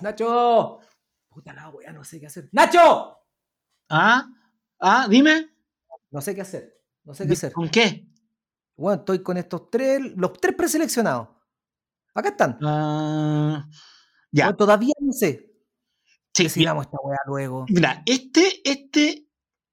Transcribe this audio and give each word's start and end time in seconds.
Nacho. 0.00 0.80
Puta 1.28 1.52
la 1.52 1.68
weá, 1.70 1.92
no 1.92 2.04
sé 2.04 2.20
qué 2.20 2.26
hacer. 2.26 2.48
¡Nacho! 2.52 3.18
¿Ah? 3.88 4.26
¿Ah? 4.80 5.06
Dime. 5.08 5.48
No 6.10 6.20
sé 6.20 6.34
qué 6.34 6.40
hacer. 6.40 6.82
No 7.04 7.14
sé 7.14 7.26
qué 7.26 7.32
hacer. 7.34 7.52
¿Con 7.52 7.68
qué? 7.68 8.06
Bueno, 8.76 9.00
estoy 9.00 9.22
con 9.22 9.36
estos 9.36 9.70
tres, 9.70 10.00
los 10.16 10.32
tres 10.34 10.54
preseleccionados. 10.54 11.28
Acá 12.14 12.30
están. 12.30 12.58
Ah, 12.62 13.68
ya. 14.30 14.46
Bueno, 14.46 14.56
todavía 14.56 14.94
no 15.00 15.12
sé. 15.12 15.48
Sí, 16.34 16.44
Decidamos 16.44 16.86
esta 16.86 16.98
weá 17.02 17.18
luego. 17.26 17.66
Mira, 17.68 18.02
este, 18.06 18.60
este 18.64 19.28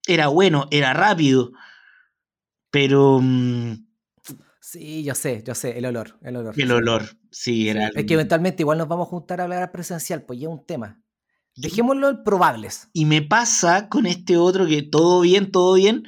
era 0.08 0.28
bueno, 0.28 0.68
era 0.72 0.94
rápido, 0.94 1.52
pero 2.72 3.20
mm, 3.22 3.74
Sí, 4.80 5.04
yo 5.04 5.16
sé, 5.16 5.42
yo 5.46 5.56
sé, 5.56 5.78
el 5.78 5.86
olor, 5.86 6.18
el 6.22 6.36
olor. 6.36 6.54
el 6.60 6.72
olor, 6.72 7.04
sí, 7.32 7.70
era. 7.70 7.88
Es 7.96 8.06
que 8.06 8.14
eventualmente 8.16 8.64
igual 8.64 8.78
nos 8.78 8.88
vamos 8.88 9.08
a 9.08 9.10
juntar 9.10 9.40
a 9.40 9.46
hablar 9.46 9.72
presencial, 9.72 10.24
pues 10.24 10.40
ya 10.40 10.48
es 10.48 10.54
un 10.54 10.66
tema. 10.66 11.02
Dejémoslo 11.56 12.10
en 12.10 12.24
probables. 12.24 12.90
Y 12.92 13.06
me 13.06 13.22
pasa 13.22 13.88
con 13.88 14.06
este 14.06 14.36
otro 14.38 14.68
que 14.68 14.82
todo 14.84 15.22
bien, 15.22 15.52
todo 15.52 15.74
bien, 15.76 16.04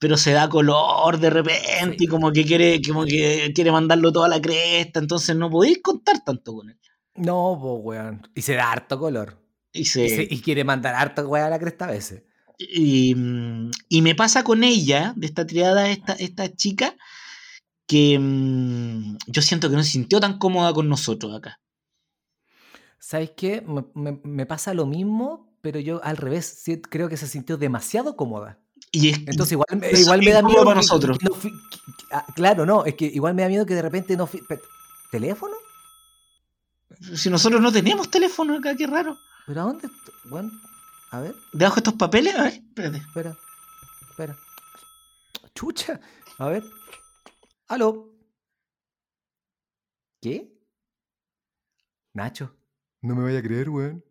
pero 0.00 0.16
se 0.16 0.32
da 0.32 0.48
color 0.48 1.20
de 1.20 1.30
repente 1.30 1.96
Sí. 1.98 2.04
y 2.04 2.06
como 2.08 2.32
que 2.32 2.44
quiere, 2.44 2.80
como 2.82 3.04
que 3.04 3.52
quiere 3.54 3.70
mandarlo 3.70 4.10
toda 4.12 4.26
la 4.28 4.40
cresta, 4.42 4.98
entonces 4.98 5.36
no 5.36 5.48
podéis 5.48 5.78
contar 5.80 6.24
tanto 6.24 6.54
con 6.56 6.70
él. 6.70 6.78
No, 7.14 7.56
pues 7.60 7.98
weón. 8.00 8.22
Y 8.34 8.42
se 8.42 8.54
da 8.54 8.72
harto 8.72 8.98
color. 8.98 9.38
Y, 9.72 9.84
se- 9.84 10.04
Y, 10.06 10.08
se- 10.08 10.28
y 10.28 10.40
quiere 10.40 10.64
mandar 10.64 10.94
harto 10.96 11.28
weá 11.28 11.46
a 11.46 11.50
la 11.50 11.58
cresta 11.60 11.84
a 11.84 11.92
veces. 11.92 12.24
y, 12.58 13.14
y 13.88 14.02
me 14.02 14.14
pasa 14.14 14.44
con 14.44 14.62
ella, 14.64 15.14
de 15.16 15.26
esta 15.26 15.46
triada, 15.46 15.88
esta, 15.90 16.12
esta 16.14 16.52
chica, 16.54 16.94
que 17.92 18.18
mm, 18.18 19.16
yo 19.26 19.42
siento 19.42 19.68
que 19.68 19.76
no 19.76 19.82
se 19.84 19.90
sintió 19.90 20.18
tan 20.20 20.38
cómoda 20.38 20.72
con 20.72 20.88
nosotros 20.88 21.34
acá. 21.36 21.60
¿Sabes 22.98 23.32
qué? 23.36 23.60
Me, 23.62 23.84
me- 23.94 24.20
me 24.24 24.46
pasa 24.46 24.72
lo 24.74 24.86
mismo, 24.86 25.54
pero 25.60 25.78
yo 25.80 26.02
al 26.04 26.16
revés. 26.16 26.46
sí, 26.64 26.80
creo 26.80 27.08
que 27.08 27.16
se 27.16 27.26
sintió 27.26 27.56
demasiado 27.58 28.16
cómoda. 28.16 28.58
Y 28.92 29.08
es, 29.10 29.18
Entonces 29.26 29.52
igual, 29.52 29.66
me- 29.78 29.90
igual 29.98 30.20
me 30.22 30.30
da 30.32 30.42
miedo 30.42 30.64
para 30.64 30.70
que- 30.80 30.86
nosotros. 30.86 31.18
que 31.18 31.26
no 31.26 31.34
fui- 31.34 31.50
que- 31.52 31.78
que- 31.98 32.04
ah, 32.12 32.24
claro, 32.34 32.64
no, 32.66 32.84
es 32.84 32.94
que 32.94 33.06
igual 33.06 33.34
me 33.34 33.42
da 33.42 33.48
miedo 33.48 33.66
que 33.66 33.74
de 33.74 33.82
repente 33.82 34.16
no... 34.16 34.26
fui- 34.26 34.42
¿Teléfono? 35.10 35.54
si 37.14 37.28
nosotros 37.30 37.60
no 37.60 37.72
tenemos 37.72 38.10
teléfono 38.10 38.56
acá, 38.56 38.74
qué 38.76 38.86
raro. 38.86 39.18
¿Pero 39.46 39.60
a 39.60 39.64
dónde? 39.64 39.88
Bueno, 40.24 40.50
a 41.10 41.20
ver, 41.20 41.34
Debajo 41.52 41.76
de 41.76 41.80
estos 41.80 41.94
papeles, 41.94 42.34
a 42.36 42.44
ver, 42.44 42.52
espérate. 42.54 42.98
espera, 42.98 43.36
espera. 44.10 44.36
Chucha, 45.54 46.00
a 46.38 46.48
ver. 46.48 46.62
¿Aló? 47.72 48.12
¿Qué? 50.20 50.52
Nacho. 52.12 52.54
No 53.00 53.16
me 53.16 53.22
vaya 53.22 53.38
a 53.38 53.42
creer, 53.42 53.70
weón. 53.70 54.04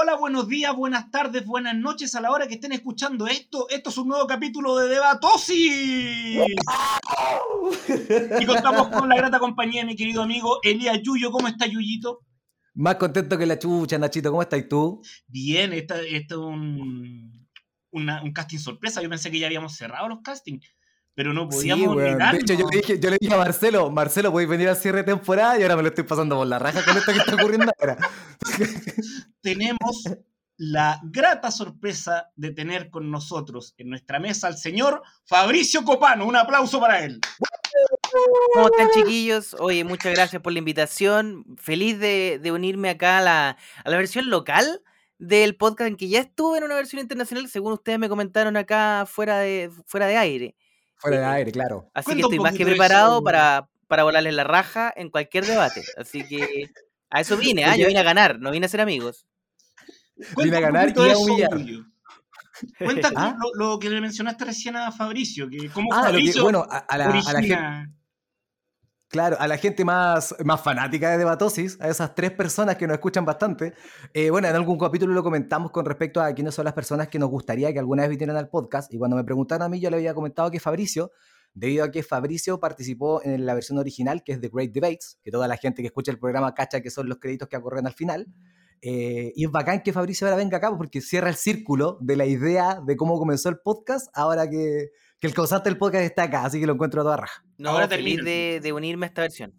Hola, 0.00 0.14
buenos 0.14 0.46
días, 0.46 0.76
buenas 0.76 1.10
tardes, 1.10 1.44
buenas 1.44 1.74
noches 1.74 2.14
a 2.14 2.20
la 2.20 2.30
hora 2.30 2.46
que 2.46 2.54
estén 2.54 2.70
escuchando 2.70 3.26
esto. 3.26 3.66
Esto 3.68 3.90
es 3.90 3.98
un 3.98 4.06
nuevo 4.06 4.28
capítulo 4.28 4.76
de 4.76 4.88
Debatosis. 4.88 6.40
Y 8.40 8.46
contamos 8.46 8.88
con 8.88 9.08
la 9.08 9.16
grata 9.16 9.40
compañía 9.40 9.80
de 9.80 9.86
mi 9.88 9.96
querido 9.96 10.22
amigo 10.22 10.60
Elías 10.62 11.00
Yuyo. 11.02 11.32
¿Cómo 11.32 11.48
está 11.48 11.66
Yuyito? 11.66 12.20
Más 12.74 12.94
contento 12.94 13.36
que 13.36 13.44
la 13.46 13.58
chucha, 13.58 13.98
Nachito. 13.98 14.30
¿Cómo 14.30 14.42
estás 14.42 14.68
tú? 14.68 15.02
Bien, 15.26 15.72
esta- 15.72 16.00
esto 16.00 16.34
es 16.34 16.54
un, 16.54 17.48
una- 17.90 18.22
un 18.22 18.32
casting 18.32 18.58
sorpresa. 18.58 19.02
Yo 19.02 19.08
pensé 19.10 19.32
que 19.32 19.40
ya 19.40 19.46
habíamos 19.46 19.74
cerrado 19.74 20.08
los 20.08 20.20
castings, 20.22 20.64
pero 21.14 21.32
no 21.32 21.48
podíamos 21.48 21.96
weón. 21.96 22.18
De 22.18 22.38
hecho, 22.38 22.54
yo 22.54 22.68
le, 22.70 22.76
dije, 22.76 23.00
yo 23.00 23.10
le 23.10 23.16
dije 23.20 23.34
a 23.34 23.38
Marcelo, 23.38 23.90
Marcelo, 23.90 24.30
podéis 24.30 24.48
venir 24.48 24.68
al 24.68 24.76
cierre 24.76 24.98
de 24.98 25.04
temporada 25.04 25.58
y 25.58 25.62
ahora 25.62 25.74
me 25.74 25.82
lo 25.82 25.88
estoy 25.88 26.04
pasando 26.04 26.36
por 26.36 26.46
la 26.46 26.60
raja 26.60 26.84
con 26.84 26.96
esto 26.96 27.12
que 27.12 27.18
está 27.18 27.34
ocurriendo 27.34 27.72
ahora. 27.80 27.98
tenemos 29.42 30.04
la 30.56 31.00
grata 31.04 31.50
sorpresa 31.50 32.30
de 32.34 32.50
tener 32.50 32.90
con 32.90 33.10
nosotros 33.10 33.74
en 33.78 33.90
nuestra 33.90 34.18
mesa 34.18 34.48
al 34.48 34.58
señor 34.58 35.02
Fabricio 35.24 35.84
Copano. 35.84 36.26
Un 36.26 36.36
aplauso 36.36 36.80
para 36.80 37.04
él. 37.04 37.20
¿Cómo 38.54 38.66
están 38.66 38.88
chiquillos? 38.92 39.54
Oye, 39.60 39.84
muchas 39.84 40.12
gracias 40.14 40.42
por 40.42 40.52
la 40.52 40.58
invitación. 40.58 41.44
Feliz 41.56 41.98
de, 42.00 42.40
de 42.42 42.52
unirme 42.52 42.90
acá 42.90 43.18
a 43.18 43.22
la, 43.22 43.56
a 43.84 43.90
la 43.90 43.96
versión 43.96 44.30
local 44.30 44.82
del 45.18 45.56
podcast 45.56 45.88
en 45.88 45.96
que 45.96 46.08
ya 46.08 46.20
estuve 46.20 46.58
en 46.58 46.64
una 46.64 46.76
versión 46.76 47.00
internacional, 47.00 47.48
según 47.48 47.72
ustedes 47.72 47.98
me 47.98 48.08
comentaron 48.08 48.56
acá 48.56 49.04
fuera 49.06 49.38
de, 49.38 49.70
fuera 49.86 50.06
de 50.06 50.16
aire. 50.16 50.56
Fuera 50.96 51.18
de 51.18 51.26
aire, 51.26 51.52
claro. 51.52 51.90
Así 51.94 52.06
Cuenta 52.06 52.22
que 52.22 52.34
estoy 52.34 52.38
más 52.40 52.54
que 52.56 52.64
preparado 52.64 53.22
para, 53.22 53.68
para 53.86 54.02
volarles 54.04 54.34
la 54.34 54.44
raja 54.44 54.92
en 54.96 55.10
cualquier 55.10 55.44
debate. 55.46 55.84
Así 55.96 56.26
que 56.26 56.70
a 57.10 57.20
eso 57.20 57.36
vine, 57.36 57.64
¿ah? 57.64 57.76
yo 57.76 57.86
vine 57.86 58.00
a 58.00 58.04
ganar, 58.04 58.38
no 58.40 58.50
vine 58.50 58.66
a 58.66 58.68
ser 58.68 58.80
amigos. 58.80 59.26
Vine 60.36 60.56
a 60.56 60.60
ganar 60.60 60.92
y 60.96 61.10
a 61.10 61.18
humillar. 61.18 61.50
Cuenta 62.78 63.10
¿Ah? 63.14 63.36
lo, 63.38 63.72
lo 63.72 63.78
que 63.78 63.88
le 63.88 64.00
mencionaste 64.00 64.44
recién 64.44 64.74
a 64.76 64.90
Fabricio, 64.90 65.48
que 65.48 65.68
como 65.70 65.94
Ah, 65.94 66.10
que, 66.12 66.40
bueno, 66.40 66.66
a, 66.68 66.78
a 66.78 66.98
la, 66.98 67.04
a 67.06 67.32
la 67.32 67.40
gente, 67.40 67.56
claro, 69.08 69.36
a 69.38 69.46
la 69.46 69.56
gente 69.58 69.84
más, 69.84 70.34
más 70.44 70.60
fanática 70.60 71.10
de 71.10 71.18
Debatosis, 71.18 71.80
a 71.80 71.88
esas 71.88 72.16
tres 72.16 72.32
personas 72.32 72.76
que 72.76 72.88
nos 72.88 72.94
escuchan 72.94 73.24
bastante. 73.24 73.74
eh, 74.12 74.30
bueno, 74.30 74.48
en 74.48 74.56
algún 74.56 74.76
capítulo 74.76 75.14
lo 75.14 75.22
comentamos 75.22 75.70
con 75.70 75.84
respecto 75.86 76.20
a 76.20 76.32
quiénes 76.34 76.52
son 76.54 76.64
las 76.64 76.74
personas 76.74 77.06
que 77.06 77.20
nos 77.20 77.30
gustaría 77.30 77.72
que 77.72 77.78
alguna 77.78 78.02
vez 78.02 78.10
vinieran 78.10 78.36
al 78.36 78.48
podcast. 78.48 78.92
Y 78.92 78.98
cuando 78.98 79.16
me 79.16 79.22
preguntaron 79.22 79.62
a 79.64 79.68
mí, 79.68 79.78
yo 79.78 79.88
le 79.88 79.96
había 79.98 80.12
comentado 80.14 80.50
que 80.50 80.58
Fabricio, 80.58 81.12
debido 81.54 81.84
a 81.84 81.90
que 81.90 82.02
Fabricio 82.02 82.60
participó 82.60 83.22
en 83.24 83.46
la 83.46 83.54
versión 83.54 83.78
original, 83.78 84.22
que 84.24 84.32
es 84.32 84.40
The 84.40 84.50
Great 84.52 84.72
Debates, 84.72 85.18
que 85.22 85.30
toda 85.30 85.48
la 85.48 85.56
gente 85.56 85.82
que 85.82 85.86
escucha 85.88 86.10
el 86.12 86.18
programa 86.18 86.54
cacha 86.54 86.80
que 86.80 86.90
son 86.90 87.08
los 87.08 87.18
créditos 87.18 87.48
que 87.48 87.56
ocurren 87.56 87.86
al 87.86 87.94
final. 87.94 88.26
Eh, 88.80 89.32
y 89.34 89.44
es 89.44 89.50
bacán 89.50 89.82
que 89.82 89.92
Fabricio 89.92 90.26
ahora 90.26 90.36
venga 90.36 90.58
acá 90.58 90.76
porque 90.76 91.00
cierra 91.00 91.28
el 91.28 91.34
círculo 91.34 91.98
de 92.00 92.16
la 92.16 92.26
idea 92.26 92.80
de 92.86 92.96
cómo 92.96 93.18
comenzó 93.18 93.48
el 93.48 93.58
podcast, 93.58 94.08
ahora 94.14 94.48
que, 94.48 94.90
que 95.18 95.26
el 95.26 95.34
causante 95.34 95.68
del 95.68 95.78
podcast 95.78 96.04
está 96.04 96.24
acá, 96.24 96.44
así 96.44 96.60
que 96.60 96.66
lo 96.66 96.74
encuentro 96.74 97.00
a 97.00 97.04
toda 97.04 97.16
raja. 97.16 97.44
No, 97.58 97.70
Ahora 97.70 97.88
feliz 97.88 98.22
de, 98.22 98.60
de 98.62 98.72
unirme 98.72 99.06
a 99.06 99.08
esta 99.08 99.22
versión. 99.22 99.52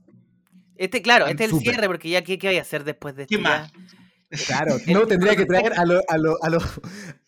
Este, 0.77 1.01
claro, 1.01 1.27
este 1.27 1.43
es 1.43 1.51
el 1.51 1.59
cierre, 1.59 1.87
porque 1.87 2.09
ya, 2.09 2.23
¿qué, 2.23 2.37
qué 2.37 2.47
voy 2.47 2.57
a 2.57 2.61
hacer 2.61 2.85
después 2.85 3.13
de 3.13 3.27
¿Qué 3.27 3.35
esto? 3.35 3.43
más? 3.43 3.69
Ya? 3.73 3.79
Claro, 4.47 4.75
no 4.87 5.07
tendría 5.07 5.35
que 5.35 5.45
traer 5.45 5.73
a, 5.77 5.85
lo- 5.85 6.01
a, 6.07 6.17
lo- 6.17 6.37
a, 6.43 6.49
lo- 6.49 6.59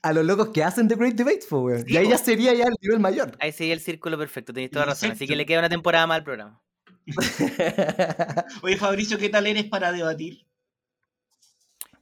a 0.01 0.13
los 0.13 0.25
locos 0.25 0.50
que 0.50 0.63
hacen 0.63 0.88
The 0.88 0.95
Great 0.95 1.16
Debates, 1.16 1.45
po, 1.47 1.62
weón. 1.62 1.84
Sí, 1.85 1.94
y 1.94 1.97
ahí 1.97 2.07
ya 2.09 2.17
sería 2.17 2.53
ya 2.53 2.66
el 2.66 2.75
nivel 2.81 3.00
mayor. 3.00 3.35
Ahí 3.39 3.51
sería 3.51 3.73
el 3.73 3.79
círculo 3.79 4.17
perfecto, 4.17 4.53
tenéis 4.53 4.72
toda 4.72 4.85
razón. 4.85 5.11
Así 5.11 5.25
que 5.28 5.35
le 5.35 5.45
queda 5.45 5.59
una 5.59 5.69
temporada 5.69 6.06
más 6.07 6.17
al 6.17 6.23
programa. 6.23 6.61
Oye, 8.61 8.78
Fabricio, 8.78 9.17
¿qué 9.17 9.29
tal 9.29 9.47
eres 9.47 9.66
para 9.66 9.91
debatir? 9.91 10.45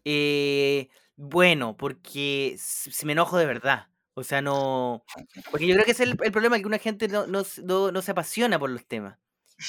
Eh, 0.06 0.90
bueno, 1.16 1.76
porque 1.78 2.56
si 2.58 3.06
me 3.06 3.14
enojo 3.14 3.38
de 3.38 3.46
verdad. 3.46 3.88
O 4.16 4.24
sea, 4.24 4.42
no. 4.42 5.06
Porque 5.50 5.66
yo 5.68 5.76
creo 5.76 5.86
que 5.86 5.92
ese 5.92 6.04
es 6.04 6.10
el, 6.12 6.18
el 6.22 6.32
problema, 6.32 6.60
que 6.60 6.66
una 6.66 6.78
gente 6.78 7.08
no, 7.08 7.26
no, 7.28 7.44
no- 7.64 7.92
no 7.92 8.02
se 8.02 8.12
apasiona 8.12 8.60
por 8.60 8.70
los 8.70 8.86
temas. 8.86 9.18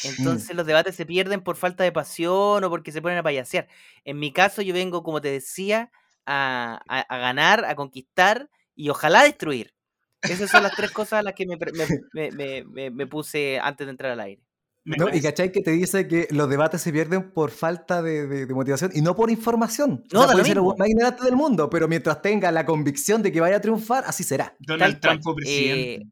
Entonces 0.05 0.55
los 0.57 0.67
debates 0.67 0.95
se 0.95 1.07
pierden 1.07 1.41
por 1.43 1.57
falta 1.57 1.83
de 1.85 1.93
pasión 1.93 2.63
o 2.65 2.71
porque 2.71 2.93
se 2.93 3.03
ponen 3.03 3.19
a 3.19 3.23
payasear. 3.23 3.69
En 4.05 4.19
mi 4.19 4.33
caso, 4.33 4.63
yo 4.63 4.73
vengo, 4.75 5.03
como 5.03 5.21
te 5.21 5.29
decía, 5.31 5.91
a, 6.27 6.81
a- 6.89 7.01
a 7.01 7.19
ganar, 7.19 7.65
a 7.65 7.75
conquistar 7.75 8.49
y 8.77 8.89
ojalá 8.89 9.25
destruir. 9.25 9.75
Esas 10.23 10.51
son 10.51 10.63
las 10.63 10.77
tres 10.77 10.91
cosas 10.91 11.15
a 11.21 11.23
las 11.23 11.35
que 11.35 11.47
me, 11.47 11.57
me- 11.57 11.87
me- 12.13 12.31
me- 12.31 12.65
me- 12.65 12.91
me 12.91 13.07
puse 13.07 13.59
antes 13.59 13.87
de 13.87 13.91
entrar 13.91 14.13
al 14.13 14.21
aire. 14.21 14.43
¿No? 14.85 15.15
Y 15.15 15.21
cachai 15.21 15.53
que 15.53 15.61
te 15.61 15.73
dice 15.73 16.09
que 16.09 16.27
los 16.31 16.49
debates 16.49 16.81
se 16.81 16.91
pierden 16.91 17.33
por 17.33 17.51
falta 17.51 18.01
de, 18.01 18.27
de- 18.27 18.47
de 18.47 18.55
motivación 18.55 18.91
y 18.95 19.03
no 19.03 19.15
por 19.15 19.31
información. 19.31 20.05
No, 20.13 20.21
o 20.21 20.23
sea, 20.25 20.33
puede 20.33 20.45
ser 20.47 20.61
más 20.63 20.89
ignorante 20.89 21.25
del 21.25 21.37
mundo, 21.37 21.69
pero 21.69 21.87
mientras 21.87 22.23
tenga 22.23 22.51
la 22.51 22.65
convicción 22.65 23.23
de 23.23 23.31
que 23.31 23.41
vaya 23.41 23.57
a 23.57 23.61
triunfar, 23.61 24.05
así 24.07 24.25
será. 24.25 24.57
Donald. 24.61 24.99
Trump 25.01 25.23
presidente. 25.37 25.95
Eh, 25.95 26.07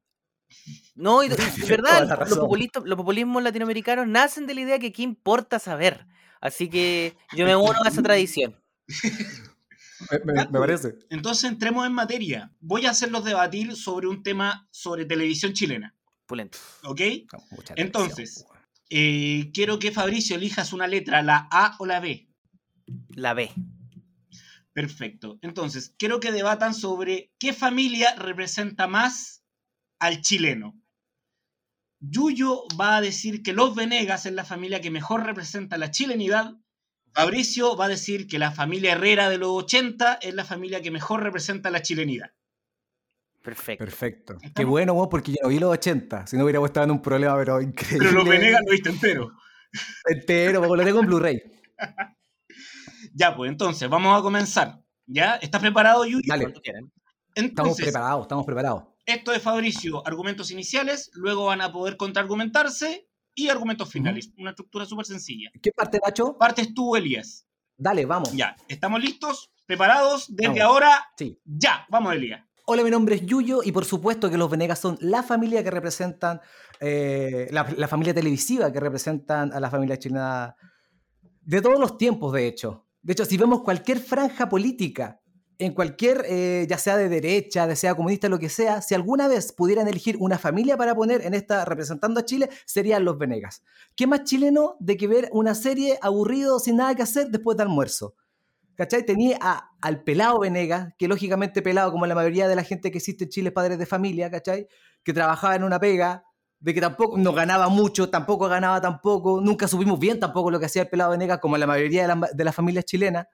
no, 0.99 1.23
y 1.23 1.29
de, 1.29 1.37
verdad, 1.69 2.01
los, 2.09 2.19
razón. 2.19 2.39
populistas, 2.41 2.83
los 2.85 2.97
populismos 2.97 3.43
latinoamericanos 3.43 4.07
nacen 4.07 4.47
de 4.47 4.55
la 4.55 4.61
idea 4.61 4.79
que 4.79 4.93
qué 4.93 5.03
importa 5.03 5.59
saber. 5.59 6.07
Así 6.41 6.69
que 6.69 7.17
yo 7.37 7.45
me 7.47 7.57
uno 7.57 7.79
a 7.85 7.89
esa 7.89 8.03
tradición. 8.03 8.55
Me, 10.11 10.33
me- 10.33 10.47
me 10.49 10.59
parece. 10.59 10.95
Entonces 11.11 11.51
entremos 11.51 11.87
en 11.87 11.93
materia. 11.93 12.53
Voy 12.61 12.87
a 12.87 12.91
hacerlos 12.91 13.25
debatir 13.25 13.75
sobre 13.75 14.07
un 14.07 14.23
tema 14.23 14.69
sobre 14.71 15.05
televisión 15.05 15.53
chilena. 15.53 15.95
Pulento. 16.27 16.59
¿Ok? 16.85 17.01
Entonces. 17.77 18.45
Eh, 18.91 19.51
quiero 19.53 19.79
que 19.79 19.93
Fabricio 19.93 20.37
elijas 20.37 20.73
una 20.73 20.87
letra, 20.87 21.23
la 21.23 21.47
A 21.51 21.77
o 21.79 21.85
la 21.87 22.01
B. 22.01 22.29
La 23.11 23.35
B. 23.35 23.51
Perfecto. 24.73 25.39
Entonces, 25.43 25.95
quiero 25.99 26.21
que 26.21 26.33
debatan 26.33 26.73
sobre 26.75 27.33
qué 27.39 27.53
familia 27.53 28.15
representa 28.15 28.87
más 28.87 29.43
al 29.99 30.21
chileno. 30.23 30.81
Yuyo 32.01 32.65
va 32.81 32.97
a 32.97 33.01
decir 33.01 33.43
que 33.43 33.53
los 33.53 33.75
Venegas 33.75 34.27
es 34.27 34.33
la 34.33 34.45
familia 34.45 34.81
que 34.81 34.91
mejor 34.91 35.25
representa 35.25 35.79
la 35.79 35.91
chilenidad. 35.91 36.55
Fabricio 37.13 37.77
va 37.77 37.87
a 37.87 37.89
decir 37.89 38.29
que 38.29 38.39
la 38.39 38.53
familia 38.53 38.93
Herrera 38.93 39.29
de 39.29 39.39
los 39.39 39.51
80 39.51 40.19
es 40.23 40.35
la 40.35 40.45
familia 40.45 40.81
que 40.81 40.91
mejor 40.91 41.23
representa 41.23 41.71
la 41.71 41.83
chilenidad. 41.83 42.31
Perfecto. 43.43 43.85
Perfecto. 43.85 44.39
Qué 44.55 44.65
bueno, 44.65 44.95
vos, 44.95 45.09
porque 45.11 45.33
yo 45.33 45.39
no 45.43 45.49
vi 45.49 45.59
los 45.59 45.73
80. 45.73 46.27
Si 46.27 46.37
no 46.37 46.45
hubiera 46.45 46.65
estado 46.65 46.85
en 46.85 46.91
un 46.93 47.03
problema, 47.03 47.37
pero 47.37 47.61
increíble. 47.61 48.09
Pero 48.09 48.13
los 48.13 48.29
Venegas 48.29 48.61
lo 48.65 48.73
viste 48.73 48.91
entero. 48.91 49.33
Entero, 50.07 50.63
porque 50.63 50.77
lo 50.77 50.85
tengo 50.85 51.01
en 51.01 51.07
Blu-ray. 51.07 51.43
Ya, 53.15 53.35
pues 53.35 53.51
entonces, 53.51 53.89
vamos 53.89 54.19
a 54.19 54.23
comenzar. 54.23 54.81
¿Ya? 55.07 55.37
¿Estás 55.37 55.61
preparado, 55.61 56.05
Yuyu? 56.05 56.21
Dale. 56.27 56.53
Quieran. 56.53 56.93
Estamos 57.35 57.51
Entonces, 57.51 57.87
preparados, 57.87 58.23
estamos 58.23 58.45
preparados. 58.45 58.85
Esto 59.09 59.33
es 59.33 59.43
Fabricio, 59.43 60.07
argumentos 60.07 60.51
iniciales, 60.51 61.11
luego 61.15 61.47
van 61.47 61.63
a 61.63 61.73
poder 61.73 61.97
contraargumentarse 61.97 63.09
y 63.35 63.49
argumentos 63.49 63.91
finales. 63.91 64.31
Una 64.37 64.51
estructura 64.51 64.85
súper 64.85 65.07
sencilla. 65.07 65.51
¿Qué 65.63 65.73
parte, 65.73 65.99
Nacho? 66.05 66.37
Partes 66.39 66.75
tú, 66.75 66.95
Elías. 66.95 67.47
Dale, 67.77 68.05
vamos. 68.05 68.33
Ya, 68.35 68.55
¿estamos 68.69 69.01
listos? 69.01 69.51
¿Preparados? 69.65 70.27
Desde 70.29 70.49
Vamos. 70.61 70.63
ahora, 70.63 71.05
Sí. 71.17 71.41
ya. 71.45 71.87
Vamos, 71.89 72.15
Elías. 72.15 72.45
Hola, 72.67 72.83
mi 72.83 72.91
nombre 72.91 73.15
es 73.15 73.25
Yuyo 73.25 73.61
y 73.65 73.73
por 73.73 73.87
supuesto 73.87 74.29
que 74.29 74.37
los 74.37 74.51
Venegas 74.51 74.79
son 74.79 74.99
la 75.01 75.23
familia 75.23 75.65
que 75.65 75.71
representan, 75.71 76.41
eh, 76.81 77.49
la, 77.51 77.67
la 77.79 77.89
familia 77.89 78.13
televisiva 78.13 78.71
que 78.71 78.79
representan 78.81 79.55
a 79.55 79.61
la 79.61 79.71
familia 79.71 79.99
chilena 79.99 80.55
de 81.41 81.63
todos 81.63 81.81
los 81.81 81.97
tiempos, 81.97 82.33
de 82.35 82.47
hecho. 82.47 82.87
De 83.01 83.15
hecho, 83.15 83.25
si 83.25 83.39
vemos 83.39 83.63
cualquier 83.63 84.01
franja 84.01 84.51
política, 84.51 85.18
en 85.59 85.73
cualquier, 85.75 86.25
eh, 86.29 86.67
ya 86.69 86.79
sea 86.79 86.97
de 86.97 87.09
derecha, 87.09 87.67
de 87.67 87.75
sea 87.75 87.95
comunista, 87.97 88.29
lo 88.29 88.39
que 88.39 88.49
sea, 88.49 88.81
si 88.81 88.95
alguna 88.95 89.27
vez 89.27 89.53
pudieran 89.53 89.89
elegir 89.89 90.17
una 90.21 90.39
familia 90.39 90.77
para 90.77 90.95
poner 90.95 91.27
en 91.27 91.35
esta 91.35 91.65
representando 91.65 92.21
a 92.21 92.25
Chile, 92.25 92.49
serían 92.65 93.05
los 93.05 93.19
Venegas. 93.19 93.63
¿Qué 93.97 94.07
más 94.07 94.23
chileno 94.25 94.77
de 94.79 94.97
que 94.97 95.09
ver 95.09 95.29
una 95.33 95.55
serie 95.57 95.99
aburrido 96.01 96.61
sin 96.61 96.77
nada 96.77 96.95
que 96.95 97.03
hacer 97.03 97.29
después 97.31 97.57
de 97.57 97.65
almuerzo? 97.65 98.15
¿Cachai? 98.77 99.05
Tenía 99.05 99.37
a- 99.41 99.71
al 99.83 100.05
pelado 100.05 100.39
Venegas, 100.39 100.95
que 100.97 101.09
lógicamente 101.09 101.63
pelado, 101.63 101.91
como 101.91 102.07
la 102.07 102.15
mayoría 102.15 102.47
de 102.47 102.55
la 102.55 102.63
gente 102.63 102.93
que 102.93 102.99
existe 102.99 103.25
en 103.25 103.31
Chile, 103.31 103.49
es 103.49 103.55
padre 103.55 103.77
de 103.77 103.87
familia, 103.87 104.31
¿cachai? 104.31 104.69
Que 105.03 105.13
trabajaba 105.13 105.57
en 105.57 105.65
una 105.65 105.81
pega, 105.81 106.23
de 106.61 106.75
que 106.75 106.81
tampoco 106.81 107.19
no 107.19 107.33
ganaba 107.33 107.69
mucho, 107.69 108.09
tampoco 108.11 108.49
ganaba 108.49 108.81
tampoco, 108.81 109.41
nunca 109.41 109.67
supimos 109.67 109.99
bien 109.99 110.21
tampoco 110.21 110.51
lo 110.53 110.61
que 110.61 110.67
hacía 110.67 110.83
el 110.83 110.89
pelado 110.89 111.11
Venegas, 111.13 111.39
como 111.41 111.57
la 111.59 111.67
mayoría 111.67 112.03
de, 112.03 112.09
la- 112.09 112.31
de 112.33 112.45
las 112.45 112.55
familias 112.55 112.85
chilenas. 112.85 113.27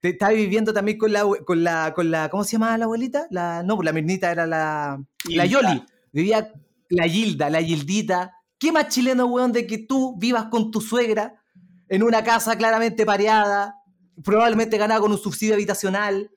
Te- 0.00 0.10
Estaba 0.10 0.32
viviendo 0.32 0.72
también 0.72 0.98
con 0.98 1.12
la, 1.12 1.24
con 1.46 1.62
la, 1.64 1.92
con 1.94 2.10
la, 2.10 2.28
¿cómo 2.28 2.44
se 2.44 2.52
llamaba 2.52 2.78
la 2.78 2.84
abuelita? 2.84 3.26
La, 3.30 3.62
no, 3.62 3.76
pues 3.76 3.84
la 3.86 3.92
Mirnita 3.92 4.30
era 4.30 4.46
la, 4.46 5.02
la. 5.28 5.46
Yoli. 5.46 5.84
Vivía 6.12 6.52
la 6.90 7.08
Gilda, 7.08 7.50
la 7.50 7.62
Gildita. 7.62 8.32
¿Qué 8.58 8.72
más 8.72 8.88
chileno, 8.88 9.26
weón, 9.26 9.52
de 9.52 9.66
que 9.66 9.78
tú 9.78 10.16
vivas 10.18 10.46
con 10.46 10.70
tu 10.70 10.80
suegra 10.80 11.42
en 11.88 12.02
una 12.02 12.24
casa 12.24 12.56
claramente 12.56 13.04
pareada, 13.06 13.76
probablemente 14.24 14.78
ganada 14.78 15.00
con 15.00 15.12
un 15.12 15.18
subsidio 15.18 15.54
habitacional? 15.54 16.30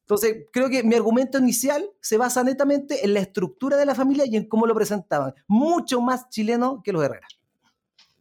Entonces, 0.00 0.44
creo 0.52 0.70
que 0.70 0.84
mi 0.84 0.94
argumento 0.94 1.38
inicial 1.38 1.84
se 2.00 2.16
basa 2.16 2.44
netamente 2.44 3.04
en 3.04 3.12
la 3.14 3.20
estructura 3.20 3.76
de 3.76 3.84
la 3.86 3.94
familia 3.96 4.24
y 4.24 4.36
en 4.36 4.46
cómo 4.48 4.64
lo 4.66 4.74
presentaban. 4.74 5.34
Mucho 5.48 6.00
más 6.00 6.28
chileno 6.30 6.80
que 6.84 6.92
los 6.92 7.02
Herrera. 7.04 7.26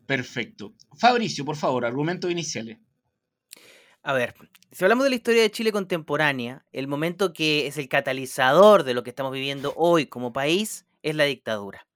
Perfecto. 0.06 0.74
Fabricio, 0.98 1.45
por 1.45 1.56
favor, 1.56 1.86
argumentos 1.86 2.31
iniciales. 2.31 2.80
A 4.07 4.13
ver, 4.13 4.35
si 4.71 4.83
hablamos 4.85 5.03
de 5.05 5.09
la 5.09 5.15
historia 5.15 5.41
de 5.41 5.49
Chile 5.49 5.71
contemporánea, 5.71 6.63
el 6.71 6.87
momento 6.87 7.33
que 7.33 7.65
es 7.65 7.79
el 7.79 7.89
catalizador 7.89 8.83
de 8.83 8.93
lo 8.93 9.01
que 9.01 9.09
estamos 9.09 9.31
viviendo 9.31 9.73
hoy 9.75 10.05
como 10.05 10.31
país 10.31 10.85
es 11.01 11.15
la 11.15 11.23
dictadura. 11.23 11.87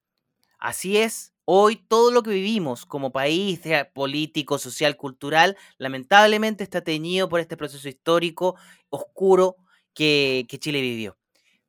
Así 0.58 0.98
es, 0.98 1.34
hoy 1.46 1.76
todo 1.76 2.10
lo 2.10 2.24
que 2.24 2.32
vivimos 2.32 2.88
como 2.88 3.12
país, 3.12 3.62
político, 3.94 4.58
social, 4.58 4.98
cultural, 4.98 5.56
lamentablemente 5.78 6.64
está 6.64 6.82
teñido 6.82 7.30
por 7.30 7.42
este 7.42 7.56
proceso 7.56 7.88
histórico 7.88 8.56
oscuro 8.90 9.58
que 9.94 10.48
Chile 10.60 10.82
vivió. 10.82 11.16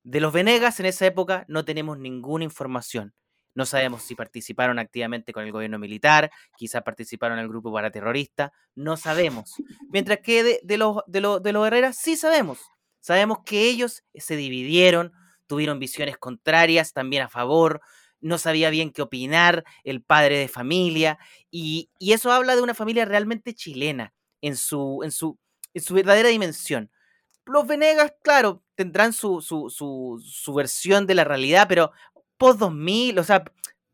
De 0.05 0.21
los 0.21 0.33
Venegas 0.33 0.81
en 0.81 0.87
esa 0.87 1.05
época 1.05 1.45
no 1.49 1.67
tenemos 1.67 1.99
ninguna 1.99 2.45
información. 2.45 3.13
No 3.55 3.67
sabemos 3.67 4.03
si 4.03 4.15
participaron 4.15 4.79
activamente 4.79 5.33
con 5.33 5.45
el 5.45 5.53
gobierno 5.53 5.79
militar, 5.79 6.31
quizás 6.57 6.83
participaron 6.83 7.39
en 7.39 7.45
el 7.45 7.49
grupo 7.49 7.73
paraterrorista, 7.73 8.53
no 8.75 8.97
sabemos. 8.97 9.55
Mientras 9.89 10.19
que 10.21 10.43
de, 10.43 10.61
de 10.63 10.79
los, 10.79 10.99
de, 11.07 11.21
los, 11.21 11.43
de 11.43 11.53
los 11.53 11.67
Herreras 11.67 11.97
sí 11.97 12.17
sabemos. 12.17 12.61
Sabemos 13.01 13.39
que 13.45 13.69
ellos 13.69 14.05
se 14.15 14.37
dividieron, 14.37 15.13
tuvieron 15.47 15.79
visiones 15.79 16.19
contrarias, 16.19 16.93
también 16.93 17.23
a 17.23 17.29
favor, 17.29 17.81
no 18.21 18.39
sabía 18.39 18.71
bien 18.71 18.93
qué 18.93 19.03
opinar, 19.03 19.65
el 19.85 20.03
padre 20.03 20.39
de 20.39 20.49
familia, 20.49 21.19
y, 21.51 21.91
y 21.99 22.13
eso 22.13 22.31
habla 22.31 22.55
de 22.55 22.63
una 22.63 22.75
familia 22.75 23.05
realmente 23.05 23.55
chilena 23.55 24.13
en 24.43 24.57
su, 24.57 25.01
en 25.03 25.11
su, 25.11 25.39
en 25.75 25.83
su 25.83 25.95
verdadera 25.95 26.29
dimensión. 26.29 26.91
Los 27.47 27.67
Venegas, 27.67 28.13
claro, 28.23 28.63
tendrán 28.75 29.13
su, 29.13 29.41
su, 29.41 29.71
su, 29.71 30.23
su 30.25 30.55
versión 30.55 31.07
de 31.07 31.15
la 31.15 31.25
realidad, 31.25 31.67
pero 31.69 31.93
post 32.41 32.59
2000, 32.59 33.19
o 33.19 33.25
sea, 33.25 33.45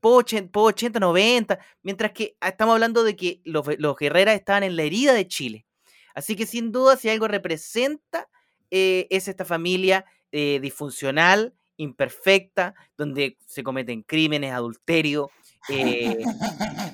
post 0.00 0.32
80, 0.32 0.60
80, 0.60 1.00
90, 1.00 1.58
mientras 1.82 2.12
que 2.12 2.36
ah, 2.40 2.50
estamos 2.50 2.74
hablando 2.74 3.02
de 3.02 3.16
que 3.16 3.40
los, 3.44 3.66
los 3.78 3.96
Herreras 4.00 4.36
estaban 4.36 4.62
en 4.62 4.76
la 4.76 4.84
herida 4.84 5.12
de 5.12 5.26
Chile. 5.26 5.66
Así 6.14 6.36
que 6.36 6.46
sin 6.46 6.70
duda, 6.70 6.96
si 6.96 7.10
algo 7.10 7.26
representa, 7.26 8.28
eh, 8.70 9.08
es 9.10 9.26
esta 9.26 9.44
familia 9.44 10.04
eh, 10.30 10.60
disfuncional, 10.62 11.54
imperfecta, 11.76 12.74
donde 12.96 13.36
se 13.46 13.64
cometen 13.64 14.02
crímenes, 14.02 14.52
adulterio, 14.52 15.30
eh, 15.68 16.22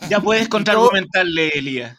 Ya 0.08 0.20
puedes 0.20 0.48
contraargumentarle, 0.48 1.48
Elías. 1.48 1.98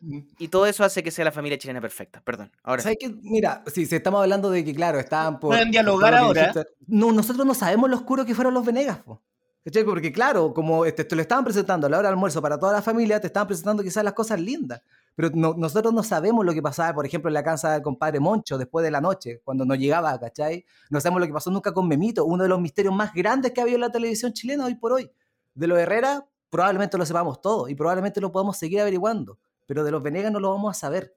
Y 0.00 0.48
todo 0.48 0.66
eso 0.66 0.84
hace 0.84 1.02
que 1.02 1.10
sea 1.10 1.24
la 1.24 1.32
familia 1.32 1.58
chilena 1.58 1.80
perfecta. 1.80 2.20
Perdón. 2.22 2.50
Ahora 2.62 2.82
sí. 2.82 2.84
¿Sabes 2.84 2.98
qué? 3.00 3.08
Mira, 3.22 3.62
si, 3.66 3.86
si 3.86 3.96
estamos 3.96 4.22
hablando 4.22 4.50
de 4.50 4.64
que, 4.64 4.74
claro, 4.74 4.98
estaban 4.98 5.40
por. 5.40 5.50
Pueden 5.50 5.70
dialogar 5.70 6.14
ahora. 6.14 6.48
dijiste. 6.52 6.66
No, 6.86 7.12
nosotros 7.12 7.44
no 7.46 7.54
sabemos 7.54 7.90
lo 7.90 7.96
oscuro 7.96 8.24
que 8.24 8.34
fueron 8.34 8.54
los 8.54 8.64
Venegas, 8.64 8.98
po. 8.98 9.22
¿Cachai? 9.64 9.84
Porque, 9.84 10.12
claro, 10.12 10.54
como 10.54 10.84
este, 10.86 11.04
te 11.04 11.14
lo 11.16 11.20
estaban 11.20 11.44
presentando 11.44 11.86
a 11.86 11.90
la 11.90 11.98
hora 11.98 12.08
del 12.08 12.14
almuerzo 12.14 12.40
para 12.40 12.58
toda 12.58 12.72
la 12.72 12.80
familia, 12.80 13.20
te 13.20 13.26
estaban 13.26 13.48
presentando 13.48 13.82
quizás 13.82 14.02
las 14.04 14.14
cosas 14.14 14.40
lindas. 14.40 14.80
Pero 15.14 15.30
no- 15.34 15.52
nosotros 15.54 15.92
no 15.92 16.02
sabemos 16.04 16.46
lo 16.46 16.54
que 16.54 16.62
pasaba, 16.62 16.94
por 16.94 17.04
ejemplo, 17.04 17.28
en 17.28 17.34
la 17.34 17.42
casa 17.42 17.72
del 17.72 17.82
compadre 17.82 18.20
Moncho 18.20 18.56
después 18.56 18.84
de 18.84 18.90
la 18.92 19.00
noche, 19.00 19.40
cuando 19.44 19.64
no 19.66 19.74
llegaba, 19.74 20.18
¿cachai? 20.18 20.64
No 20.90 21.00
sabemos 21.00 21.20
lo 21.20 21.26
que 21.26 21.32
pasó 21.34 21.50
nunca 21.50 21.74
con 21.74 21.86
Memito, 21.88 22.24
uno 22.24 22.44
de 22.44 22.48
los 22.48 22.60
misterios 22.60 22.94
más 22.94 23.12
grandes 23.12 23.52
que 23.52 23.60
ha 23.60 23.64
habido 23.64 23.74
en 23.76 23.80
la 23.82 23.90
televisión 23.90 24.32
chilena 24.32 24.64
hoy 24.64 24.76
por 24.76 24.92
hoy. 24.92 25.10
De 25.54 25.66
los 25.66 25.76
Herrera, 25.78 26.24
probablemente 26.48 26.96
lo 26.96 27.04
sepamos 27.04 27.42
todo 27.42 27.68
y 27.68 27.74
probablemente 27.74 28.20
lo 28.22 28.30
podamos 28.32 28.56
seguir 28.56 28.80
averiguando, 28.80 29.38
pero 29.68 29.84
de 29.84 29.90
los 29.92 30.02
Venegas 30.02 30.32
no 30.32 30.40
lo 30.40 30.50
vamos 30.50 30.76
a 30.76 30.80
saber. 30.80 31.14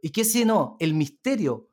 ¿Y 0.00 0.10
qué 0.10 0.24
si 0.24 0.44
no? 0.46 0.76
El 0.80 0.94
misterio, 0.94 1.68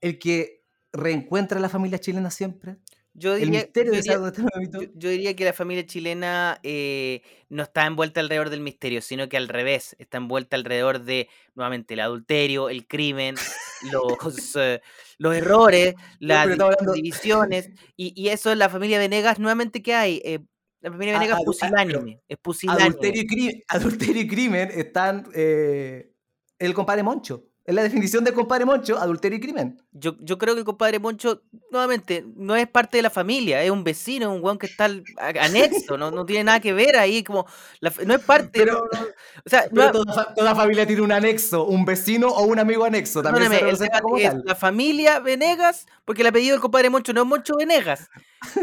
el 0.00 0.18
que 0.18 0.62
reencuentra 0.92 1.58
a 1.58 1.60
la 1.60 1.68
familia 1.68 1.98
chilena 1.98 2.30
siempre. 2.30 2.76
Yo 3.14 3.34
El 3.34 3.40
diría, 3.40 3.60
misterio 3.62 3.92
yo 3.92 3.96
de 3.96 4.02
diría- 4.02 4.12
saber 4.14 4.32
dónde 4.32 4.48
está 4.48 4.58
Memito. 4.58 4.82
Yo, 4.82 4.88
yo 4.98 5.08
diría 5.10 5.34
que 5.36 5.44
la 5.44 5.52
familia 5.52 5.84
chilena 5.84 6.60
eh, 6.62 7.20
no 7.50 7.64
está 7.64 7.84
envuelta 7.86 8.20
alrededor 8.20 8.48
del 8.48 8.60
misterio, 8.60 9.02
sino 9.02 9.28
que 9.28 9.36
al 9.36 9.48
revés, 9.48 9.96
está 9.98 10.16
envuelta 10.18 10.56
alrededor 10.56 11.02
de, 11.02 11.28
nuevamente, 11.54 11.92
el 11.94 12.00
adulterio, 12.00 12.70
el 12.70 12.86
crimen, 12.86 13.34
los, 13.92 14.56
eh, 14.56 14.80
los 15.18 15.34
errores, 15.34 15.94
las 16.20 16.42
hablando- 16.48 16.92
divisiones, 16.94 17.68
y, 17.96 18.14
y 18.18 18.28
eso 18.28 18.50
es 18.52 18.56
la 18.56 18.68
familia 18.70 18.98
Venegas, 18.98 19.38
nuevamente, 19.40 19.82
¿qué 19.82 19.94
hay? 19.94 20.22
Eh, 20.24 20.38
la 20.82 20.90
familia 20.90 21.18
Venegas 21.18 21.38
es 21.38 21.44
pusilánime, 21.44 22.20
es 22.28 22.38
pusilánime. 22.38 22.84
Adulterio 22.88 23.22
y, 23.22 23.26
crimen, 23.26 23.62
adulterio 23.68 24.22
y 24.22 24.28
crimen 24.28 24.70
están 24.74 25.28
eh, 25.32 26.12
el 26.58 26.74
compadre 26.74 27.04
Moncho. 27.04 27.44
Es 27.64 27.74
la 27.76 27.82
definición 27.84 28.24
de 28.24 28.32
compadre 28.32 28.64
Moncho, 28.64 28.98
adulterio 28.98 29.38
y 29.38 29.40
crimen. 29.40 29.80
Yo, 29.92 30.16
yo 30.18 30.36
creo 30.36 30.54
que 30.54 30.60
el 30.60 30.64
compadre 30.66 30.98
Moncho, 30.98 31.42
nuevamente, 31.70 32.24
no 32.34 32.56
es 32.56 32.66
parte 32.66 32.96
de 32.98 33.02
la 33.04 33.10
familia, 33.10 33.62
es 33.62 33.70
un 33.70 33.84
vecino, 33.84 34.34
un 34.34 34.42
weón 34.42 34.58
que 34.58 34.66
está 34.66 34.86
al- 34.86 35.04
a- 35.16 35.28
anexo, 35.44 35.96
no, 35.96 36.10
no 36.10 36.26
tiene 36.26 36.42
nada 36.42 36.58
que 36.58 36.72
ver 36.72 36.96
ahí, 36.96 37.22
como, 37.22 37.46
la 37.78 37.92
no 38.04 38.14
es 38.14 38.20
parte, 38.20 38.50
Pero- 38.52 38.88
no- 38.92 39.00
no- 39.00 39.06
o 39.06 39.48
sea, 39.48 39.66
Pero 39.72 39.84
no- 39.86 39.92
toda, 39.92 40.12
fa- 40.12 40.34
toda 40.34 40.54
familia 40.56 40.84
tiene 40.88 41.02
un 41.02 41.12
anexo, 41.12 41.64
un 41.64 41.84
vecino 41.84 42.26
o 42.30 42.42
un 42.46 42.58
amigo 42.58 42.84
anexo. 42.84 43.22
También 43.22 43.48
se 43.48 43.60
el 43.60 43.78
como 44.02 44.16
es 44.18 44.24
tal. 44.24 44.42
la 44.44 44.54
familia 44.56 45.20
Venegas, 45.20 45.86
porque 46.04 46.22
el 46.22 46.26
apellido 46.28 46.54
del 46.54 46.60
compadre 46.62 46.90
Moncho 46.90 47.12
no 47.12 47.20
es 47.22 47.26
Moncho 47.28 47.54
Venegas. 47.56 48.10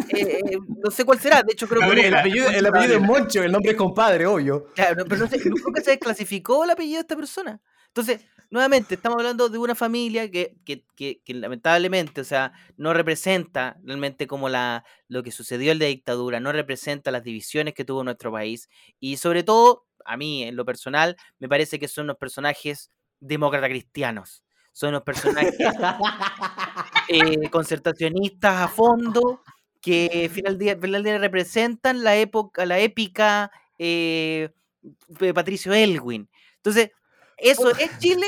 Eh, 0.10 0.42
eh, 0.44 0.58
no 0.84 0.92
sé 0.92 1.06
cuál 1.06 1.20
será, 1.22 1.42
de 1.42 1.54
hecho 1.54 1.70
creo 1.70 1.90
que. 1.90 2.06
El 2.08 2.14
apellido, 2.14 2.50
el 2.50 2.66
apellido 2.66 2.96
es 2.96 3.02
Moncho, 3.02 3.42
el 3.44 3.52
nombre 3.54 3.72
es 3.72 3.78
compadre, 3.78 4.26
obvio. 4.26 4.66
Claro, 4.76 4.96
no, 4.98 5.06
pero 5.06 5.22
no 5.22 5.30
sé, 5.30 5.40
creo 5.40 5.54
que 5.74 5.82
se 5.82 5.92
desclasificó 5.92 6.66
el 6.66 6.72
apellido 6.72 6.98
de 6.98 7.02
esta 7.04 7.16
persona. 7.16 7.62
Entonces, 7.88 8.20
nuevamente, 8.50 8.96
estamos 8.96 9.18
hablando 9.18 9.50
de 9.50 9.58
una 9.58 9.76
familia 9.76 10.30
que, 10.30 10.56
que, 10.66 10.84
que, 10.96 11.22
que 11.24 11.34
lamentablemente, 11.34 12.22
o 12.22 12.24
sea, 12.24 12.52
no 12.78 12.94
representa 12.94 13.78
realmente 13.84 14.28
como 14.28 14.50
la, 14.50 14.84
lo 15.08 15.24
que 15.24 15.32
sucedió 15.32 15.72
en 15.72 15.80
la 15.80 15.86
dictadura, 15.86 16.40
no 16.40 16.52
representa 16.52 17.12
las 17.12 17.24
divisiones 17.24 17.74
que 17.74 17.86
tuvo 17.86 18.04
nuestro 18.04 18.32
país. 18.32 18.70
Y 19.00 19.18
sobre 19.18 19.44
todo, 19.44 19.86
a 20.06 20.18
mí, 20.18 20.44
en 20.44 20.56
lo 20.56 20.66
personal, 20.66 21.16
me 21.40 21.50
parece 21.50 21.80
que 21.80 21.88
son 21.88 22.06
unos 22.06 22.18
personajes 22.18 22.92
demócrata 23.20 23.68
cristianos. 23.68 24.44
Son 24.72 24.90
unos 24.90 25.04
personajes 25.04 25.56
eh, 27.10 27.50
concertacionistas 27.50 28.56
a 28.56 28.68
fondo 28.68 29.42
que 29.82 30.30
final 30.34 30.58
día, 30.58 30.78
final 30.78 31.04
día 31.04 31.18
representan 31.18 32.04
la 32.04 32.16
época, 32.16 32.66
la 32.66 32.80
épica 32.80 33.52
eh, 33.78 34.50
de 34.82 35.34
Patricio 35.34 35.74
Elwin. 35.74 36.30
Entonces, 36.58 36.92
¿eso 37.42 37.70
es 37.72 37.98
Chile 38.00 38.28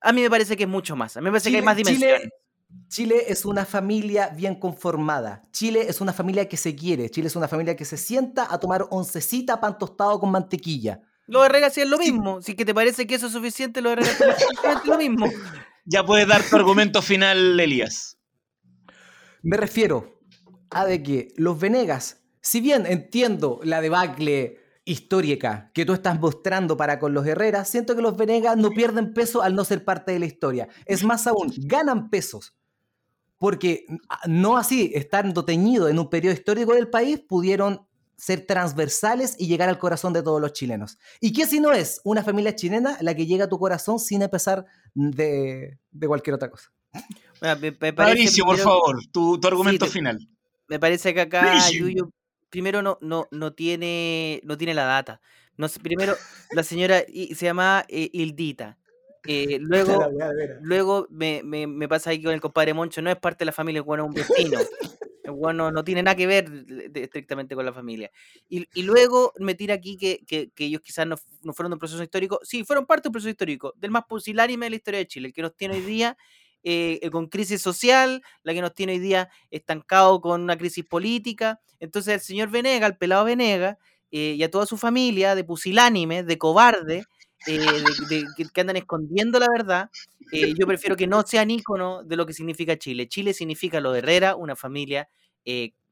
A 0.00 0.12
mí 0.12 0.22
me 0.22 0.30
parece 0.30 0.56
que 0.56 0.64
es 0.64 0.68
mucho 0.68 0.96
más. 0.96 1.16
A 1.16 1.20
mí 1.20 1.24
me 1.24 1.30
parece 1.30 1.50
que 1.50 1.56
hay 1.56 1.62
más 1.62 1.76
dimensiones. 1.76 2.20
Chile, 2.20 2.32
Chile 2.88 3.24
es 3.28 3.44
una 3.44 3.64
familia 3.64 4.28
bien 4.28 4.54
conformada. 4.54 5.48
Chile 5.52 5.86
es 5.88 6.00
una 6.00 6.12
familia 6.12 6.48
que 6.48 6.56
se 6.56 6.74
quiere. 6.74 7.10
Chile 7.10 7.28
es 7.28 7.36
una 7.36 7.48
familia 7.48 7.76
que 7.76 7.84
se 7.84 7.96
sienta 7.96 8.46
a 8.52 8.58
tomar 8.58 8.86
oncecita 8.90 9.60
pan 9.60 9.78
tostado 9.78 10.20
con 10.20 10.30
mantequilla. 10.30 11.00
Los 11.26 11.44
Herrera 11.44 11.66
hacían 11.66 11.90
lo 11.90 11.98
mismo. 11.98 12.40
Si 12.40 12.54
que 12.54 12.64
te 12.64 12.74
parece 12.74 13.06
que 13.06 13.14
eso 13.14 13.26
es 13.26 13.32
suficiente, 13.32 13.80
los 13.80 13.92
Herrera 13.92 14.10
hacían 14.10 14.30
exactamente 14.30 14.88
lo 14.88 14.98
mismo. 14.98 15.26
Ya 15.90 16.04
puedes 16.04 16.28
dar 16.28 16.42
tu 16.42 16.54
argumento 16.54 17.00
final, 17.00 17.58
Elías. 17.58 18.18
Me 19.42 19.56
refiero 19.56 20.20
a 20.68 20.84
de 20.84 21.02
que 21.02 21.28
los 21.36 21.58
Venegas, 21.58 22.24
si 22.42 22.60
bien 22.60 22.84
entiendo 22.84 23.58
la 23.62 23.80
debacle 23.80 24.60
histórica 24.90 25.70
que 25.74 25.84
tú 25.84 25.92
estás 25.92 26.18
mostrando 26.18 26.76
para 26.76 26.98
con 26.98 27.12
los 27.14 27.26
Herrera, 27.26 27.64
siento 27.64 27.94
que 27.94 28.02
los 28.02 28.16
Venegas 28.16 28.56
no 28.56 28.70
pierden 28.70 29.12
peso 29.14 29.42
al 29.42 29.54
no 29.54 29.64
ser 29.64 29.84
parte 29.84 30.12
de 30.12 30.18
la 30.18 30.26
historia. 30.26 30.68
Es 30.86 31.04
más 31.04 31.26
aún, 31.26 31.52
ganan 31.58 32.10
pesos. 32.10 32.54
Porque 33.38 33.86
ah, 34.08 34.20
no 34.26 34.56
así, 34.56 34.90
estando 34.94 35.44
teñido 35.44 35.88
en 35.88 35.98
un 35.98 36.10
periodo 36.10 36.34
histórico 36.34 36.74
del 36.74 36.88
país, 36.88 37.20
pudieron 37.20 37.86
ser 38.16 38.44
transversales 38.46 39.36
y 39.38 39.46
llegar 39.46 39.68
al 39.68 39.78
corazón 39.78 40.12
de 40.12 40.24
todos 40.24 40.40
los 40.40 40.52
chilenos. 40.52 40.98
¿Y 41.20 41.32
qué 41.32 41.46
si 41.46 41.60
no 41.60 41.70
es 41.72 42.00
una 42.02 42.24
familia 42.24 42.56
chilena 42.56 42.96
la 43.00 43.14
que 43.14 43.26
llega 43.26 43.44
a 43.44 43.48
tu 43.48 43.58
corazón 43.60 44.00
sin 44.00 44.22
empezar 44.22 44.64
de, 44.94 45.78
de 45.92 46.06
cualquier 46.08 46.34
otra 46.34 46.50
cosa? 46.50 46.72
Bueno, 47.40 47.60
me- 47.60 47.70
me 47.70 47.92
parece 47.92 47.94
Mauricio, 47.94 48.44
por 48.44 48.58
favor, 48.58 48.96
tu, 49.12 49.38
tu 49.38 49.46
argumento 49.46 49.84
te- 49.86 49.92
final. 49.92 50.18
Me 50.66 50.80
parece 50.80 51.14
que 51.14 51.20
acá 51.20 51.44
Mauricio. 51.44 52.10
Primero 52.50 52.82
no, 52.82 52.98
no, 53.00 53.28
no 53.30 53.52
tiene 53.52 54.40
no 54.44 54.56
tiene 54.56 54.74
la 54.74 54.84
data. 54.84 55.20
No 55.56 55.68
sé, 55.68 55.80
primero 55.82 56.14
la 56.50 56.62
señora 56.62 57.02
I- 57.08 57.34
se 57.34 57.46
llama 57.46 57.84
eh, 57.88 58.10
Hildita. 58.12 58.78
Eh, 59.26 59.58
luego 59.60 60.08
luego 60.60 61.06
me, 61.10 61.42
me, 61.44 61.66
me 61.66 61.88
pasa 61.88 62.10
ahí 62.10 62.22
con 62.22 62.32
el 62.32 62.40
compadre 62.40 62.74
Moncho, 62.74 63.02
no 63.02 63.10
es 63.10 63.16
parte 63.16 63.40
de 63.44 63.46
la 63.46 63.52
familia, 63.52 63.82
bueno 63.82 64.04
es 64.04 64.08
un 64.08 64.14
vecino. 64.14 64.60
Bueno 65.26 65.70
no 65.70 65.84
tiene 65.84 66.02
nada 66.02 66.16
que 66.16 66.26
ver 66.26 66.46
estrictamente 66.94 67.54
con 67.54 67.66
la 67.66 67.72
familia. 67.74 68.10
Y, 68.48 68.66
y 68.72 68.82
luego 68.82 69.32
me 69.38 69.54
tira 69.54 69.74
aquí 69.74 69.96
que, 69.98 70.20
que, 70.26 70.50
que 70.52 70.64
ellos 70.64 70.80
quizás 70.80 71.06
no, 71.06 71.16
no 71.42 71.52
fueron 71.52 71.70
de 71.70 71.74
un 71.74 71.78
proceso 71.80 72.02
histórico. 72.02 72.40
Sí, 72.42 72.64
fueron 72.64 72.86
parte 72.86 73.04
de 73.04 73.08
un 73.10 73.12
proceso 73.12 73.30
histórico, 73.30 73.74
del 73.76 73.90
más 73.90 74.04
pusilánime 74.08 74.66
de 74.66 74.70
la 74.70 74.76
historia 74.76 74.98
de 75.00 75.06
Chile, 75.06 75.28
el 75.28 75.34
que 75.34 75.42
nos 75.42 75.54
tiene 75.54 75.74
hoy 75.76 75.82
día 75.82 76.16
eh, 76.68 76.98
eh, 77.02 77.10
con 77.10 77.28
crisis 77.28 77.62
social, 77.62 78.22
la 78.42 78.52
que 78.54 78.60
nos 78.60 78.74
tiene 78.74 78.92
hoy 78.94 78.98
día 78.98 79.30
estancado 79.50 80.20
con 80.20 80.42
una 80.42 80.56
crisis 80.58 80.84
política. 80.84 81.60
Entonces 81.80 82.14
el 82.14 82.20
señor 82.20 82.50
Venega, 82.50 82.86
el 82.86 82.96
pelado 82.98 83.24
Venega, 83.24 83.78
eh, 84.10 84.34
y 84.38 84.42
a 84.42 84.50
toda 84.50 84.66
su 84.66 84.76
familia 84.76 85.34
de 85.34 85.44
pusilánime, 85.44 86.22
de 86.24 86.38
cobarde, 86.38 87.04
eh, 87.46 87.58
de- 88.10 88.16
de- 88.16 88.26
que- 88.52 88.60
andan 88.60 88.76
escondiendo 88.76 89.38
la 89.38 89.46
verdad, 89.50 89.90
eh, 90.32 90.54
yo 90.58 90.66
prefiero 90.66 90.96
que 90.96 91.06
no 91.06 91.22
sean 91.26 91.50
ícono 91.50 92.02
de 92.04 92.16
lo 92.16 92.26
que 92.26 92.32
significa 92.34 92.76
Chile. 92.78 93.08
Chile 93.08 93.32
significa 93.34 93.80
lo 93.80 93.92
de 93.92 94.00
Herrera, 94.00 94.36
una 94.36 94.56
familia 94.56 95.08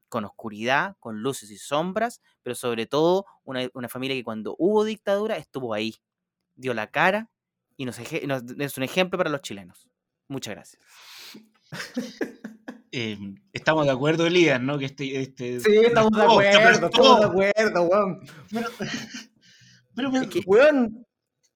con 0.08 0.24
oscuridad, 0.24 0.96
con 1.00 1.20
luces 1.22 1.50
y 1.50 1.58
sombras, 1.58 2.20
pero 2.42 2.54
sobre 2.54 2.86
todo 2.86 3.26
una, 3.44 3.68
una 3.74 3.88
familia 3.88 4.16
que 4.16 4.24
cuando 4.24 4.54
hubo 4.58 4.84
dictadura 4.84 5.36
estuvo 5.36 5.74
ahí, 5.74 5.96
dio 6.54 6.74
la 6.74 6.90
cara 6.90 7.30
y 7.76 7.84
nos, 7.86 7.98
nos- 8.26 8.44
es 8.58 8.76
un 8.78 8.84
ejemplo 8.84 9.18
para 9.18 9.30
los 9.30 9.42
chilenos. 9.42 9.88
Muchas 10.28 10.54
gracias. 10.54 10.82
Eh, 12.92 13.18
estamos 13.52 13.84
de 13.84 13.92
acuerdo, 13.92 14.26
Elías, 14.26 14.58
¿no? 14.58 14.78
Que 14.78 14.86
este, 14.86 15.20
este 15.20 15.60
Sí, 15.60 15.70
estamos 15.84 16.12
de 16.12 16.22
Oh, 16.22 16.30
acuerdo, 16.40 16.86
estamos 16.86 17.20
de 17.20 17.26
acuerdo, 17.26 17.82
weón. 17.82 18.20
Pero, 18.50 18.68
pero 19.94 20.10
me- 20.12 20.18
Es 20.20 20.28
que- 20.28 20.40
Weón, 20.46 21.04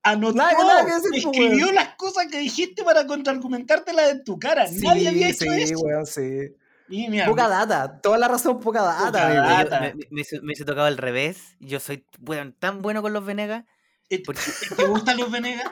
anotó, 0.02 0.34
Nada 0.36 0.50
que- 0.50 0.56
nada 0.64 0.84
que 0.84 0.92
decir, 0.92 1.14
escribió 1.14 1.64
weón. 1.66 1.74
las 1.76 1.94
cosas 1.94 2.26
que 2.30 2.38
dijiste 2.40 2.84
para 2.84 3.06
contraargumentártelas 3.06 4.10
en 4.10 4.24
tu 4.24 4.38
cara. 4.38 4.66
sí, 4.66 4.80
Nadie 4.84 5.08
había 5.08 5.28
hecho 5.30 5.44
sí, 5.50 5.62
eso. 5.62 5.78
weón, 5.78 6.04
sí. 6.04 6.54
Y 6.90 7.08
mira, 7.08 7.24
Poca 7.26 7.48
data, 7.48 8.00
toda 8.02 8.18
la 8.18 8.28
razón, 8.28 8.60
poca 8.60 8.82
data, 8.82 9.06
Poca 9.06 9.80
me, 9.80 9.94
me- 9.94 10.04
me 10.10 10.22
hubiese 10.42 10.64
tocado 10.66 10.88
al 10.88 10.98
revés. 10.98 11.56
Yo 11.60 11.80
soy 11.80 12.04
weón, 12.20 12.52
tan 12.58 12.82
bueno 12.82 13.00
con 13.00 13.14
los 13.14 13.24
Venegas. 13.24 13.64
¿Te 14.18 14.84
gustan 14.86 15.18
los 15.18 15.30
Venegas? 15.30 15.70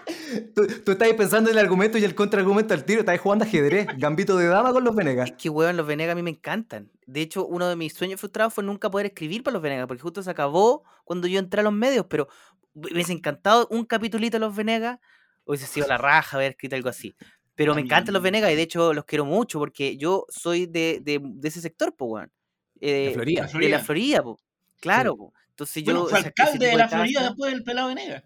Tú, 0.55 0.67
tú 0.85 0.93
estás 0.93 1.09
ahí 1.09 1.15
pensando 1.15 1.51
en 1.51 1.57
el 1.59 1.65
argumento 1.65 1.99
y 1.99 2.05
el 2.05 2.15
contraargumento 2.15 2.73
al 2.73 2.85
tiro, 2.85 3.01
estás 3.01 3.19
jugando 3.21 3.45
ajedrez, 3.45 3.89
gambito 3.97 4.37
de 4.37 4.47
dama 4.47 4.73
con 4.73 4.85
los 4.85 4.95
Venegas. 4.95 5.31
Es 5.31 5.37
que, 5.37 5.49
weón, 5.51 5.77
los 5.77 5.87
Venegas 5.87 6.13
a 6.13 6.15
mí 6.17 6.23
me 6.23 6.31
encantan. 6.31 6.89
De 7.07 7.21
hecho, 7.21 7.45
uno 7.47 7.69
de 7.69 7.75
mis 7.75 7.93
sueños 7.95 8.21
frustrados 8.21 8.55
fue 8.55 8.63
nunca 8.63 8.91
poder 8.91 9.07
escribir 9.07 9.43
para 9.43 9.55
los 9.55 9.63
Venegas, 9.63 9.87
porque 9.89 10.03
justo 10.03 10.23
se 10.23 10.31
acabó 10.31 10.85
cuando 11.05 11.27
yo 11.27 11.39
entré 11.41 11.61
a 11.61 11.65
los 11.65 11.73
medios, 11.73 12.07
pero 12.09 12.29
me 12.75 12.93
hubiese 12.93 13.13
encantado 13.13 13.67
un 13.71 13.85
capitulito 13.85 14.37
de 14.37 14.41
los 14.41 14.55
Venegas, 14.55 15.01
hubiese 15.45 15.67
sido 15.67 15.89
la 15.89 15.99
raja 15.99 16.37
haber 16.37 16.53
escrito 16.53 16.77
algo 16.77 16.89
así. 16.91 17.17
Pero 17.57 17.75
me 17.75 17.81
encantan 17.81 18.15
los. 18.15 18.23
Venegas 18.23 18.53
y 18.53 18.55
de 18.55 18.63
hecho 18.63 18.95
los 18.95 19.05
quiero 19.05 19.25
mucho 19.25 19.59
porque 19.59 19.97
yo 19.97 20.27
soy 20.29 20.67
de, 20.67 21.01
de- 21.03 21.21
de 21.21 21.49
ese 21.49 21.61
sector, 21.61 21.93
pues, 21.97 22.09
weón. 22.09 22.33
Eh, 22.81 23.07
De 23.09 23.15
Florida. 23.15 23.49
la 23.69 23.79
Florida, 23.81 24.23
po. 24.23 24.39
Claro, 24.79 25.17
po. 25.17 25.35
Entonces 25.51 25.83
yo. 25.83 25.93
Bueno, 25.93 26.07
fue 26.09 26.19
alcalde 26.21 26.67
de 26.69 26.77
la 26.77 26.89
Florida 26.89 27.23
después 27.25 27.53
del 27.53 27.65
pelado 27.65 27.89
Venegas. 27.89 28.23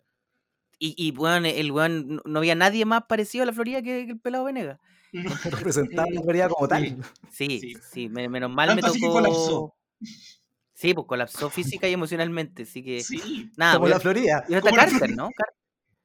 Y, 0.85 0.95
y 0.97 1.13
weón, 1.17 1.47
el 1.47 1.71
weón, 1.71 2.21
no- 2.25 2.39
había 2.41 2.57
nadie 2.57 2.85
más 2.85 3.05
parecido 3.05 3.45
a 3.45 3.47
la 3.47 3.53
Florida 3.53 3.83
que, 3.83 4.05
que 4.05 4.11
el 4.13 4.19
pelado 4.19 4.45
Venegas. 4.45 4.81
No. 5.13 5.31
Representaba 5.45 6.09
la 6.11 6.23
Florida 6.23 6.49
como 6.49 6.67
tal. 6.67 6.85
Sí. 7.31 7.47
Sí, 7.47 7.61
Sí. 7.61 7.75
sí, 7.93 8.09
me- 8.09 8.29
menos 8.29 8.51
mal 8.51 8.69
Tanto 8.71 8.93
me 8.95 8.99
tocó. 9.01 9.77
Sí, 10.75 10.95
pues 10.95 11.07
colapsó 11.07 11.51
física 11.51 11.87
y 11.89 11.93
emocionalmente, 11.93 12.65
así 12.65 12.83
que. 12.83 13.01
Sí. 13.03 13.51
Nada, 13.57 13.75
como 13.77 13.89
la 13.89 14.01
Florida. 14.01 14.45
Y 14.49 14.55
está 14.55 14.73
Carter. 14.73 15.15
¿no? 15.15 15.29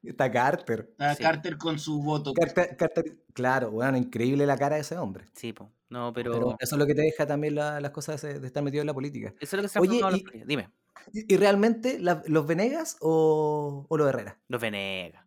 Está 0.02 0.30
Carter. 0.30 0.94
Sí. 1.16 1.22
Carter 1.22 1.58
con 1.58 1.78
su 1.78 2.00
voto. 2.00 2.32
Carter, 2.34 2.76
Carter- 2.76 3.18
Claro, 3.32 3.70
bueno, 3.72 3.96
increíble 3.98 4.46
la 4.46 4.56
cara 4.56 4.76
de 4.76 4.82
ese 4.82 4.96
hombre. 4.96 5.24
Sí, 5.34 5.52
pues. 5.52 5.68
No, 5.88 6.12
pero. 6.12 6.32
Pero 6.32 6.56
eso 6.60 6.74
es 6.76 6.78
lo 6.78 6.86
que 6.86 6.94
te 6.94 7.02
deja 7.02 7.26
también 7.26 7.54
la- 7.56 7.80
las 7.80 7.90
cosas 7.90 8.20
de, 8.22 8.46
estar 8.46 8.62
metido 8.62 8.82
en 8.82 8.86
la 8.86 8.94
política. 8.94 9.34
Eso 9.40 9.56
es 9.56 9.62
lo 9.62 9.62
que 9.62 9.68
se 9.68 9.78
ha 9.78 9.82
Oye, 9.82 9.90
formado 9.98 10.10
la 10.12 10.16
y- 10.18 10.20
Florida. 10.20 10.44
Dime, 10.46 10.68
¿Y, 11.12 11.36
realmente 11.36 11.98
la- 11.98 12.22
los 12.26 12.46
Venegas 12.46 12.96
o, 13.00 13.86
o 13.88 13.96
los 13.96 14.08
Herrera? 14.08 14.40
los 14.48 14.60
Venegas. 14.60 15.24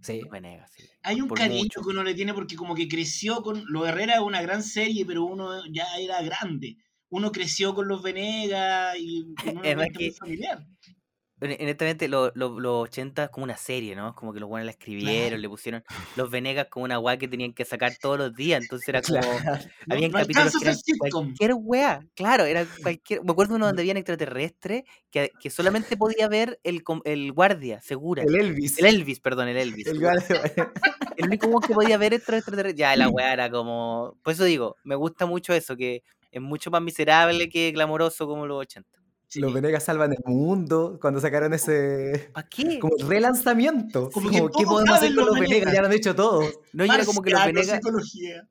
Sí. 0.00 0.20
Los 0.20 0.30
Venegas, 0.30 0.70
sí. 0.76 0.84
Hay 1.02 1.20
un 1.20 1.28
por 1.28 1.38
cariño 1.38 1.62
mucho. 1.62 1.80
que 1.82 1.88
uno 1.90 2.02
le 2.02 2.14
tiene 2.14 2.34
porque 2.34 2.56
como 2.56 2.74
que 2.74 2.88
creció 2.88 3.42
con... 3.42 3.64
Los 3.68 3.86
Herrera 3.86 4.14
es 4.14 4.20
una 4.20 4.42
gran 4.42 4.62
serie, 4.62 5.06
pero 5.06 5.24
uno 5.24 5.62
ya 5.70 5.86
era 5.98 6.20
grande. 6.22 6.76
Uno 7.08 7.30
creció 7.30 7.74
con 7.74 7.86
los 7.88 8.02
Venegas 8.02 8.96
y 8.98 9.32
con 9.34 9.58
una 9.58 9.62
familiar. 10.18 10.66
Hone- 11.42 11.58
Honestamente, 11.60 12.08
lo- 12.08 12.30
lo- 12.34 12.58
los 12.60 12.82
80 12.84 13.24
es 13.24 13.30
como 13.30 13.44
una 13.44 13.56
serie, 13.56 13.94
¿no? 13.96 14.14
Como 14.14 14.32
que 14.32 14.40
los 14.40 14.48
buenos 14.48 14.64
la 14.66 14.70
escribieron, 14.72 15.28
Claro. 15.28 15.36
le 15.38 15.48
pusieron 15.50 15.84
los 16.16 16.30
Venegas 16.30 16.68
como 16.70 16.84
una 16.84 16.98
weá 16.98 17.16
que 17.18 17.28
tenían 17.28 17.52
que 17.52 17.64
sacar 17.64 17.92
todos 18.00 18.18
los 18.18 18.34
días. 18.34 18.62
Entonces 18.62 18.88
era 18.88 19.02
como. 19.02 19.20
Claro. 19.20 19.64
Habían 19.90 20.12
no 20.12 20.18
capítulos 20.20 20.52
que 20.58 20.64
eran 20.64 20.76
cualquier 21.10 21.52
weá. 21.56 22.06
Claro, 22.14 22.44
era 22.44 22.64
cualquier. 22.82 23.22
Me 23.24 23.32
acuerdo 23.32 23.56
uno 23.56 23.66
donde 23.66 23.82
habían 23.82 23.96
extraterrestres 23.96 24.84
que, 25.10 25.30
que 25.40 25.50
solamente 25.50 25.96
podía 25.96 26.28
ver 26.28 26.60
el, 26.62 26.82
el 27.04 27.32
guardia, 27.32 27.80
segura. 27.82 28.22
El 28.22 28.34
Elvis. 28.34 28.78
El 28.78 28.86
Elvis, 28.86 29.20
perdón, 29.20 29.48
el 29.48 29.56
Elvis. 29.56 29.86
El 29.88 30.00
El, 31.16 31.26
único 31.26 31.60
que 31.60 31.74
podía 31.74 31.98
ver 31.98 32.14
estos 32.14 32.34
extraterrestres. 32.36 32.78
Ya, 32.78 32.96
la 32.96 33.08
weá 33.10 33.32
era 33.32 33.50
como. 33.50 34.16
Por 34.22 34.32
eso 34.32 34.44
digo, 34.44 34.76
me 34.84 34.94
gusta 34.94 35.26
mucho 35.26 35.52
eso, 35.52 35.76
que 35.76 36.02
es 36.30 36.40
mucho 36.40 36.70
más 36.70 36.80
miserable 36.82 37.48
que 37.48 37.70
glamoroso 37.72 38.26
como 38.26 38.46
los 38.46 38.60
80. 38.60 38.88
Sí. 39.32 39.40
Los 39.40 39.54
Venegas 39.54 39.84
salvan 39.84 40.12
el 40.12 40.18
mundo 40.26 40.98
cuando 41.00 41.18
sacaron 41.18 41.54
ese 41.54 42.28
¿Para 42.34 42.46
qué? 42.50 42.78
como 42.78 42.94
relanzamiento. 43.08 44.10
Como 44.10 44.30
Como, 44.30 44.50
que 44.50 44.58
¿qué 44.58 44.64
podemos 44.66 44.94
hacer 44.94 45.14
con 45.14 45.24
los 45.24 45.34
Venegas? 45.34 45.50
Venegas. 45.50 45.72
Ya 45.74 45.80
lo 45.80 45.86
han 45.86 45.92
hecho 45.94 46.14
todos. 46.14 46.58
No, 46.74 46.84
y 46.84 46.90
era 46.90 47.06
como 47.06 47.22
que 47.22 47.30
los 47.30 47.44
Venegas. 47.46 47.76
psicología. 47.76 48.46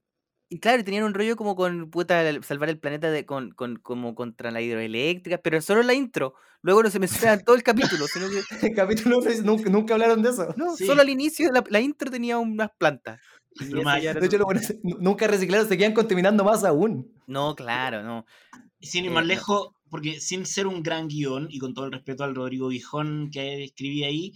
Y 0.50 0.60
claro, 0.60 0.82
y 0.82 0.84
tenían 0.84 1.04
un 1.04 1.14
rollo 1.14 1.36
como 1.36 1.56
con 1.56 1.92
puta 1.92 2.24
salvar 2.42 2.70
el 2.70 2.80
planeta 2.80 3.12
de, 3.12 3.28
con, 3.28 3.52
con, 3.52 3.76
como 3.78 4.16
contra 4.16 4.50
la 4.50 4.60
hidroeléctrica, 4.60 5.38
pero 5.38 5.62
solo 5.62 5.84
la 5.84 5.94
intro. 5.94 6.34
Luego 6.64 6.82
no 6.82 6.90
se 6.90 6.98
menciona 7.00 7.34
en 7.34 7.44
todo 7.44 7.56
el 7.56 7.62
capítulo, 7.64 8.08
sino 8.08 8.26
que 8.28 8.42
El 8.68 8.76
capítulo 8.76 9.20
nunca, 9.44 9.70
nunca 9.70 9.94
hablaron 9.94 10.24
de 10.24 10.32
eso. 10.32 10.52
no, 10.58 10.76
Sí. 10.76 10.88
solo 10.88 11.02
al 11.02 11.10
inicio 11.10 11.46
de 11.48 11.54
la, 11.54 11.64
la 11.70 11.80
intro 11.80 12.10
tenía 12.10 12.40
unas 12.40 12.72
plantas. 12.78 13.22
Y 13.60 13.70
ya 14.02 14.14
De 14.16 14.20
hecho, 14.26 14.30
todo. 14.30 14.38
lo 14.40 14.46
bueno 14.46 14.62
es- 14.62 14.76
nu- 14.84 14.98
nunca 15.00 15.28
reciclaron, 15.28 15.68
se 15.68 15.78
quedan 15.78 15.94
contaminando 15.94 16.44
más 16.44 16.64
aún. 16.64 17.14
No, 17.28 17.54
claro, 17.56 18.02
no. 18.02 18.26
Sin 18.82 19.06
ir 19.06 19.12
Eh, 19.12 19.14
más 19.14 19.24
no. 19.26 19.30
Porque 19.92 20.20
sin 20.20 20.46
ser 20.48 20.66
un 20.66 20.82
gran 20.82 21.08
guion, 21.08 21.48
y 21.52 21.60
con 21.60 21.76
todo 21.76 21.86
el 21.86 21.92
respeto 21.92 22.24
al 22.24 22.34
Rodrigo 22.34 22.70
Guijón 22.70 23.30
que 23.32 23.64
escribía 23.66 24.08
ahí, 24.08 24.34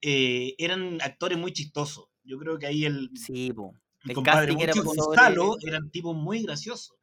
eh, 0.00 0.54
eran 0.56 0.98
actores 1.02 1.36
muy 1.36 1.52
chistosos. 1.52 2.06
Yo 2.24 2.38
creo 2.38 2.58
que 2.58 2.66
ahí 2.66 2.84
el, 2.86 3.10
Sí, 3.14 3.52
po. 3.52 3.74
el 4.04 4.10
El 4.10 4.14
compadre 4.16 4.46
casting 4.48 4.62
era 4.62 4.72
por 4.72 4.84
sobre- 4.96 4.98
Gonzalo 5.06 5.56
eran 5.66 5.90
tipos 5.90 6.16
muy 6.16 6.42
graciosos. 6.42 6.96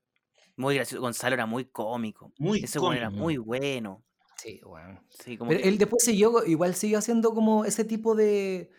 Muy 0.58 0.76
gracioso. 0.76 1.02
Gonzalo 1.02 1.34
era 1.36 1.46
muy 1.46 1.66
cómico. 1.66 2.34
Muy 2.40 2.60
Ese 2.64 2.80
weón 2.80 2.96
era 2.98 3.06
cómico. 3.08 3.24
muy 3.24 3.38
bueno. 3.38 4.04
Sí, 4.38 4.60
bueno. 4.66 5.02
Sí, 5.10 5.38
como 5.38 5.50
Pero 5.50 5.62
que- 5.62 5.70
él 5.70 5.78
después 5.78 6.04
siguió, 6.04 6.46
igual 6.46 6.74
siguió 6.76 6.98
haciendo 6.98 7.34
como 7.34 7.66
ese 7.66 7.84
tipo 7.84 8.16
de. 8.16 8.70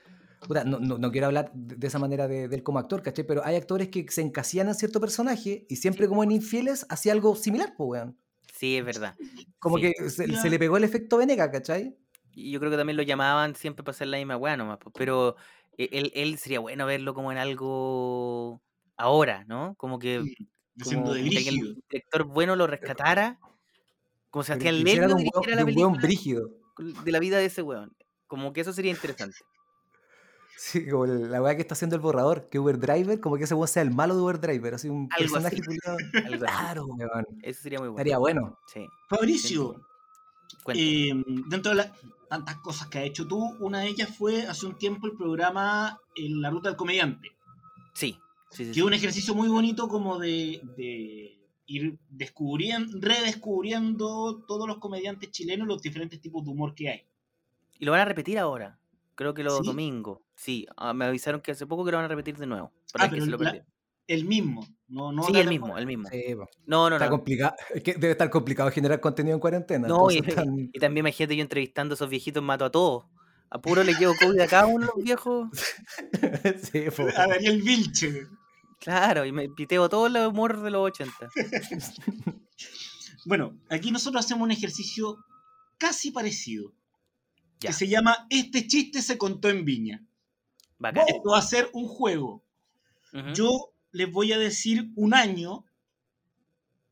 No, 0.65 0.81
no, 0.81 0.97
no 0.97 1.11
quiero 1.13 1.27
hablar 1.27 1.53
de 1.55 1.87
esa 1.87 1.99
manera 1.99 2.27
de, 2.27 2.49
de 2.49 2.57
él 2.57 2.63
como 2.63 2.79
actor, 2.79 3.03
¿cachai? 3.03 3.27
Pero 3.27 3.45
hay 3.45 3.57
actores 3.57 3.89
que 3.89 4.07
se 4.11 4.23
encasían 4.23 4.69
en 4.69 4.75
cierto 4.75 4.99
personaje 4.99 5.67
y 5.69 5.77
siempre 5.77 6.09
como 6.09 6.25
en 6.25 6.33
Infieles 6.33 6.87
hacía 6.89 7.13
algo 7.13 7.37
similar, 7.37 7.75
pues, 7.77 7.89
weón. 7.91 8.19
Sí, 8.61 8.77
es 8.77 8.85
verdad. 8.85 9.17
Como 9.59 9.79
Sí. 9.79 9.91
que 9.97 10.11
se, 10.11 10.27
le 10.51 10.59
pegó 10.59 10.77
el 10.77 10.85
efecto 10.85 11.17
Venega, 11.17 11.51
¿cachai? 11.51 11.97
Y 12.35 12.51
yo 12.53 12.61
creo 12.61 12.71
que 12.71 12.77
también 12.77 12.99
lo 12.99 13.03
llamaban 13.03 13.55
siempre 13.55 13.83
para 13.83 13.95
hacer 13.97 14.09
la 14.09 14.19
misma 14.19 14.37
weá 14.37 14.55
nomás. 14.59 14.79
Pero 14.95 15.37
e- 15.79 15.89
Él, 15.93 16.13
él 16.15 16.37
sería 16.37 16.61
bueno 16.61 16.85
verlo 16.85 17.15
como 17.15 17.33
en 17.33 17.39
algo 17.39 18.61
ahora, 18.99 19.45
¿no? 19.49 19.75
Como 19.79 19.99
que 19.99 20.23
como 20.85 21.15
de 21.15 21.23
que 21.31 21.49
el 21.49 21.83
director 21.89 22.25
bueno 22.25 22.55
lo 22.55 22.67
rescatara, 22.67 23.39
como 24.29 24.43
Sebastián 24.43 24.75
de 24.75 24.81
un 24.81 24.85
dirigiera 24.85 25.09
la 25.09 25.15
de 25.15 25.15
un 25.15 25.79
weón 25.79 25.93
película 25.95 26.03
brígido. 26.03 26.51
de 27.05 27.13
la 27.13 27.19
vida 27.19 27.39
de 27.39 27.47
ese 27.47 27.63
weón. 27.63 27.97
Como 28.27 28.53
que 28.53 28.61
eso 28.61 28.75
sería 28.75 28.91
interesante. 28.93 29.39
Sí, 30.63 30.87
como 30.91 31.07
la 31.07 31.41
weá 31.41 31.57
que 31.57 31.63
está 31.63 31.73
haciendo 31.73 31.97
el 31.97 32.03
borrador, 32.03 32.51
que 32.51 32.59
Uber 32.59 32.79
Driver, 32.79 33.19
como 33.19 33.39
que 33.39 33.45
ese 33.45 33.55
weón 33.55 33.67
sea 33.67 33.81
el 33.81 33.93
malo 33.93 34.15
de 34.15 34.21
Uber 34.21 34.39
Driver, 34.39 34.75
así 34.75 34.91
un 34.91 35.09
Algo 35.11 35.33
personaje 35.33 35.57
así. 35.57 35.63
culiao. 35.65 35.97
Algo 36.27 36.45
así. 36.45 36.55
Claro, 36.55 36.85
weón. 36.85 37.27
Eso 37.41 37.63
sería 37.63 37.79
muy 37.79 37.89
bueno. 37.89 37.99
Estaría 37.99 38.19
bueno. 38.19 38.59
Sí. 38.67 38.87
Fabricio, 39.09 39.81
eh, 40.75 41.13
dentro 41.49 41.71
de 41.71 41.77
las 41.77 41.93
tantas 42.29 42.59
cosas 42.59 42.89
que 42.89 42.99
has 42.99 43.07
hecho 43.07 43.27
tú, 43.27 43.43
una 43.61 43.81
de 43.81 43.87
ellas 43.89 44.15
fue 44.15 44.47
hace 44.47 44.67
un 44.67 44.77
tiempo 44.77 45.07
el 45.07 45.17
programa 45.17 45.99
en 46.15 46.43
La 46.43 46.51
Ruta 46.51 46.69
del 46.69 46.77
Comediante, 46.77 47.31
sí. 47.95 48.19
Sí, 48.51 48.65
sí, 48.65 48.69
que 48.69 48.75
sí. 48.75 48.81
es 48.81 48.87
un 48.87 48.93
ejercicio 48.93 49.35
muy 49.35 49.49
bonito 49.49 49.89
como 49.89 50.19
de, 50.19 50.61
de 50.77 51.39
ir 51.65 51.99
descubriendo, 52.11 52.99
redescubriendo 53.01 54.45
todos 54.47 54.69
los 54.69 54.77
comediantes 54.77 55.31
chilenos, 55.31 55.67
los 55.67 55.81
diferentes 55.81 56.21
tipos 56.21 56.45
de 56.45 56.51
humor 56.51 56.75
que 56.75 56.91
hay. 56.91 57.07
Y 57.79 57.87
lo 57.87 57.93
van 57.93 58.03
a 58.03 58.05
repetir 58.05 58.39
ahora. 58.39 58.80
Creo 59.21 59.35
que 59.35 59.43
los 59.45 59.59
¿Sí? 59.59 59.67
domingos. 59.67 60.21
Sí, 60.35 60.67
ah, 60.79 60.95
me 60.95 61.05
avisaron 61.05 61.43
que 61.43 61.51
hace 61.51 61.67
poco 61.67 61.85
que 61.85 61.91
lo 61.91 61.99
van 61.99 62.07
a 62.07 62.09
repetir 62.09 62.39
de 62.39 62.47
nuevo. 62.47 62.73
Para 62.91 63.05
Ah, 63.05 63.09
que 63.11 63.17
pero 63.17 63.25
se 63.27 63.31
lo 63.31 63.37
la- 63.37 63.45
perdieron. 63.45 63.69
El 64.07 64.25
mismo, 64.25 64.67
no, 64.89 65.13
no 65.13 65.25
Sí, 65.25 65.37
el 65.37 65.47
mismo, 65.47 65.77
el 65.77 65.87
mismo. 65.87 66.09
Sí, 66.09 66.35
po. 66.35 66.49
No, 66.65 66.89
no, 66.89 66.97
Está 66.97 67.05
no. 67.05 67.11
complicado. 67.13 67.55
Es 67.75 67.83
que 67.83 67.93
debe 67.93 68.13
estar 68.13 68.31
complicado 68.31 68.71
generar 68.71 68.99
contenido 68.99 69.35
en 69.35 69.41
cuarentena. 69.41 69.87
No, 69.87 70.11
y, 70.11 70.21
están- 70.27 70.71
y 70.73 70.79
también 70.79 71.05
imagínate 71.07 71.37
yo 71.37 71.43
entrevistando 71.43 71.93
a 71.93 71.97
esos 71.97 72.09
viejitos, 72.09 72.43
mato 72.43 72.65
a 72.65 72.71
todos. 72.71 73.05
A 73.51 73.61
puro 73.61 73.85
le 73.85 73.93
llevo 73.93 74.15
COVID 74.19 74.41
a 74.41 74.47
cada 74.49 74.65
uno 74.67 74.87
de 74.87 74.93
los 74.97 75.05
viejos. 75.05 75.49
sí, 76.73 76.85
po. 76.97 77.03
A 77.15 77.27
Daniel 77.27 77.61
Vilche. 77.61 78.27
Claro, 78.79 79.27
y 79.27 79.33
me 79.33 79.51
piteo 79.51 79.87
todo 79.91 80.07
el 80.07 80.17
humor 80.17 80.63
de 80.63 80.71
los 80.71 80.87
80. 80.87 81.29
Bueno, 83.27 83.55
aquí 83.69 83.91
nosotros 83.91 84.25
hacemos 84.25 84.45
un 84.45 84.51
ejercicio 84.51 85.19
casi 85.77 86.11
parecido, 86.11 86.73
Ya, 87.61 87.69
que 87.69 87.73
se 87.75 87.87
llama 87.89 88.27
Este 88.31 88.67
chiste 88.67 89.03
se 89.03 89.19
contó 89.19 89.49
en 89.49 89.65
Viña. 89.65 90.05
bacán. 90.79 91.05
Esto 91.09 91.31
va 91.31 91.39
a 91.39 91.43
ser 91.43 91.69
un 91.75 91.87
juego. 91.87 92.43
Yo 93.35 93.73
les 93.93 94.11
voy 94.11 94.33
a 94.33 94.39
decir 94.39 94.91
un 94.95 95.15
año 95.15 95.65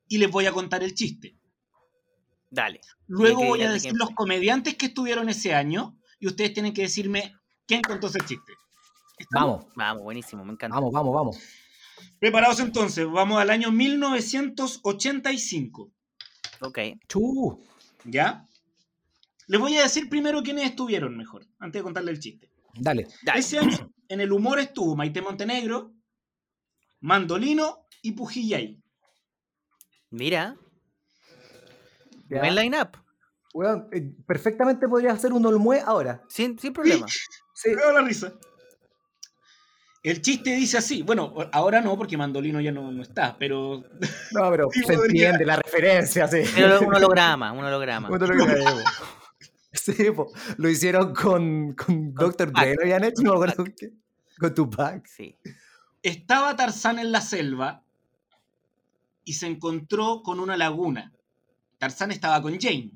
y 0.09 0.19
les 0.19 0.31
voy 0.31 0.47
a 0.47 0.53
contar 0.53 0.83
el 0.83 0.95
chiste. 0.95 1.37
Dale. 2.51 2.81
Luego 3.07 3.39
¿De 3.41 3.45
qué- 3.45 3.49
voy 3.51 3.63
a 3.63 3.69
de 3.69 3.75
decir 3.75 3.93
los 3.95 4.11
comediantes 4.11 4.75
que 4.77 4.87
estuvieron 4.87 5.29
ese 5.29 5.55
año 5.55 5.97
y 6.19 6.27
ustedes 6.27 6.53
tienen 6.55 6.73
que 6.75 6.83
decirme 6.83 7.35
quién 7.67 7.83
contó 7.83 8.09
ese 8.09 8.19
chiste. 8.21 8.53
¿Estamos? 9.19 9.61
Vamos, 9.61 9.75
Vamos, 9.77 10.03
buenísimo, 10.05 10.45
me 10.45 10.53
encanta. 10.53 10.75
vamos, 10.77 10.93
vamos, 10.93 11.15
vamos. 11.15 11.39
Preparados 12.19 12.61
entonces, 12.61 13.07
vamos 13.11 13.41
al 13.41 13.51
año 13.51 13.71
1985. 13.73 15.91
Ok. 16.61 16.79
Chu. 17.09 17.61
¿Ya? 18.05 18.45
Les 19.49 19.61
voy 19.61 19.77
a 19.77 19.83
decir 19.83 20.09
primero 20.09 20.43
quiénes 20.43 20.65
estuvieron 20.67 21.17
mejor, 21.17 21.45
antes 21.59 21.81
de 21.81 21.83
contarle 21.83 22.13
el 22.13 22.21
chiste. 22.21 22.51
Dale. 22.75 23.09
Dale. 23.23 23.41
Ese 23.41 23.59
año 23.59 23.91
en 24.09 24.21
el 24.21 24.31
humor 24.33 24.59
estuvo 24.61 24.95
Maite 24.95 25.21
Montenegro, 25.23 25.93
Mandolino 27.01 27.87
y 28.03 28.13
Pujillay. 28.13 28.81
Mira, 30.11 30.57
Ya. 32.29 32.41
buen 32.41 32.55
line-up. 32.55 32.91
Eh, 33.93 34.13
perfectamente 34.27 34.87
podría 34.87 35.13
hacer 35.13 35.33
un 35.33 35.45
olmue 35.47 35.81
ahora. 35.85 36.23
Sin, 36.29 36.59
sin 36.59 36.73
problema. 36.73 37.07
Sí. 37.55 37.71
Me 37.71 37.77
da 37.83 37.93
la 37.95 38.03
risa. 38.03 38.33
El 40.03 40.23
chiste 40.23 40.51
dice 40.55 40.79
así, 40.79 41.03
bueno, 41.03 41.35
ahora 41.53 41.81
no 41.81 41.97
porque 41.99 42.17
Mandolino 42.17 42.61
ya 42.61 42.71
no, 42.71 42.93
no 42.93 43.03
está, 43.03 43.37
pero 43.37 43.83
No, 44.31 44.51
pero 44.51 44.69
Sí, 44.73 44.81
se 44.85 44.95
podría. 44.95 45.31
entiende 45.31 45.45
la 45.45 45.57
referencia, 45.57 46.29
sí. 46.29 46.43
Pero 46.55 46.81
un 46.83 46.95
holograma, 46.95 47.53
un 47.53 47.65
holograma. 47.65 48.09
Sí, 49.97 50.11
po. 50.11 50.31
lo 50.57 50.69
hicieron 50.69 51.15
con, 51.15 51.75
con 51.75 52.13
Dr. 52.15 52.49
Tupac. 52.49 52.63
Dre, 52.65 52.75
lo 52.75 52.83
habían 52.83 53.05
hecho, 53.05 53.23
no 53.23 53.31
me 53.31 53.37
acuerdo 53.37 53.57
con 53.57 53.75
qué. 53.77 53.93
Con 54.39 54.55
Tupac. 54.55 55.07
Sí. 55.07 55.37
estaba 56.03 56.55
Tarzán 56.57 56.99
en 56.99 57.13
la 57.13 57.21
selva 57.21 57.83
y 59.25 59.35
se 59.35 59.47
encontró 59.47 60.23
con 60.23 60.41
una 60.41 60.57
laguna. 60.57 61.13
Tarzán 61.79 62.11
estaba 62.13 62.41
con 62.43 62.59
Jane. 62.61 62.91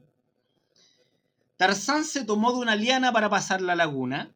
Tarzán 1.57 2.05
se 2.05 2.25
tomó 2.25 2.53
de 2.53 2.59
una 2.59 2.75
liana 2.75 3.13
para 3.13 3.29
pasar 3.31 3.61
la 3.61 3.77
laguna 3.77 4.35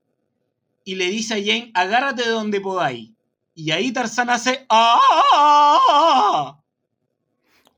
y 0.85 0.95
le 0.95 1.07
dice 1.07 1.35
a 1.35 1.39
Jane, 1.39 1.73
agárrate 1.75 2.23
de 2.23 2.31
donde 2.31 2.61
podáis. 2.61 3.11
Y 3.55 3.71
ahí 3.71 3.93
Tarzán 3.93 4.31
hace 4.31 4.67
¡Ah! 4.69 6.61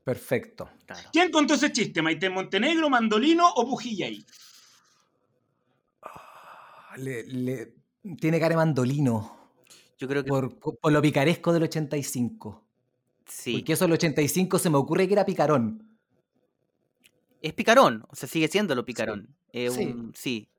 Perfecto. 0.03 0.69
Claro. 0.85 1.09
¿Quién 1.11 1.31
contó 1.31 1.53
ese 1.53 1.71
chiste? 1.71 2.01
¿Maite 2.01 2.29
Montenegro, 2.29 2.89
Mandolino 2.89 3.47
o 3.47 3.65
Pujillay? 3.67 4.25
Le- 6.97 7.23
le- 7.23 7.73
tiene 8.19 8.39
cara 8.39 8.49
de 8.49 8.55
mandolino. 8.57 9.37
Yo 9.97 10.07
creo 10.07 10.23
que 10.23 10.29
Por, 10.29 10.57
por 10.59 10.91
lo 10.91 11.01
picaresco 11.01 11.51
del 11.53 11.63
85. 11.63 12.63
sí. 13.25 13.53
Porque 13.57 13.73
eso 13.73 13.85
del 13.85 13.93
85 13.93 14.57
se 14.59 14.69
me 14.69 14.77
ocurre 14.77 15.07
que 15.07 15.13
era 15.13 15.25
picarón. 15.25 15.85
Es 17.41 17.53
picarón, 17.53 18.03
o 18.09 18.15
sea, 18.15 18.27
sigue 18.27 18.47
siendo 18.47 18.75
lo 18.75 18.85
picarón. 18.85 19.35
Eh, 19.53 19.69
Sí. 19.71 19.85
un- 19.85 20.13
sí. 20.15 20.49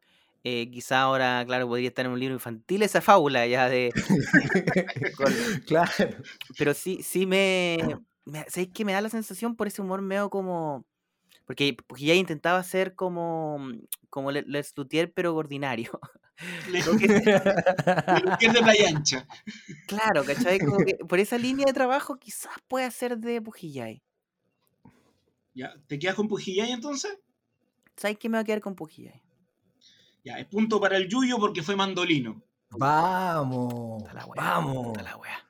Eh, 0.43 0.71
quizá 0.71 1.03
ahora, 1.03 1.45
claro, 1.47 1.69
podría 1.69 1.89
estar 1.89 2.07
en 2.07 2.13
un 2.13 2.19
libro 2.21 2.35
infantil 2.35 2.83
esa 2.83 3.03
fábula 3.03 3.47
ya 3.47 3.69
de... 3.69 3.93
con- 5.17 5.33
claro. 5.67 5.91
pero 6.57 6.73
sí, 6.73 7.03
sí 7.03 7.27
me... 7.27 7.77
me 8.25 8.45
¿Sabes 8.49 8.71
qué? 8.73 8.85
Me 8.87 8.93
da 8.95 9.03
la 9.03 9.11
sensación 9.11 9.55
por 9.57 9.67
ese 9.67 9.83
humor 9.83 10.01
medio 10.01 10.31
como... 10.31 10.87
Porque, 11.51 11.77
porque 11.85 12.05
ya 12.05 12.15
intentaba 12.15 12.63
ser 12.63 12.95
como, 12.95 13.59
como 14.09 14.31
Le- 14.31 14.45
Les 14.47 14.73
Luthier, 14.77 15.13
pero 15.13 15.35
ordinario. 15.35 15.99
Le 16.71 16.81
Creo 16.81 16.97
que- 16.97 17.07
es 18.47 18.53
de 18.55 18.63
playa 18.63 18.89
ancha. 18.89 19.27
claro, 19.89 20.23
¿cachai? 20.25 20.61
Como 20.61 20.77
que 20.85 20.95
por 20.95 21.19
esa 21.19 21.37
línea 21.39 21.67
de 21.67 21.73
trabajo 21.73 22.21
quizás 22.21 22.53
pueda 22.69 22.89
ser 22.93 23.19
de 23.19 23.43
Pujillay. 23.43 24.01
¿Ya? 25.53 25.75
¿Te 25.89 25.99
quedas 25.99 26.15
con 26.15 26.29
Pujillay 26.29 26.71
entonces? 26.71 27.19
¿Sabes 27.97 28.17
qué 28.19 28.29
me 28.29 28.37
va 28.37 28.43
a 28.43 28.45
quedar 28.45 28.61
con 28.61 28.77
Pujillay? 28.77 29.21
Ya, 30.23 30.39
es 30.39 30.47
punto 30.47 30.81
para 30.81 30.99
el 30.99 31.09
Yuyo 31.09 31.39
porque 31.41 31.65
fue 31.65 31.75
Mandolino. 31.75 32.41
Vamos. 32.71 33.99
Puta 34.05 34.15
la 34.15 34.25
wea, 34.25 34.41
Vamos. 34.41 35.03
la 35.03 35.17
wea. 35.17 35.47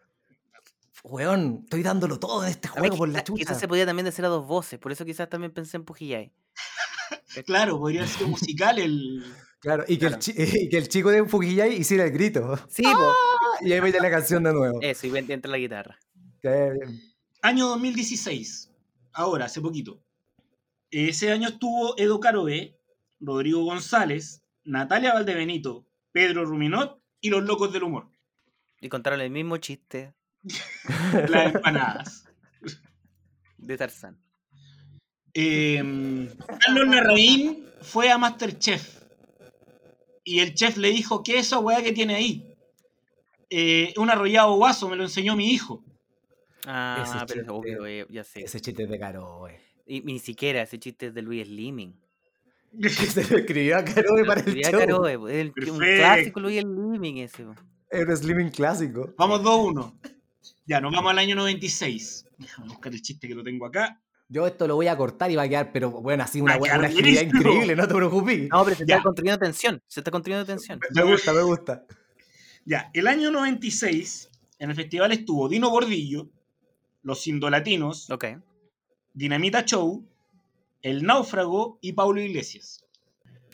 Weón, 1.04 1.60
estoy 1.64 1.82
dándolo 1.82 2.18
todo 2.18 2.44
en 2.44 2.50
este 2.50 2.68
A 2.68 2.72
ver, 2.72 2.80
juego 2.82 2.96
por 2.98 3.08
la 3.08 3.24
chucha. 3.24 3.38
Quizás 3.38 3.58
se 3.58 3.68
podía 3.68 3.86
también 3.86 4.04
decir 4.04 4.24
a 4.24 4.28
dos 4.28 4.46
voces, 4.46 4.78
por 4.78 4.92
eso 4.92 5.04
quizás 5.04 5.28
también 5.28 5.52
pensé 5.52 5.76
en 5.76 5.84
Pujillay. 5.84 6.32
Claro, 7.46 7.78
podría 7.78 8.06
ser 8.06 8.26
musical 8.26 8.78
el. 8.78 9.24
Claro, 9.60 9.84
y 9.86 9.98
que, 9.98 10.06
Claro. 10.06 10.14
El, 10.16 10.20
chi- 10.20 10.34
y 10.36 10.68
que 10.70 10.78
el 10.78 10.88
chico 10.88 11.10
de 11.10 11.24
Fujillay 11.24 11.74
hiciera 11.74 12.04
el 12.04 12.12
grito. 12.12 12.58
Sí. 12.68 12.82
Y 13.60 13.72
ahí 13.72 13.80
mete 13.82 14.00
la 14.00 14.10
canción 14.10 14.42
de 14.42 14.54
nuevo. 14.54 14.78
Eso, 14.80 15.06
y 15.06 15.16
entra 15.16 15.50
la 15.50 15.58
guitarra. 15.58 15.98
Qué 16.40 16.70
bien. 16.72 17.00
Año 17.42 17.66
2016. 17.68 18.70
Ahora, 19.12 19.44
hace 19.44 19.60
poquito. 19.60 20.00
Ese 20.90 21.30
año 21.30 21.48
estuvo 21.48 21.94
Edo 21.98 22.20
Caroe, 22.20 22.78
Rodrigo 23.20 23.62
González, 23.64 24.42
Natalia 24.64 25.12
Valdebenito, 25.12 25.84
Pedro 26.10 26.46
Ruminot 26.46 26.98
y 27.20 27.28
los 27.28 27.44
locos 27.44 27.70
del 27.72 27.82
humor. 27.82 28.08
Y 28.80 28.88
contaron 28.88 29.20
el 29.20 29.30
mismo 29.30 29.58
chiste 29.58 30.14
Las 31.28 31.54
empanadas. 31.54 32.24
de 33.58 33.76
Tarzán. 33.76 34.18
Eh, 35.34 35.82
Carlos 36.60 36.88
Larraín 36.88 37.64
fue 37.82 38.10
a 38.10 38.18
Masterchef. 38.18 39.00
Y 40.24 40.40
el 40.40 40.54
chef 40.54 40.76
le 40.76 40.90
dijo, 40.90 41.22
¿qué 41.22 41.38
es 41.38 41.46
esa 41.46 41.58
weá 41.58 41.82
que 41.82 41.92
tiene 41.92 42.14
ahí? 42.14 42.54
"Eh, 43.48 43.92
un 43.96 44.10
arrollado 44.10 44.54
guaso, 44.56 44.88
me 44.88 44.96
lo 44.96 45.02
enseñó 45.04 45.34
mi 45.36 45.50
hijo. 45.52 45.82
Ah, 46.66 47.02
Ese 47.02 47.12
pero 47.12 47.24
es 47.24 47.32
chiste- 47.32 47.50
obvio, 47.50 47.86
eh, 47.86 48.06
ya 48.10 48.22
sé. 48.24 48.42
Ese 48.42 48.60
chiste 48.60 48.82
es 48.84 48.90
de 48.90 48.98
caro, 48.98 49.40
wey. 49.40 49.56
Y, 49.86 50.00
ni 50.02 50.18
siquiera 50.18 50.62
ese 50.62 50.78
chiste 50.78 51.06
es 51.06 51.14
de 51.14 51.22
Luis 51.22 51.46
Slimming. 51.48 51.98
Se 52.88 53.24
lo 53.28 53.38
escribió 53.38 53.78
a 53.78 53.84
Caroe 53.84 54.24
para 54.24 54.40
el 54.42 54.54
show. 54.62 54.78
Caroe, 54.78 55.12
el- 55.40 55.52
un 55.70 55.78
clásico 55.78 56.38
Luis 56.40 56.60
Slimming 56.60 57.18
ese. 57.18 57.44
po. 57.44 57.54
Es 57.90 58.06
un 58.06 58.16
slimming 58.16 58.50
clásico. 58.50 59.12
Vamos 59.18 59.42
2-1. 59.42 59.92
Ya, 60.70 60.80
nos 60.80 60.92
vamos 60.92 61.10
al 61.10 61.18
año 61.18 61.34
96. 61.34 62.26
Déjame 62.38 62.68
buscar 62.68 62.92
el 62.92 63.02
chiste 63.02 63.26
que 63.26 63.34
lo 63.34 63.42
tengo 63.42 63.66
acá. 63.66 64.00
Yo 64.28 64.46
esto 64.46 64.68
lo 64.68 64.76
voy 64.76 64.86
a 64.86 64.96
cortar 64.96 65.28
y 65.32 65.34
va 65.34 65.42
a 65.42 65.48
quedar, 65.48 65.72
pero 65.72 65.90
bueno, 65.90 66.22
así 66.22 66.40
una, 66.40 66.58
buena- 66.58 66.78
buenísimo. 66.88 67.38
increíble, 67.38 67.74
no 67.74 67.88
te 67.88 67.94
preocupes. 67.96 68.48
No, 68.48 68.62
pero 68.64 68.76
se 68.76 68.86
Ya. 68.86 68.94
está 68.98 69.02
construyendo 69.02 69.38
tensión. 69.40 69.82
Se 69.88 69.98
está 69.98 70.12
construyendo 70.12 70.46
tensión. 70.46 70.78
Me 70.94 71.02
gusta, 71.02 71.32
me 71.32 71.42
gusta. 71.42 71.84
Ya, 72.64 72.88
el 72.94 73.08
año 73.08 73.32
96, 73.32 74.30
en 74.60 74.70
el 74.70 74.76
festival 74.76 75.10
estuvo 75.10 75.48
Dino 75.48 75.70
Gordillo, 75.70 76.28
Los 77.02 77.26
Indolatinos, 77.26 78.08
Ok. 78.08 78.26
Dinamita 79.12 79.64
Show, 79.64 80.06
El 80.82 81.02
Náufrago 81.02 81.78
y 81.80 81.94
Paulo 81.94 82.20
Iglesias. 82.20 82.84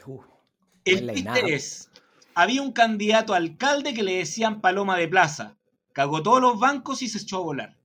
Uh, 0.06 0.20
El 0.84 1.14
chiste 1.14 1.54
es, 1.54 1.88
había 2.34 2.60
un 2.60 2.72
candidato 2.72 3.32
a 3.32 3.38
alcalde 3.38 3.94
que 3.94 4.02
le 4.02 4.16
decían 4.18 4.60
Paloma 4.60 4.98
de 4.98 5.08
Plaza. 5.08 5.55
Cagó 5.96 6.22
todos 6.22 6.42
los 6.42 6.60
bancos 6.60 7.00
y 7.00 7.08
se 7.08 7.16
echó 7.16 7.38
a 7.38 7.40
volar. 7.40 7.76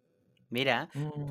Mira, 0.49 0.89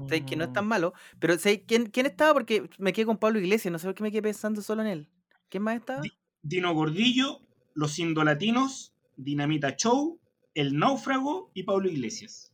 sé 0.09 0.25
que 0.25 0.35
no 0.35 0.45
es 0.45 0.53
tan 0.55 0.65
Mm. 0.65 0.69
malo. 0.69 0.95
Pero 1.19 1.37
sé 1.37 1.61
quién, 1.67 1.91
quién 1.91 2.07
estaba 2.07 2.33
porque 2.33 2.71
me 2.79 2.95
quedé 2.95 3.05
con 3.05 3.19
Pablo 3.19 3.39
Iglesias. 3.39 3.71
No 3.71 3.79
sé 3.79 3.87
por 3.87 3.95
qué 3.95 4.03
me 4.03 4.11
quedé 4.11 4.23
pensando 4.23 4.63
solo 4.63 4.81
en 4.81 4.89
él. 4.89 5.09
¿Quién 5.51 5.63
más 5.63 5.77
estaba? 5.77 6.01
Di- 6.01 6.17
Dino 6.43 6.73
Gordillo, 6.73 7.41
Los 7.75 7.99
Indolatinos, 7.99 8.95
Dinamita 9.19 9.77
Show, 9.77 10.19
El 10.55 10.79
Náufrago 10.79 11.51
y 11.53 11.65
Pablo 11.65 11.91
Iglesias. 11.91 12.51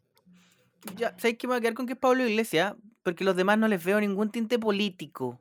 Ya, 0.96 1.16
sé 1.18 1.36
que 1.36 1.46
me 1.46 1.52
voy 1.52 1.58
a 1.58 1.60
quedar 1.60 1.74
con 1.74 1.86
que 1.86 1.92
es 1.92 1.98
Pablo 2.00 2.26
Iglesias. 2.26 2.74
Porque 3.04 3.22
los 3.22 3.36
demás 3.36 3.56
no 3.58 3.68
les 3.68 3.84
veo 3.84 4.00
ningún 4.00 4.32
tinte 4.32 4.58
político. 4.58 5.40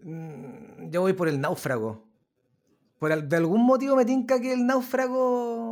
Mm, 0.00 0.90
Yo 0.92 1.00
voy 1.00 1.12
por 1.14 1.26
el 1.26 1.40
náufrago. 1.40 2.04
Por 3.00 3.20
de 3.28 3.36
algún 3.36 3.66
motivo 3.66 3.96
me 3.96 4.04
tinca 4.04 4.40
que 4.40 4.52
el 4.52 4.64
náufrago. 4.64 5.63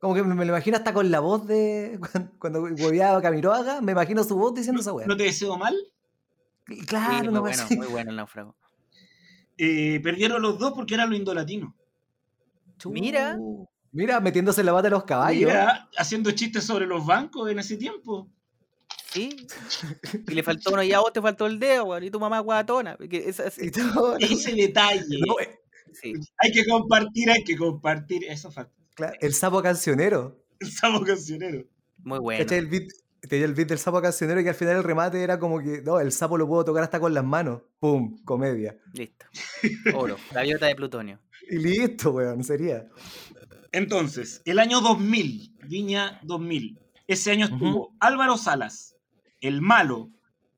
Como 0.00 0.14
que 0.14 0.22
me 0.22 0.34
me 0.34 0.44
lo 0.46 0.52
imagino 0.52 0.76
hasta 0.78 0.92
con 0.94 1.10
la 1.10 1.20
voz 1.20 1.46
de. 1.46 2.00
Cuando, 2.38 2.62
hueveaba 2.62 3.20
Camiroaga, 3.20 3.80
me 3.80 3.92
imagino 3.92 4.24
su 4.24 4.36
voz 4.36 4.54
diciendo 4.54 4.80
esa 4.80 4.92
weá. 4.92 5.06
¿No 5.06 5.16
te 5.16 5.24
deseo 5.24 5.56
mal? 5.58 5.76
Y 6.68 6.76
Sí, 6.80 6.86
Claro, 6.86 7.30
muy 7.30 7.40
bueno, 7.40 7.62
muy 7.76 7.86
bueno 7.86 8.10
el 8.10 8.16
náufrago. 8.16 8.56
Eh, 9.58 10.00
perdieron 10.02 10.40
los 10.40 10.58
dos 10.58 10.72
porque 10.72 10.94
eran 10.94 11.10
los 11.10 11.18
indolatinos. 11.18 11.74
Mira. 12.86 13.36
Mira, 13.92 14.20
metiéndose 14.20 14.60
en 14.60 14.66
la 14.66 14.72
bata 14.72 14.84
de 14.84 14.90
los 14.90 15.04
caballos. 15.04 15.50
Mira, 15.50 15.88
haciendo 15.98 16.30
chistes 16.30 16.64
sobre 16.64 16.86
los 16.86 17.04
bancos 17.04 17.50
en 17.50 17.58
ese 17.58 17.76
tiempo. 17.76 18.28
Sí. 19.12 19.36
Y 20.28 20.34
le 20.34 20.42
faltó 20.44 20.70
uno 20.72 20.82
y 20.84 20.92
a 20.92 21.00
vos 21.00 21.12
te 21.12 21.20
faltó 21.20 21.46
el 21.46 21.58
dedo, 21.58 21.84
weón. 21.86 22.04
Y 22.04 22.10
tu 22.10 22.20
mamá 22.20 22.38
guatona. 22.38 22.96
esa- 23.10 23.46
esa-. 23.48 23.60
Ese 24.20 24.54
detalle. 24.54 25.18
No, 25.26 25.38
eh, 25.40 25.58
sí. 25.92 26.14
Hay 26.38 26.52
que 26.52 26.64
compartir, 26.64 27.30
hay 27.30 27.42
que 27.42 27.56
compartir. 27.56 28.24
Eso 28.28 28.50
falta. 28.52 28.72
Claro, 29.00 29.18
el 29.20 29.34
sapo 29.34 29.62
cancionero. 29.62 30.44
El 30.58 30.70
sapo 30.70 31.04
cancionero. 31.04 31.64
Muy 31.98 32.18
bueno. 32.18 32.44
¿Cachai? 32.44 32.58
El 32.58 32.66
beat, 32.66 32.88
tenía 33.28 33.46
el 33.46 33.54
beat 33.54 33.68
del 33.68 33.78
sapo 33.78 34.00
cancionero 34.00 34.40
y 34.40 34.44
que 34.44 34.50
al 34.50 34.54
final 34.54 34.76
el 34.76 34.84
remate 34.84 35.22
era 35.22 35.38
como 35.38 35.60
que, 35.60 35.82
no, 35.82 36.00
el 36.00 36.12
sapo 36.12 36.38
lo 36.38 36.46
puedo 36.46 36.64
tocar 36.64 36.82
hasta 36.82 37.00
con 37.00 37.14
las 37.14 37.24
manos. 37.24 37.62
¡Pum! 37.78 38.22
Comedia. 38.24 38.78
Listo. 38.92 39.26
Oro. 39.94 40.16
Gaviota 40.32 40.66
de 40.66 40.74
plutonio. 40.74 41.20
Y 41.50 41.58
listo, 41.58 42.12
weón, 42.12 42.44
sería. 42.44 42.88
Entonces, 43.72 44.42
el 44.44 44.58
año 44.58 44.80
2000, 44.80 45.58
Viña 45.66 46.20
2000. 46.22 46.78
Ese 47.06 47.32
año 47.32 47.46
estuvo 47.46 47.96
Álvaro 47.98 48.36
Salas, 48.36 48.96
El 49.40 49.60
Malo, 49.60 50.10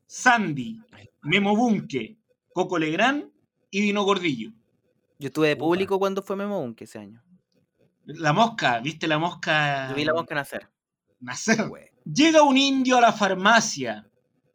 Sandy, 0.06 0.80
Memo 1.22 1.56
Bunke, 1.56 2.18
Coco 2.52 2.78
Legrand 2.78 3.30
y 3.70 3.80
Dino 3.80 4.04
Gordillo. 4.04 4.50
Yo 5.18 5.28
estuve 5.28 5.48
de 5.48 5.54
Upa. 5.54 5.60
público 5.64 5.98
cuando 5.98 6.22
fue 6.22 6.36
Memo 6.36 6.60
Bunke 6.60 6.84
ese 6.84 6.98
año. 6.98 7.22
La 8.04 8.32
mosca, 8.32 8.80
¿viste 8.80 9.06
la 9.06 9.18
mosca? 9.18 9.88
Yo 9.90 9.94
vi 9.94 10.04
la 10.04 10.14
mosca 10.14 10.34
nacer. 10.34 10.68
nacer. 11.20 11.70
Llega 12.04 12.42
un 12.42 12.56
indio 12.56 12.98
a 12.98 13.00
la 13.00 13.12
farmacia 13.12 14.10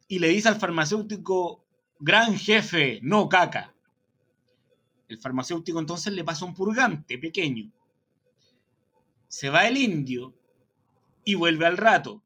y 0.06 0.18
le 0.18 0.28
dice 0.28 0.48
al 0.48 0.56
farmacéutico, 0.56 1.64
gran 1.98 2.36
jefe, 2.36 3.00
no 3.02 3.28
caca. 3.28 3.74
El 5.08 5.18
farmacéutico 5.18 5.80
entonces 5.80 6.12
le 6.12 6.24
pasa 6.24 6.44
un 6.44 6.54
purgante 6.54 7.18
pequeño. 7.18 7.72
Se 9.28 9.48
va 9.48 9.66
el 9.66 9.78
indio 9.78 10.34
y 11.24 11.34
vuelve 11.34 11.66
al 11.66 11.78
rato 11.78 12.22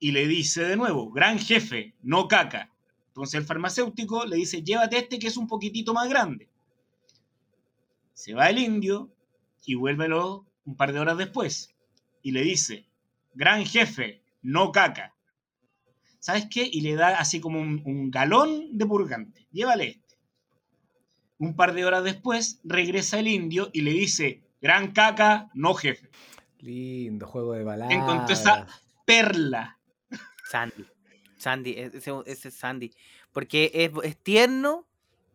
y 0.00 0.10
le 0.10 0.26
dice 0.26 0.64
de 0.64 0.76
nuevo, 0.76 1.10
gran 1.10 1.38
jefe, 1.38 1.94
no 2.02 2.26
caca. 2.26 2.72
Entonces 3.08 3.40
el 3.40 3.46
farmacéutico 3.46 4.26
le 4.26 4.36
dice, 4.36 4.62
llévate 4.62 4.98
este 4.98 5.18
que 5.18 5.28
es 5.28 5.36
un 5.36 5.46
poquitito 5.46 5.94
más 5.94 6.08
grande. 6.08 6.48
Se 8.12 8.34
va 8.34 8.50
el 8.50 8.58
indio 8.58 9.10
y 9.64 9.74
vuelve 9.74 10.08
un 10.68 10.76
par 10.76 10.92
de 10.92 11.00
horas 11.00 11.16
después 11.16 11.74
y 12.22 12.32
le 12.32 12.42
dice, 12.42 12.86
gran 13.32 13.64
jefe, 13.64 14.22
no 14.42 14.70
caca. 14.70 15.14
¿Sabes 16.18 16.46
qué? 16.50 16.68
Y 16.70 16.82
le 16.82 16.94
da 16.94 17.18
así 17.18 17.40
como 17.40 17.58
un, 17.58 17.80
un 17.86 18.10
galón 18.10 18.76
de 18.76 18.84
purgante. 18.84 19.46
Llévale 19.50 19.88
este. 19.88 20.18
Un 21.38 21.56
par 21.56 21.72
de 21.72 21.86
horas 21.86 22.04
después 22.04 22.60
regresa 22.64 23.18
el 23.18 23.28
indio 23.28 23.70
y 23.72 23.80
le 23.80 23.92
dice, 23.92 24.42
gran 24.60 24.92
caca, 24.92 25.48
no 25.54 25.72
jefe. 25.72 26.10
Lindo 26.58 27.26
juego 27.26 27.54
de 27.54 27.64
palabras. 27.64 27.98
Encontró 27.98 28.34
esa 28.34 28.66
perla. 29.06 29.78
Sandy. 30.50 30.84
Sandy, 31.38 31.70
e- 31.70 31.90
ese, 31.94 32.12
ese 32.26 32.48
es 32.48 32.54
Sandy. 32.54 32.92
Porque 33.32 33.70
es, 33.72 33.90
es 34.02 34.18
tierno, 34.18 34.86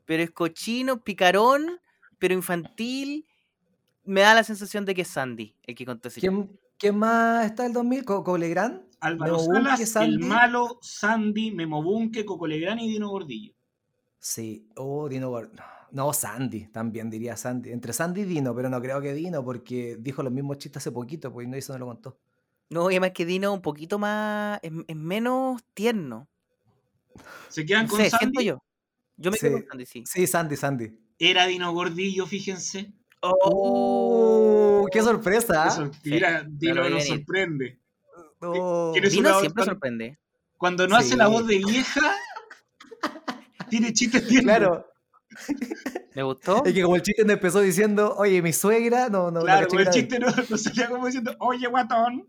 pero 0.06 0.22
es 0.22 0.30
cochino, 0.30 1.04
picarón, 1.04 1.80
pero 2.20 2.36
infantil. 2.36 3.26
Me 4.06 4.22
da 4.22 4.34
la 4.34 4.44
sensación 4.44 4.86
de 4.86 4.94
que 4.96 5.02
es 5.04 5.08
Sandy 5.08 5.56
el 5.64 5.76
que 5.76 5.86
contó 5.86 6.08
ese. 6.10 6.20
¿Quién, 6.20 6.60
quién 6.78 6.98
más 6.98 7.46
está 7.46 7.66
el 7.66 7.74
2000? 7.74 8.04
Co- 8.06 8.24
¿Colegrand? 8.24 8.82
Álvaro 9.00 9.40
Salas, 9.40 9.80
El 9.80 9.88
Sandy. 9.88 10.26
Malo, 10.26 10.80
Sandy, 10.82 11.52
Memo 11.52 11.84
Bunke, 11.84 12.24
Coco 12.26 12.48
Legrand 12.48 12.82
y 12.82 12.88
Dino 12.90 13.10
Gordillo. 13.10 13.54
Sí. 14.20 14.68
Oh, 14.78 15.10
Dino 15.10 15.30
Gor- 15.32 15.52
No, 15.92 16.14
Sandy, 16.14 16.68
también 16.68 17.10
diría 17.10 17.36
Sandy. 17.36 17.72
Entre 17.72 17.92
Sandy 17.94 18.22
y 18.22 18.26
Dino, 18.26 18.56
pero 18.56 18.70
no 18.70 18.82
creo 18.82 19.02
que 19.02 19.14
Dino, 19.14 19.44
porque 19.44 19.98
dijo 20.00 20.24
los 20.24 20.32
mismos 20.32 20.58
chistes 20.58 20.82
hace 20.84 20.92
poquito, 20.92 21.32
pues 21.34 21.48
no, 21.48 21.56
eso 21.58 21.74
no 21.74 21.80
lo 21.80 21.86
contó. 21.88 22.18
No, 22.70 22.90
y 22.90 22.94
además 22.94 23.12
que 23.14 23.26
Dino 23.26 23.54
un 23.54 23.62
poquito 23.62 24.00
más. 24.00 24.60
es, 24.64 24.72
es 24.88 24.96
menos 24.96 25.62
tierno. 25.74 26.28
¿Se 27.50 27.66
quedan 27.66 27.86
No 27.86 27.92
con 27.92 28.00
sé, 28.00 28.10
siento 28.10 28.40
Sandy? 28.40 28.46
yo. 28.46 28.64
Yo 29.18 29.32
me 29.32 29.38
quedo 29.38 29.58
Sí. 29.58 29.62
con 29.64 29.70
Sandy, 29.72 29.86
sí. 29.86 30.04
Sí, 30.08 30.28
Sandy, 30.28 30.56
Sandy. 30.56 31.00
Era 31.20 31.46
Dino 31.46 31.72
Gordillo, 31.74 32.26
fíjense. 32.26 32.92
¡Oh! 33.24 34.88
¡Qué 34.92 35.02
sorpresa! 35.02 35.68
Eso, 35.68 35.92
Sí, 36.04 36.12
mira, 36.12 36.44
me 36.44 36.50
Dino 36.58 36.90
nos 36.90 37.06
sorprende. 37.08 37.80
Oh. 38.42 38.90
¿Quieres 38.94 39.14
Dino 39.14 39.40
siempre 39.40 39.64
sorprende. 39.64 40.20
Cuando 40.58 40.88
no 40.88 40.96
hace 40.98 41.16
la 41.16 41.28
Sí. 41.28 41.32
voz 41.32 41.48
de 41.48 41.58
vieja, 41.60 42.16
tiene 43.70 43.94
chistes 43.94 44.28
tiernos. 44.28 44.46
Claro, 44.58 44.88
¿Me 46.16 46.24
gustó? 46.24 46.64
es 46.66 46.74
que 46.74 46.84
como 46.84 46.96
el 46.96 47.02
chiste 47.02 47.24
no 47.26 47.34
empezó 47.34 47.60
diciendo, 47.62 48.14
oye, 48.18 48.42
mi 48.42 48.54
suegra, 48.54 49.10
no, 49.10 49.32
no, 49.32 49.42
Claro, 49.42 49.68
caché 49.68 49.82
el 49.84 49.90
chiste 49.90 50.20
no, 50.20 50.28
no 50.50 50.58
salía 50.58 50.90
como 50.90 51.06
diciendo, 51.06 51.36
oye, 51.40 51.66
guatón. 51.68 52.28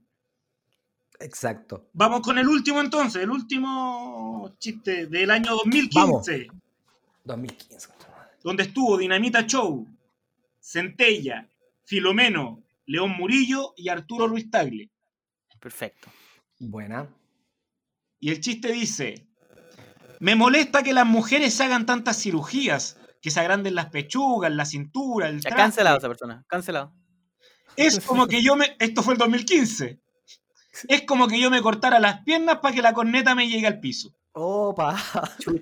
Exacto. 1.20 1.88
Vamos 1.92 2.20
con 2.22 2.38
el 2.38 2.48
último 2.48 2.80
entonces, 2.80 3.22
el 3.22 3.30
último 3.30 4.54
chiste 4.58 5.06
del 5.06 5.30
año 5.30 5.52
2015, 5.52 6.48
2015. 7.24 7.88
donde 8.42 8.62
estuvo 8.64 8.96
Dinamita 8.98 9.42
Show, 9.46 9.86
Centella, 10.64 11.46
Filomeno, 11.84 12.62
León 12.86 13.10
Murillo 13.10 13.74
y 13.76 13.90
Arturo 13.90 14.26
Ruiz 14.26 14.50
Tagle. 14.50 14.90
Perfecto. 15.60 16.08
Buena. 16.58 17.06
Y 18.18 18.30
el 18.30 18.40
chiste 18.40 18.72
dice, 18.72 19.28
me 20.20 20.34
molesta 20.34 20.82
que 20.82 20.94
las 20.94 21.04
mujeres 21.06 21.60
hagan 21.60 21.84
tantas 21.84 22.18
cirugías, 22.18 22.96
que 23.20 23.30
se 23.30 23.40
agranden 23.40 23.74
las 23.74 23.90
pechugas, 23.90 24.50
la 24.52 24.64
cintura, 24.64 25.28
el 25.28 25.36
Ya, 25.36 25.50
traste. 25.50 25.56
cancelado 25.56 25.98
esa 25.98 26.08
persona. 26.08 26.44
Cancelado. 26.48 26.94
Es 27.76 28.00
como 28.00 28.26
que 28.26 28.42
yo 28.42 28.56
me... 28.56 28.74
Esto 28.78 29.02
fue 29.02 29.14
el 29.14 29.18
2015. 29.18 30.00
Es 30.88 31.02
como 31.02 31.28
que 31.28 31.38
yo 31.38 31.50
me 31.50 31.60
cortara 31.60 32.00
las 32.00 32.22
piernas 32.22 32.60
para 32.60 32.74
que 32.74 32.80
la 32.82 32.94
corneta 32.94 33.34
me 33.34 33.48
llegue 33.48 33.66
al 33.66 33.80
piso. 33.80 34.14
Opa. 34.32 34.96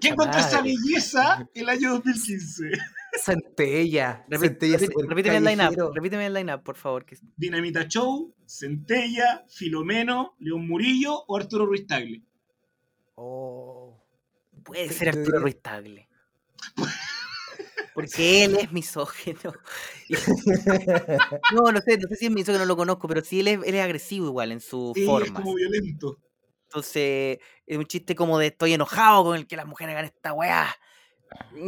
¿Qué 0.00 0.08
encontró 0.08 0.38
esa 0.38 0.62
belleza 0.62 1.44
el 1.54 1.68
año 1.68 1.90
2015? 1.90 2.70
Centella. 3.14 4.24
Repíteme 4.28 5.36
el 5.36 5.44
line-up. 5.44 5.92
Repíteme 5.94 6.26
el 6.26 6.34
line-up, 6.34 6.62
por 6.62 6.76
favor. 6.76 7.04
que- 7.04 7.16
Dinamita 7.36 7.86
Show, 7.86 8.34
Centella, 8.46 9.44
Filomeno, 9.48 10.34
León 10.38 10.66
Murillo 10.66 11.24
o 11.26 11.36
Arturo 11.36 11.66
Ruiz 11.66 11.86
Tagle. 11.86 12.22
Oh. 13.14 14.02
Puede 14.64 14.88
ser 14.90 15.10
Arturo 15.10 15.40
Ruiz 15.40 15.60
Tagle. 15.60 16.08
Porque 17.94 18.44
él 18.44 18.56
es 18.56 18.72
misógino. 18.72 19.52
Y- 20.08 20.14
No, 21.54 21.70
no 21.70 21.80
sé, 21.80 21.98
no 21.98 22.08
sé 22.08 22.16
si 22.16 22.26
es 22.26 22.30
misógino, 22.32 22.60
no 22.60 22.64
lo 22.66 22.76
conozco, 22.76 23.06
pero 23.08 23.22
sí 23.22 23.40
él 23.40 23.48
es, 23.48 23.58
él 23.64 23.74
es 23.74 23.82
agresivo 23.82 24.26
igual 24.26 24.52
en 24.52 24.60
su 24.60 24.92
Sí, 24.94 25.02
es 25.02 25.06
forma. 25.06 25.40
como 25.42 25.54
violento. 25.54 26.18
Entonces, 26.68 27.38
es 27.66 27.76
un 27.76 27.84
chiste 27.84 28.14
como 28.14 28.38
de 28.38 28.46
estoy 28.46 28.72
enojado 28.72 29.24
con 29.24 29.36
el 29.36 29.46
que 29.46 29.56
las 29.56 29.66
mujeres 29.66 29.92
hagan 29.92 30.06
esta 30.06 30.32
weá. 30.32 30.74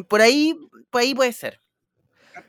Por 0.08 0.20
ahí, 0.20 0.58
por 0.90 1.00
ahí 1.00 1.14
puede 1.14 1.32
ser. 1.32 1.60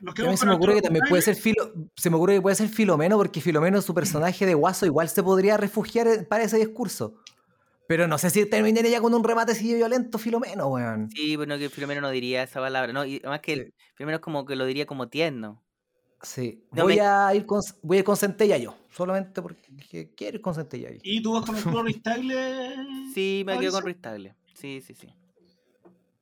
Y 0.00 0.06
a 0.08 0.10
mí 0.10 0.14
quedamos 0.14 0.40
se 0.40 0.46
me 0.46 0.52
ocurre 0.54 0.74
que 0.74 0.82
también 0.82 1.04
puede 1.08 1.22
ser 1.22 1.36
Filo, 1.36 1.72
se 1.96 2.10
me 2.10 2.16
ocurre 2.16 2.34
que 2.34 2.42
puede 2.42 2.56
ser 2.56 2.68
Filomeno, 2.68 3.16
porque 3.16 3.40
Filomeno, 3.40 3.80
su 3.80 3.94
personaje 3.94 4.44
de 4.44 4.54
guaso, 4.54 4.84
igual 4.84 5.08
se 5.08 5.22
podría 5.22 5.56
refugiar 5.56 6.08
en- 6.08 6.24
para 6.24 6.44
ese 6.44 6.58
discurso. 6.58 7.14
Pero 7.88 8.08
no 8.08 8.18
sé 8.18 8.30
si 8.30 8.44
terminaría 8.46 8.90
ya 8.90 9.00
con 9.00 9.14
un 9.14 9.22
remate 9.22 9.52
así 9.52 9.72
violento 9.74 10.18
Filomeno, 10.18 10.66
weón. 10.66 11.08
Sí, 11.10 11.36
bueno, 11.36 11.56
que 11.56 11.70
Filomeno 11.70 12.00
no 12.00 12.10
diría 12.10 12.42
esa 12.42 12.58
palabra, 12.60 12.92
¿no? 12.92 13.04
Y 13.04 13.18
además 13.18 13.40
que 13.40 13.52
el 13.52 13.74
Filomeno 13.94 14.16
es 14.16 14.22
como 14.22 14.44
que 14.44 14.56
lo 14.56 14.66
diría 14.66 14.86
como 14.86 15.08
tierno. 15.08 15.62
Sí. 16.20 16.64
No 16.72 16.82
voy 16.82 16.96
me- 16.96 17.02
a 17.02 17.32
ir 17.34 17.46
con 17.46 17.60
voy 17.82 17.98
a 17.98 18.00
ir 18.00 18.04
con 18.04 18.16
Centella 18.16 18.56
yo. 18.56 18.76
Solamente 18.90 19.40
porque 19.40 20.10
quiero 20.16 20.36
ir 20.38 20.40
con 20.42 20.54
Centella 20.54 20.88
ahí. 20.88 20.98
¿Y 21.04 21.22
tú 21.22 21.34
vas 21.34 21.44
con 21.44 21.54
Arturo 21.54 21.82
Ruiz 21.82 22.02
Tagle? 22.02 22.74
Sí, 23.14 23.44
me 23.46 23.52
quedo 23.52 23.70
con 23.70 23.72
Fabricio? 23.72 23.80
Ruiz 23.82 24.00
Tagle. 24.00 24.34
Sí, 24.54 24.80
sí, 24.80 24.94
sí. 24.94 25.08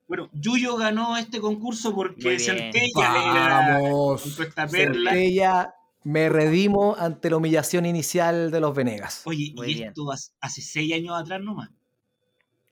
Bueno, 0.07 0.29
Yuyo 0.33 0.77
ganó 0.77 1.17
este 1.17 1.39
concurso 1.39 1.93
porque. 1.95 2.39
Centella 2.39 3.79
contó 3.79 4.43
esta 4.43 4.67
perla. 4.67 5.11
Centella, 5.11 5.75
me 6.03 6.29
redimo 6.29 6.95
ante 6.97 7.29
la 7.31 7.37
humillación 7.37 7.85
inicial 7.87 8.51
de 8.51 8.59
los 8.59 8.75
Venegas. 8.75 9.21
Oye, 9.25 9.53
Muy 9.55 9.71
y 9.71 9.73
bien. 9.75 9.87
esto 9.89 10.03
hace- 10.39 10.61
seis 10.61 10.93
años 10.93 11.15
atrás 11.19 11.41
nomás. 11.41 11.69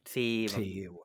Sí, 0.06 0.46
po. 0.54 0.60
Sí, 0.60 0.88
bueno. 0.88 1.04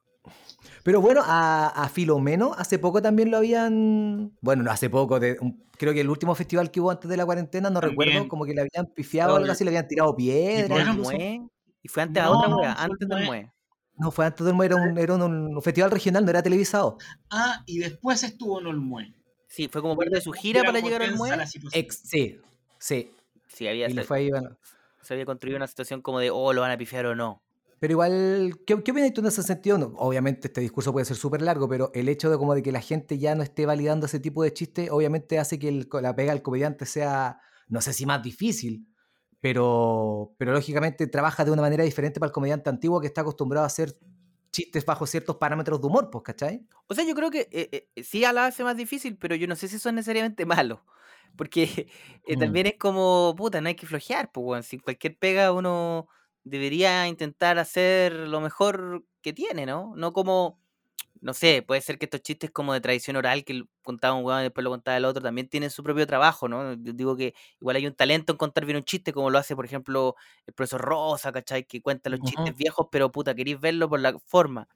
Pero 0.82 1.00
bueno, 1.00 1.22
a, 1.24 1.68
a 1.68 1.88
Filomeno 1.88 2.52
hace 2.56 2.78
poco 2.78 3.00
también 3.00 3.30
lo 3.30 3.38
habían. 3.38 4.36
Bueno, 4.42 4.62
no 4.62 4.70
hace 4.70 4.90
poco, 4.90 5.18
de, 5.20 5.38
un- 5.40 5.64
creo 5.78 5.94
que 5.94 6.00
el 6.02 6.10
último 6.10 6.34
festival 6.34 6.70
que 6.70 6.80
hubo 6.80 6.90
antes 6.90 7.08
de 7.08 7.16
la 7.16 7.24
cuarentena, 7.24 7.70
no 7.70 7.80
También. 7.80 7.98
recuerdo, 8.08 8.28
como 8.28 8.44
que 8.44 8.52
le 8.52 8.60
habían 8.62 8.86
pifiado 8.94 9.34
o 9.34 9.36
algo 9.36 9.50
así, 9.50 9.64
le 9.64 9.70
habían 9.70 9.88
tirado 9.88 10.14
¿Y 10.18 10.22
piedras. 10.22 10.94
Mue? 10.96 11.40
¿Y 11.82 11.88
fue 11.88 12.02
antes 12.02 12.22
a 12.22 12.26
No, 12.26 12.38
otra 12.38 12.48
no, 12.50 12.56
wea? 12.58 12.72
Antes 12.74 13.08
del 13.08 13.24
Mue. 13.24 13.52
No, 13.98 14.10
fue 14.10 14.26
antes 14.26 14.46
del 14.46 14.54
Mue, 14.54 14.66
era 14.66 14.76
un, 14.76 14.96
era 14.96 15.14
un, 15.14 15.22
un 15.22 15.62
festival 15.62 15.90
regional, 15.90 16.24
no 16.24 16.30
era 16.30 16.42
televisado. 16.42 16.98
Ah, 17.30 17.62
y 17.66 17.78
después 17.78 18.22
estuvo 18.22 18.60
en 18.60 18.66
Olmué. 18.66 19.14
Sí, 19.48 19.68
fue 19.68 19.80
como 19.80 19.96
parte 19.96 20.14
de 20.14 20.20
su 20.20 20.32
gira 20.32 20.62
para 20.62 20.80
llegar 20.80 21.02
al 21.02 21.16
Mue. 21.16 21.30
Ex, 21.72 22.00
sí, 22.04 22.38
sí. 22.78 23.10
Sí, 23.48 23.66
había, 23.66 23.88
Y 23.88 23.94
le 23.94 24.02
se, 24.02 24.06
fue 24.06 24.18
ahí, 24.18 24.30
bueno. 24.30 24.56
se 25.02 25.14
había 25.14 25.24
construido 25.26 25.56
una 25.56 25.66
situación 25.66 26.02
como 26.02 26.20
de, 26.20 26.30
oh, 26.30 26.52
lo 26.52 26.60
van 26.60 26.70
a 26.70 26.78
pifiar 26.78 27.06
o 27.06 27.14
no. 27.14 27.42
Pero 27.80 27.92
igual, 27.92 28.52
¿qué, 28.66 28.82
qué 28.82 28.90
opinas 28.90 29.12
tú 29.12 29.20
en 29.20 29.28
ese 29.28 29.42
sentido? 29.42 29.78
No, 29.78 29.86
obviamente 29.96 30.48
este 30.48 30.60
discurso 30.60 30.92
puede 30.92 31.06
ser 31.06 31.16
súper 31.16 31.42
largo, 31.42 31.68
pero 31.68 31.90
el 31.94 32.08
hecho 32.08 32.28
de 32.30 32.36
como 32.36 32.54
de 32.54 32.62
que 32.62 32.72
la 32.72 32.80
gente 32.80 33.18
ya 33.18 33.34
no 33.34 33.42
esté 33.42 33.66
validando 33.66 34.06
ese 34.06 34.20
tipo 34.20 34.42
de 34.42 34.52
chistes, 34.52 34.90
obviamente 34.90 35.38
hace 35.38 35.58
que 35.58 35.68
el 35.68 35.88
la 36.02 36.14
pega 36.14 36.32
del 36.32 36.42
comediante 36.42 36.86
sea, 36.86 37.40
no 37.68 37.80
sé 37.80 37.92
si 37.92 38.04
más 38.04 38.22
difícil, 38.22 38.88
pero, 39.40 40.34
pero 40.38 40.52
lógicamente 40.52 41.06
trabaja 41.06 41.44
de 41.44 41.50
una 41.52 41.62
manera 41.62 41.84
diferente 41.84 42.20
para 42.20 42.28
el 42.28 42.32
comediante 42.34 42.70
antiguo 42.70 43.00
que 43.00 43.06
está 43.08 43.22
acostumbrado 43.22 43.64
a 43.64 43.68
hacer 43.68 43.98
chistes 44.52 44.84
bajo 44.86 45.06
ciertos 45.06 45.36
parámetros 45.36 45.80
de 45.80 45.86
humor, 45.88 46.10
pues, 46.10 46.24
¿cachai? 46.24 46.66
O 46.88 46.94
sea, 46.94 47.04
yo 47.04 47.14
creo 47.14 47.30
que 47.30 47.48
eh, 47.52 47.88
eh, 47.96 48.02
sí 48.02 48.20
la 48.20 48.46
hace 48.46 48.64
más 48.64 48.76
difícil, 48.76 49.16
pero 49.18 49.34
yo 49.36 49.46
no 49.46 49.56
sé 49.56 49.68
si 49.68 49.76
eso 49.76 49.88
es 49.90 49.94
necesariamente 49.94 50.46
malo. 50.46 50.84
Porque 51.36 51.88
eh, 52.24 52.36
Mm. 52.36 52.38
también 52.38 52.66
es 52.66 52.76
como, 52.78 53.34
puta, 53.36 53.60
no 53.60 53.68
hay 53.68 53.74
que 53.76 53.86
flojear, 53.86 54.32
pues. 54.32 54.66
Si 54.66 54.78
cualquier 54.78 55.18
pega 55.18 55.52
uno 55.52 56.08
debería 56.44 57.06
intentar 57.08 57.58
hacer 57.58 58.12
lo 58.14 58.40
mejor 58.40 59.04
que 59.22 59.32
tiene, 59.34 59.66
¿no? 59.66 59.92
No 59.96 60.12
como, 60.12 60.60
no 61.20 61.34
sé, 61.34 61.62
puede 61.62 61.80
ser 61.80 61.98
que 61.98 62.06
estos 62.06 62.22
chistes 62.22 62.50
como 62.50 62.72
de 62.72 62.80
tradición 62.80 63.16
oral 63.16 63.44
que 63.44 63.64
contaba 63.82 64.14
un 64.14 64.24
weón 64.24 64.40
y 64.40 64.42
después 64.44 64.64
lo 64.64 64.70
contaba 64.70 64.96
el 64.96 65.04
otro, 65.04 65.22
también 65.22 65.48
tienen 65.48 65.70
su 65.70 65.82
propio 65.82 66.06
trabajo, 66.06 66.48
¿no? 66.48 66.74
Yo 66.74 66.92
digo 66.92 67.16
que 67.16 67.34
igual 67.60 67.76
hay 67.76 67.86
un 67.86 67.94
talento 67.94 68.32
en 68.32 68.38
contar 68.38 68.64
bien 68.64 68.76
un 68.76 68.84
chiste, 68.84 69.12
como 69.12 69.30
lo 69.30 69.38
hace, 69.38 69.56
por 69.56 69.64
ejemplo, 69.64 70.14
el 70.46 70.54
profesor 70.54 70.80
Rosa, 70.80 71.32
¿cachai? 71.32 71.64
Que 71.64 71.82
cuenta 71.82 72.10
los 72.10 72.20
chistes 72.20 72.56
viejos, 72.56 72.88
pero 72.90 73.10
puta, 73.12 73.34
queréis 73.34 73.60
verlo 73.60 73.88
por 73.88 74.00
la 74.00 74.18
forma. 74.26 74.68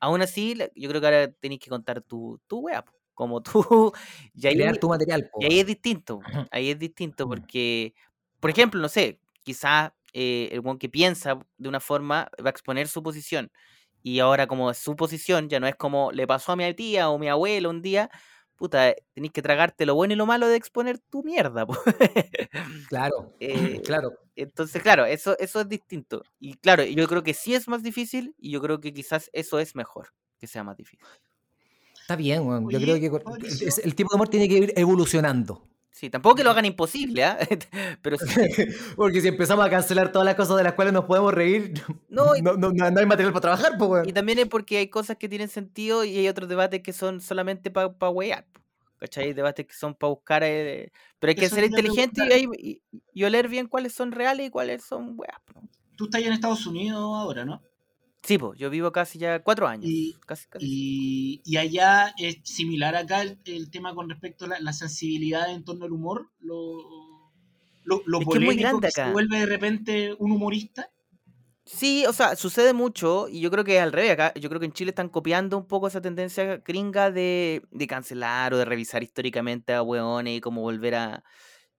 Aún 0.00 0.22
así, 0.22 0.56
yo 0.74 0.88
creo 0.88 1.00
que 1.00 1.06
ahora 1.06 1.32
tenéis 1.32 1.60
que 1.60 1.70
contar 1.70 2.02
tu, 2.02 2.40
tu 2.46 2.60
wea, 2.60 2.84
como 3.14 3.42
tú. 3.42 3.92
Y 4.34 4.46
ahí, 4.46 4.54
Crear 4.56 4.78
tu 4.78 4.88
material, 4.88 5.30
y 5.40 5.44
ahí 5.46 5.60
es 5.60 5.66
distinto. 5.66 6.20
Ahí 6.50 6.70
es 6.70 6.78
distinto 6.78 7.28
porque, 7.28 7.94
por 8.40 8.50
ejemplo, 8.50 8.80
no 8.80 8.88
sé, 8.88 9.20
quizás 9.44 9.92
el 10.12 10.60
one 10.64 10.78
que 10.78 10.88
piensa 10.88 11.38
de 11.56 11.68
una 11.68 11.80
forma 11.80 12.30
va 12.44 12.48
a 12.48 12.50
exponer 12.50 12.88
su 12.88 13.02
posición. 13.02 13.50
Y 14.02 14.18
ahora, 14.18 14.46
como 14.46 14.70
es 14.70 14.78
su 14.78 14.96
posición, 14.96 15.48
ya 15.48 15.60
no 15.60 15.66
es 15.66 15.76
como 15.76 16.10
le 16.12 16.26
pasó 16.26 16.52
a 16.52 16.56
mi 16.56 16.72
tía 16.74 17.08
o 17.10 17.18
mi 17.18 17.28
abuelo 17.28 17.70
un 17.70 17.82
día. 17.82 18.10
Puta, 18.56 18.94
tenéis 19.14 19.32
que 19.32 19.42
tragarte 19.42 19.86
lo 19.86 19.94
bueno 19.94 20.14
y 20.14 20.16
lo 20.16 20.26
malo 20.26 20.46
de 20.48 20.56
exponer 20.56 20.98
tu 20.98 21.22
mierda. 21.22 21.66
po. 21.66 21.74
Claro, 22.88 23.34
Eh, 23.40 23.80
claro. 23.84 24.12
entonces, 24.36 24.82
claro, 24.82 25.04
eso, 25.04 25.36
eso 25.38 25.60
es 25.60 25.68
distinto. 25.68 26.22
Y 26.38 26.54
claro, 26.54 26.84
yo 26.84 27.06
creo 27.08 27.22
que 27.22 27.34
sí 27.34 27.54
es 27.54 27.66
más 27.68 27.82
difícil 27.82 28.34
y 28.38 28.50
yo 28.50 28.60
creo 28.60 28.80
que 28.80 28.92
quizás 28.92 29.30
eso 29.32 29.58
es 29.58 29.74
mejor, 29.74 30.08
que 30.38 30.46
sea 30.46 30.62
más 30.64 30.76
difícil. 30.76 31.06
Está 32.00 32.16
bien, 32.16 32.46
weón. 32.46 32.68
Yo 32.68 32.78
Oye, 32.78 32.98
creo 32.98 33.20
que 33.20 33.46
es- 33.66 33.78
el 33.78 33.94
tipo 33.94 34.10
de 34.10 34.16
humor 34.16 34.28
tiene 34.28 34.48
que 34.48 34.54
ir 34.58 34.72
evolucionando. 34.76 35.68
Sí, 35.92 36.08
tampoco 36.08 36.36
que 36.36 36.42
lo 36.42 36.50
hagan 36.50 36.64
imposible, 36.64 37.22
¿ah? 37.22 37.38
Pero 38.02 38.16
sí. 38.16 38.26
Porque 38.96 39.20
si 39.20 39.28
empezamos 39.28 39.64
a 39.64 39.70
cancelar 39.70 40.10
todas 40.10 40.24
las 40.24 40.34
cosas 40.34 40.56
de 40.56 40.64
las 40.64 40.72
cuales 40.72 40.94
nos 40.94 41.04
podemos 41.04 41.32
reír, 41.32 41.74
No, 42.08 42.34
y, 42.34 42.40
no, 42.40 42.54
no, 42.54 42.72
no 42.72 43.00
hay 43.00 43.06
material 43.06 43.32
para 43.32 43.42
trabajar, 43.42 43.72
pues, 43.78 43.90
weón. 43.90 44.08
y 44.08 44.12
también 44.12 44.38
es 44.38 44.46
porque 44.46 44.78
hay 44.78 44.88
cosas 44.88 45.18
que 45.18 45.28
tienen 45.28 45.48
sentido 45.48 46.02
y 46.04 46.16
hay 46.16 46.28
otros 46.28 46.48
debates 46.48 46.82
que 46.82 46.94
son 46.94 47.20
solamente 47.20 47.70
para 47.70 47.92
pa 47.92 48.10
po, 48.10 48.20
¿Cachai? 48.98 49.24
Hay 49.26 49.32
debates 49.34 49.66
que 49.66 49.74
son 49.74 49.94
para 49.94 50.10
buscar. 50.10 50.42
eh, 50.44 50.92
pero 51.18 51.30
hay 51.30 51.34
que 51.34 51.44
Eso 51.46 51.56
ser 51.56 51.64
inteligente 51.64 52.22
y, 52.38 52.48
y, 52.56 52.82
y 53.12 53.24
oler 53.24 53.48
bien 53.48 53.66
cuáles 53.66 53.92
son 53.92 54.12
reales 54.12 54.46
y 54.46 54.50
cuáles 54.50 54.82
son 54.84 55.14
weas. 55.16 55.36
Tú 55.96 56.04
estás 56.04 56.22
en 56.22 56.32
Estados 56.32 56.66
Unidos 56.66 57.00
ahora, 57.00 57.44
¿no? 57.44 57.60
Sí, 58.22 58.38
pues, 58.38 58.58
yo 58.58 58.70
vivo 58.70 58.92
casi 58.92 59.18
ya 59.18 59.42
cuatro 59.42 59.66
años. 59.66 59.86
Y, 59.86 60.14
Casi, 60.26 60.46
casi. 60.48 60.66
y, 60.66 61.42
y 61.44 61.56
allá 61.56 62.14
es 62.16 62.38
similar 62.44 62.94
acá 62.96 63.22
el, 63.22 63.38
el 63.44 63.70
tema 63.70 63.94
con 63.94 64.08
respecto 64.08 64.44
a 64.44 64.48
la, 64.48 64.60
la 64.60 64.72
sensibilidad 64.72 65.50
en 65.52 65.64
torno 65.64 65.84
al 65.86 65.92
humor, 65.92 66.30
lo, 66.40 67.32
lo, 67.84 68.02
lo 68.06 68.18
Es 68.18 68.28
que 68.28 68.38
es 68.38 68.40
muy 68.44 68.56
grande 68.56 68.88
que 68.88 68.92
se 68.92 69.00
acá. 69.02 69.12
vuelve 69.12 69.38
de 69.40 69.46
repente 69.46 70.14
un 70.18 70.32
humorista. 70.32 70.90
Sí, 71.64 72.04
o 72.06 72.12
sea, 72.12 72.34
sucede 72.34 72.72
mucho 72.72 73.28
y 73.28 73.40
yo 73.40 73.48
creo 73.50 73.62
que 73.64 73.78
al 73.78 73.92
revés, 73.92 74.10
acá, 74.12 74.32
yo 74.34 74.48
creo 74.48 74.58
que 74.58 74.66
en 74.66 74.72
Chile 74.72 74.90
están 74.90 75.08
copiando 75.08 75.56
un 75.56 75.66
poco 75.68 75.86
esa 75.86 76.00
tendencia 76.00 76.56
gringa 76.58 77.12
de, 77.12 77.62
de 77.70 77.86
cancelar 77.86 78.52
o 78.52 78.58
de 78.58 78.64
revisar 78.64 79.02
históricamente 79.04 79.72
a 79.72 79.82
hueones 79.82 80.36
y 80.38 80.40
como 80.40 80.60
volver 80.62 80.96
a 80.96 81.24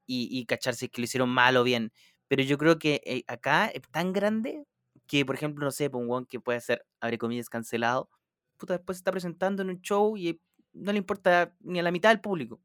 y, 0.05 0.29
y 0.31 0.45
cachar 0.45 0.75
si 0.75 0.85
es 0.85 0.91
que 0.91 1.01
lo 1.01 1.05
hicieron 1.05 1.29
mal 1.29 1.57
o 1.57 1.63
bien. 1.65 1.91
Pero 2.29 2.43
yo 2.43 2.57
creo 2.57 2.79
que 2.79 3.01
eh, 3.05 3.23
acá 3.27 3.67
es 3.67 3.81
tan 3.91 4.13
grande 4.13 4.63
que, 5.13 5.25
por 5.27 5.35
ejemplo, 5.35 5.63
no 5.63 5.69
sé, 5.69 5.91
pues, 5.91 6.03
un 6.03 6.25
que 6.25 6.39
puede 6.39 6.59
ser, 6.59 6.83
abre 6.99 7.19
comillas, 7.19 7.47
cancelado, 7.47 8.09
puta, 8.57 8.73
después 8.73 8.97
se 8.97 9.01
está 9.01 9.11
presentando 9.11 9.61
en 9.61 9.69
un 9.69 9.79
show 9.81 10.17
y 10.17 10.41
no 10.73 10.91
le 10.91 10.97
importa 10.97 11.53
ni 11.59 11.79
a 11.79 11.83
la 11.83 11.91
mitad 11.91 12.09
del 12.09 12.19
público. 12.19 12.59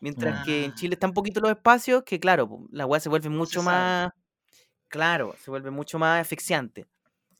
Mientras 0.00 0.44
que 0.46 0.66
en 0.66 0.70
Ah. 0.70 0.74
Chile 0.76 0.94
están 0.94 1.12
poquitos 1.12 1.42
los 1.42 1.50
espacios 1.50 2.04
que, 2.04 2.20
claro, 2.20 2.68
la 2.70 2.86
weá 2.86 3.00
se 3.00 3.08
vuelve 3.08 3.24
se 3.24 3.30
mucho 3.30 3.62
más. 3.64 4.10
Claro, 4.86 5.34
se 5.42 5.50
vuelve 5.50 5.72
mucho 5.72 5.98
más 5.98 6.20
asfixiante. 6.20 6.86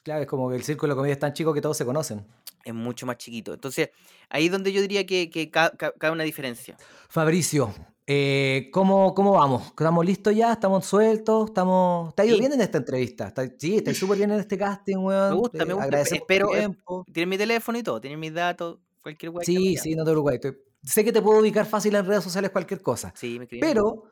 Claro, 0.02 0.22
es 0.22 0.26
como 0.26 0.48
que 0.50 0.56
el 0.56 0.64
círculo 0.64 0.94
de 0.94 0.96
comedia 0.96 1.12
es 1.12 1.20
tan 1.20 1.32
chico 1.32 1.54
que 1.54 1.60
todos 1.60 1.76
se 1.76 1.84
conocen. 1.84 2.26
Es 2.64 2.74
mucho 2.74 3.06
más 3.06 3.18
chiquito. 3.18 3.54
Entonces, 3.54 3.90
ahí 4.30 4.46
es 4.46 4.52
donde 4.52 4.72
yo 4.72 4.80
diría 4.82 5.06
que, 5.06 5.30
que 5.30 5.48
ca- 5.48 5.70
ca- 5.76 5.92
cabe 5.92 6.12
una 6.12 6.24
diferencia. 6.24 6.76
Fabricio, 7.08 7.72
eh, 8.06 8.70
¿cómo, 8.72 9.14
¿cómo 9.14 9.32
vamos? 9.32 9.66
¿Estamos 9.68 10.04
listos 10.04 10.34
ya? 10.34 10.52
¿Estamos 10.52 10.84
sueltos? 10.86 11.48
¿Estamos... 11.50 12.14
¿Te 12.14 12.22
ha 12.22 12.24
ido 12.26 12.34
Sí. 12.36 12.40
bien 12.40 12.52
en 12.52 12.60
esta 12.60 12.78
entrevista? 12.78 13.28
¿Está- 13.28 13.48
Sí, 13.58 13.76
estáis 13.76 13.98
súper 13.98 14.18
bien 14.18 14.30
en 14.32 14.40
este 14.40 14.58
casting, 14.58 14.96
weón. 14.96 15.30
Me 15.30 15.36
gusta, 15.36 15.64
me 15.64 15.72
Eh, 15.72 15.74
gusta. 15.74 16.00
Espero, 16.00 16.54
eh, 16.56 16.68
tienen 17.12 17.28
mi 17.28 17.38
teléfono 17.38 17.78
y 17.78 17.82
todo, 17.82 18.00
tienen 18.00 18.18
mis 18.18 18.34
datos, 18.34 18.78
cualquier 19.02 19.32
que 19.32 19.44
Sí, 19.44 19.76
sí, 19.76 19.94
no 19.94 20.04
te 20.04 20.10
preocupes. 20.10 20.56
Sé 20.82 21.04
que 21.04 21.12
te 21.12 21.20
puedo 21.22 21.40
ubicar 21.40 21.66
fácil 21.66 21.94
en 21.94 22.06
redes 22.06 22.24
sociales 22.24 22.50
cualquier 22.50 22.80
cosa. 22.82 23.12
Sí, 23.14 23.38
me. 23.38 23.46
Pero 23.46 24.04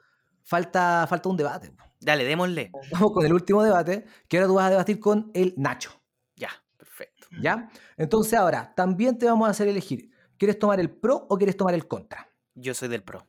falta, 0.45 1.07
falta 1.09 1.29
un 1.29 1.37
debate. 1.37 1.73
Dale, 2.01 2.25
démosle. 2.25 2.71
Vamos 2.93 3.13
con 3.13 3.25
el 3.27 3.33
último 3.33 3.63
debate, 3.65 4.05
que 4.29 4.37
ahora 4.37 4.47
tú 4.47 4.55
vas 4.55 4.67
a 4.67 4.71
debatir 4.71 5.01
con 5.01 5.31
el 5.35 5.55
Nacho. 5.57 5.91
Ya, 6.37 6.51
perfecto. 6.77 7.27
¿Ya? 7.43 7.69
Entonces 7.97 8.35
ahora, 8.35 8.73
también 8.77 9.19
te 9.19 9.27
vamos 9.27 9.49
a 9.49 9.51
hacer 9.51 9.67
elegir. 9.67 10.11
¿Quieres 10.37 10.59
tomar 10.59 10.79
el 10.79 10.91
pro 10.91 11.27
o 11.29 11.37
quieres 11.37 11.57
tomar 11.57 11.75
el 11.75 11.89
contra? 11.89 12.29
Yo 12.55 12.75
soy 12.75 12.89
del 12.89 13.03
pro. 13.03 13.27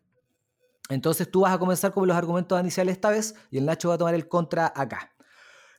Entonces 0.89 1.29
tú 1.29 1.41
vas 1.41 1.53
a 1.53 1.59
comenzar 1.59 1.93
con 1.93 2.07
los 2.07 2.17
argumentos 2.17 2.59
iniciales 2.59 2.93
esta 2.93 3.11
vez 3.11 3.35
y 3.51 3.59
el 3.59 3.65
Nacho 3.65 3.89
va 3.89 3.95
a 3.95 3.97
tomar 3.97 4.15
el 4.15 4.27
contra 4.27 4.73
acá. 4.75 5.15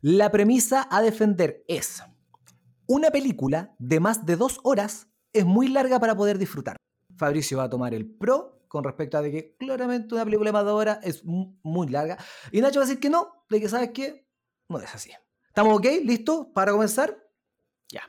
La 0.01 0.31
premisa 0.31 0.87
a 0.91 1.03
defender 1.03 1.65
es, 1.69 2.03
una 2.87 3.11
película 3.11 3.75
de 3.79 4.01
más 4.01 4.25
de 4.25 4.37
dos 4.37 4.61
horas 4.63 5.09
es 5.33 5.45
muy 5.45 5.69
larga 5.69 6.01
para 6.01 6.17
poder 6.17 6.39
disfrutar. 6.39 6.77
Fabricio 7.17 7.59
va 7.59 7.65
a 7.65 7.71
tomar 7.71 7.93
el 7.93 8.07
pro 8.11 8.65
con 8.69 8.85
respecto 8.85 9.19
a 9.19 9.23
que 9.23 9.57
claramente 9.59 10.15
una 10.15 10.25
película 10.25 10.49
de 10.49 10.53
más 10.53 10.63
de 10.65 10.71
dos 10.71 10.81
horas 10.81 10.99
es 11.03 11.25
mu- 11.25 11.57
muy 11.63 11.89
larga. 11.89 12.17
Y 12.53 12.61
Nacho 12.61 12.79
va 12.81 12.85
a 12.85 12.89
decir 12.89 13.01
que 13.01 13.11
no, 13.11 13.45
de 13.51 13.61
que 13.61 13.69
sabes 13.69 13.91
que 13.91 14.27
no 14.69 14.79
es 14.79 14.95
así. 14.95 15.11
¿Estamos 15.49 15.77
ok? 15.77 15.87
¿Listos 16.05 16.47
para 16.55 16.71
comenzar? 16.73 17.17
Ya. 17.89 18.03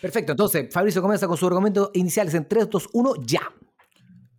Perfecto, 0.00 0.32
entonces 0.32 0.72
Fabricio 0.72 1.02
comienza 1.02 1.28
con 1.28 1.36
sus 1.36 1.46
argumentos 1.46 1.90
iniciales 1.92 2.32
en 2.34 2.48
3, 2.48 2.68
2, 2.70 2.88
1, 2.94 3.14
ya. 3.26 3.42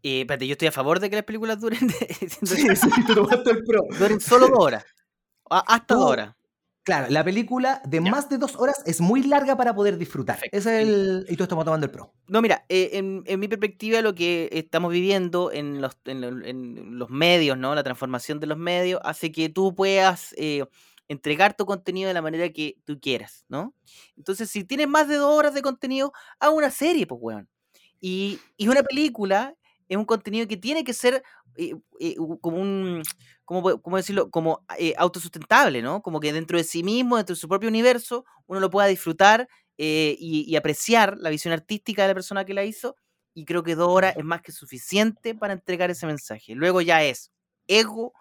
Eh, 0.07 0.21
espérate, 0.21 0.45
yo 0.45 0.51
estoy 0.51 0.67
a 0.67 0.71
favor 0.71 0.99
de 0.99 1.09
que 1.09 1.15
las 1.15 1.25
películas 1.25 1.59
duren, 1.59 1.79
Sí, 2.43 2.67
sí, 2.75 2.89
te 3.07 3.15
tomaste 3.15 3.49
el 3.51 3.63
pro. 3.63 3.81
duren 3.97 4.19
solo 4.19 4.47
dos 4.49 4.59
horas. 4.59 4.85
Hasta 5.49 5.95
dos 5.95 6.11
horas. 6.11 6.35
Claro, 6.83 7.07
la 7.09 7.23
película 7.23 7.81
de 7.85 7.97
Ya. 8.03 8.11
más 8.11 8.29
de 8.29 8.37
dos 8.37 8.55
horas 8.57 8.83
es 8.85 9.01
muy 9.01 9.23
larga 9.23 9.57
para 9.57 9.73
poder 9.73 9.97
disfrutar. 9.97 10.35
Perfecto. 10.35 10.57
Ese 10.57 10.81
es 10.81 10.87
el. 10.87 11.25
Y 11.27 11.35
tú 11.35 11.41
estamos 11.43 11.65
tomando 11.65 11.85
el 11.87 11.91
pro. 11.91 12.13
No, 12.27 12.43
mira, 12.43 12.63
eh, 12.69 12.91
en, 12.93 13.23
en 13.25 13.39
mi 13.39 13.47
perspectiva, 13.47 14.01
lo 14.01 14.13
que 14.13 14.49
estamos 14.51 14.91
viviendo 14.91 15.51
en 15.51 15.81
los, 15.81 15.97
en, 16.05 16.21
lo- 16.21 16.45
en 16.45 16.99
los 16.99 17.09
medios, 17.09 17.57
¿no? 17.57 17.73
La 17.73 17.81
transformación 17.81 18.39
de 18.39 18.45
los 18.45 18.57
medios 18.59 19.01
hace 19.03 19.31
que 19.31 19.49
tú 19.49 19.73
puedas 19.73 20.35
eh, 20.37 20.63
entregar 21.07 21.57
tu 21.57 21.65
contenido 21.65 22.07
de 22.07 22.13
la 22.13 22.21
manera 22.21 22.47
que 22.49 22.77
tú 22.85 22.99
quieras, 22.99 23.45
¿no? 23.49 23.73
Entonces, 24.15 24.51
si 24.51 24.63
tienes 24.63 24.87
más 24.87 25.07
de 25.07 25.15
dos 25.15 25.31
horas 25.33 25.55
de 25.55 25.63
contenido, 25.63 26.13
haz 26.39 26.51
una 26.51 26.69
serie, 26.69 27.07
pues, 27.07 27.19
weón. 27.19 27.49
Y, 27.99 28.39
y 28.57 28.67
una 28.67 28.83
película 28.83 29.55
es 29.89 29.97
un 29.97 30.05
contenido 30.05 30.47
que 30.47 30.57
tiene 30.57 30.83
que 30.83 30.93
ser 30.93 31.23
eh, 31.55 31.75
eh, 31.99 32.15
como 32.41 32.57
un, 32.61 33.01
¿cómo, 33.45 33.61
puedo- 33.61 33.81
cómo 33.81 33.97
decirlo? 33.97 34.29
Como 34.29 34.65
eh, 34.77 34.93
autosustentable, 34.97 35.81
¿no? 35.81 36.01
Como 36.01 36.19
que 36.19 36.33
dentro 36.33 36.57
de 36.57 36.63
sí 36.63 36.83
mismo, 36.83 37.17
dentro 37.17 37.35
de 37.35 37.39
su 37.39 37.47
propio 37.47 37.69
universo, 37.69 38.25
uno 38.47 38.59
lo 38.59 38.69
pueda 38.69 38.87
disfrutar 38.87 39.47
y, 39.77 40.45
y 40.47 40.55
apreciar 40.55 41.17
la 41.19 41.29
visión 41.29 41.53
artística 41.53 42.01
de 42.03 42.07
la 42.09 42.13
persona 42.13 42.45
que 42.45 42.53
la 42.53 42.63
hizo. 42.63 42.95
Y 43.33 43.43
creo 43.45 43.63
que 43.63 43.75
dos 43.75 43.89
horas 43.89 44.15
es 44.17 44.23
más 44.23 44.41
que 44.41 44.51
suficiente 44.53 45.35
para 45.35 45.53
entregar 45.53 45.91
ese 45.91 46.05
mensaje. 46.07 46.55
Luego 46.55 46.79
ya 46.81 47.03
es 47.03 47.31
ego, 47.67 48.13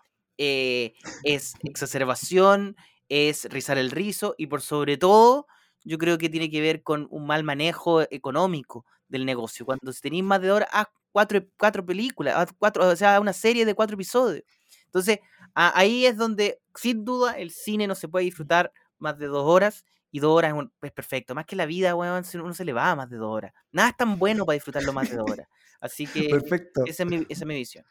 es 1.23 1.55
exacerbación, 1.63 2.77
es 3.09 3.45
rizar 3.47 3.79
el 3.79 3.91
rizo 3.91 4.35
y 4.39 4.47
por 4.47 4.63
sobre 4.63 4.97
todo 4.97 5.47
yo 5.85 5.99
creo 5.99 6.19
que 6.19 6.29
tiene 6.31 6.51
que 6.51 6.61
ver 6.61 6.83
con 6.83 7.07
un 7.11 7.27
mal 7.27 7.45
manejo 7.45 8.03
económico 8.11 8.87
del 9.15 9.25
negocio. 9.27 9.65
Cuando 9.65 9.93
tenéis 9.93 10.25
más 10.25 10.41
de 10.41 10.49
dos 10.49 10.57
horas, 10.57 10.69
haz 10.73 10.87
cuatro, 11.13 11.41
cuatro 11.57 11.85
películas, 11.87 12.35
haz 12.37 12.53
cuatro, 12.59 12.87
o 12.89 12.97
sea, 12.97 13.21
una 13.21 13.33
serie 13.33 13.65
de 13.65 13.75
cuatro 13.75 13.95
episodios. 13.95 14.43
Entonces, 14.87 15.21
a- 15.55 15.79
ahí 15.79 16.05
es 16.07 16.17
donde, 16.17 16.61
sin 16.75 17.05
duda, 17.05 17.33
el 17.39 17.51
cine 17.51 17.87
no 17.87 17.95
se 17.95 18.09
puede 18.09 18.25
disfrutar 18.25 18.73
más 18.99 19.17
de 19.19 19.27
dos 19.27 19.45
horas 19.47 19.85
y 20.11 20.21
dos 20.21 20.37
horas 20.37 20.53
es, 20.53 20.59
un- 20.59 20.73
es 20.83 20.93
perfecto. 20.93 21.35
Más 21.35 21.47
que 21.47 21.57
la 21.57 21.67
vida, 21.67 21.95
weón, 21.95 22.25
uno 22.35 22.55
se 22.55 22.65
le 22.65 22.73
va 22.73 22.91
a 22.91 22.97
más 22.97 23.09
de 23.11 23.17
dos 23.17 23.31
horas. 23.31 23.53
Nada 23.73 23.89
es 23.91 23.97
tan 23.97 24.19
bueno 24.19 24.45
para 24.45 24.55
disfrutarlo 24.55 24.93
más 24.93 25.09
de 25.11 25.17
dos 25.17 25.31
horas. 25.31 25.47
Así 25.81 26.07
que 26.29 26.29
Perfecto. 26.29 26.83
esa 26.87 27.03
es 27.05 27.09
mi, 27.09 27.17
esa 27.29 27.45
es 27.45 27.47
mi 27.47 27.55
visión. 27.55 27.85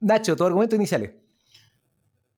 Nacho, 0.00 0.34
tu 0.36 0.44
argumento 0.44 0.76
inicial. 0.76 1.14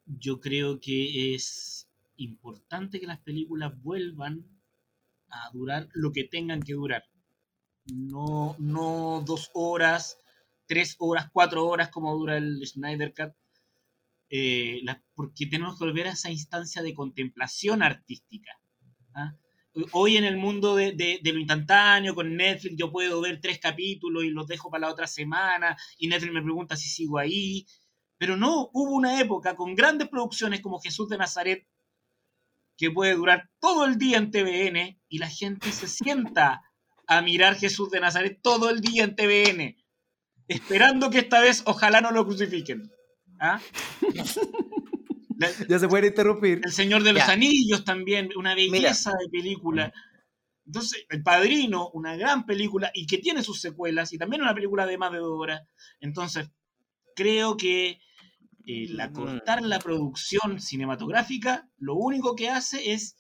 Yo 0.06 0.40
creo 0.40 0.78
que 0.80 1.34
es 1.34 1.88
importante 2.16 3.00
que 3.00 3.06
las 3.06 3.18
películas 3.20 3.72
vuelvan 3.82 4.44
a 5.28 5.50
durar 5.52 5.88
lo 5.92 6.12
que 6.12 6.24
tengan 6.24 6.62
que 6.62 6.74
durar. 6.74 7.04
No, 7.92 8.56
no 8.58 9.22
dos 9.24 9.50
horas, 9.54 10.18
tres 10.66 10.96
horas, 10.98 11.28
cuatro 11.32 11.66
horas 11.66 11.88
como 11.90 12.14
dura 12.16 12.36
el 12.36 12.66
Snyder 12.66 13.14
Cut. 13.14 13.32
eh, 14.28 14.82
porque 15.14 15.46
tenemos 15.46 15.78
que 15.78 15.84
volver 15.84 16.08
a 16.08 16.12
esa 16.12 16.30
instancia 16.32 16.82
de 16.82 16.92
contemplación 16.94 17.80
artística. 17.80 18.50
¿ah? 19.14 19.36
Hoy 19.92 20.16
en 20.16 20.24
el 20.24 20.36
mundo 20.36 20.74
de- 20.74 20.92
de 21.22 21.32
lo 21.32 21.38
instantáneo, 21.38 22.12
con 22.12 22.34
Netflix, 22.36 22.74
yo 22.76 22.90
puedo 22.90 23.20
ver 23.20 23.40
tres 23.40 23.60
capítulos 23.60 24.24
y 24.24 24.30
los 24.30 24.48
dejo 24.48 24.68
para 24.68 24.86
la 24.88 24.92
otra 24.92 25.06
semana, 25.06 25.76
y 25.98 26.08
Netflix 26.08 26.32
me 26.32 26.42
pregunta 26.42 26.76
si 26.76 26.88
sigo 26.88 27.18
ahí. 27.18 27.66
Pero 28.18 28.36
no, 28.36 28.68
hubo 28.72 28.96
una 28.96 29.20
época 29.20 29.54
con 29.54 29.76
grandes 29.76 30.08
producciones 30.08 30.60
como 30.60 30.80
Jesús 30.80 31.08
de 31.08 31.18
Nazaret, 31.18 31.64
que 32.76 32.90
puede 32.90 33.14
durar 33.14 33.48
todo 33.60 33.84
el 33.84 33.96
día 33.96 34.18
en 34.18 34.32
TVN, 34.32 34.98
y 35.08 35.18
la 35.18 35.28
gente 35.28 35.70
se 35.70 35.86
sienta 35.86 36.62
a 37.06 37.22
mirar 37.22 37.56
Jesús 37.56 37.90
de 37.90 38.00
Nazaret 38.00 38.40
todo 38.42 38.70
el 38.70 38.80
día 38.80 39.04
en 39.04 39.14
TVN, 39.16 39.76
esperando 40.48 41.10
que 41.10 41.18
esta 41.18 41.40
vez 41.40 41.62
ojalá 41.66 42.00
no 42.00 42.10
lo 42.10 42.24
crucifiquen. 42.26 42.90
¿Ah? 43.40 43.60
La- 45.38 45.48
Ya 45.68 45.78
se 45.78 45.88
puede 45.88 46.08
interrumpir. 46.08 46.60
el 46.64 46.72
Señor 46.72 47.02
de 47.02 47.12
los 47.12 47.26
Ya. 47.26 47.32
Anillos 47.32 47.84
también, 47.84 48.30
una 48.36 48.54
belleza 48.54 49.10
de 49.12 49.28
película. 49.30 49.92
Entonces, 50.64 51.04
El 51.10 51.22
Padrino, 51.22 51.90
una 51.90 52.16
gran 52.16 52.44
película 52.46 52.90
y 52.94 53.06
que 53.06 53.18
tiene 53.18 53.42
sus 53.42 53.60
secuelas 53.60 54.12
y 54.12 54.18
también 54.18 54.42
una 54.42 54.54
película 54.54 54.84
de 54.86 54.98
más 54.98 55.12
de 55.12 55.18
dos 55.18 55.38
horas. 55.38 55.62
Entonces, 56.00 56.48
creo 57.14 57.56
que 57.56 58.00
eh, 58.66 58.86
la 58.90 59.08
Mm. 59.08 59.12
cortar 59.12 59.62
la 59.62 59.78
producción 59.78 60.60
cinematográfica 60.60 61.68
lo 61.78 61.94
único 61.94 62.34
que 62.34 62.48
hace 62.48 62.92
es 62.92 63.16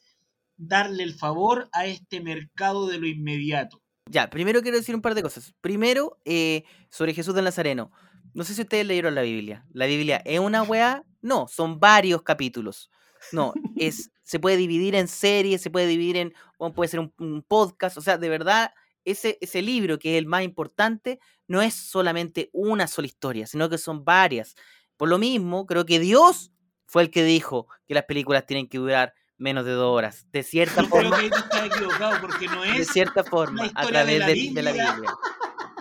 darle 0.56 1.02
el 1.02 1.14
favor 1.14 1.68
a 1.72 1.86
este 1.86 2.20
mercado 2.20 2.86
de 2.86 2.98
lo 2.98 3.06
inmediato. 3.06 3.82
Ya, 4.08 4.30
primero 4.30 4.62
quiero 4.62 4.76
decir 4.76 4.94
un 4.94 5.02
par 5.02 5.14
de 5.14 5.22
cosas. 5.22 5.54
Primero, 5.60 6.18
eh, 6.24 6.64
sobre 6.90 7.14
Jesús 7.14 7.34
del 7.34 7.44
Nazareno. 7.44 7.90
No 8.34 8.44
sé 8.44 8.54
si 8.54 8.62
ustedes 8.62 8.86
leyeron 8.86 9.14
la 9.14 9.22
Biblia. 9.22 9.66
¿La 9.72 9.86
Biblia 9.86 10.22
es 10.24 10.38
una 10.38 10.62
weá? 10.62 11.04
No, 11.20 11.48
son 11.48 11.80
varios 11.80 12.22
capítulos. 12.22 12.90
No, 13.32 13.54
es, 13.76 14.10
se 14.22 14.38
puede 14.38 14.56
dividir 14.56 14.94
en 14.94 15.08
series, 15.08 15.60
se 15.60 15.70
puede 15.70 15.86
dividir 15.86 16.16
en, 16.18 16.34
puede 16.74 16.88
ser 16.88 17.00
un, 17.00 17.12
un 17.18 17.42
podcast. 17.42 17.96
O 17.96 18.00
sea, 18.00 18.18
de 18.18 18.28
verdad, 18.28 18.72
ese, 19.04 19.38
ese 19.40 19.62
libro, 19.62 19.98
que 19.98 20.14
es 20.14 20.18
el 20.18 20.26
más 20.26 20.42
importante, 20.42 21.18
no 21.48 21.62
es 21.62 21.74
solamente 21.74 22.50
una 22.52 22.86
sola 22.86 23.06
historia, 23.06 23.46
sino 23.46 23.68
que 23.68 23.78
son 23.78 24.04
varias. 24.04 24.54
Por 24.96 25.08
lo 25.08 25.18
mismo, 25.18 25.66
creo 25.66 25.86
que 25.86 25.98
Dios 25.98 26.52
fue 26.86 27.02
el 27.02 27.10
que 27.10 27.24
dijo 27.24 27.66
que 27.86 27.94
las 27.94 28.04
películas 28.04 28.46
tienen 28.46 28.68
que 28.68 28.78
durar 28.78 29.14
menos 29.38 29.64
de 29.64 29.72
dos 29.72 29.92
horas. 29.94 30.26
De 30.32 30.42
cierta 30.42 30.82
Yo 30.82 30.88
creo 30.88 31.02
forma, 31.10 31.18
que 31.18 31.26
estás 31.26 31.66
equivocado 31.66 32.20
porque 32.20 32.46
no 32.46 32.62
de 32.62 32.78
es 32.78 32.88
cierta 32.88 33.24
forma, 33.24 33.62
a 33.62 33.66
historia 33.66 34.04
de 34.04 34.18
través 34.18 34.18
la 34.20 34.26
de, 34.26 34.50
de 34.54 34.62
la 34.62 34.72
Biblia. 34.72 35.10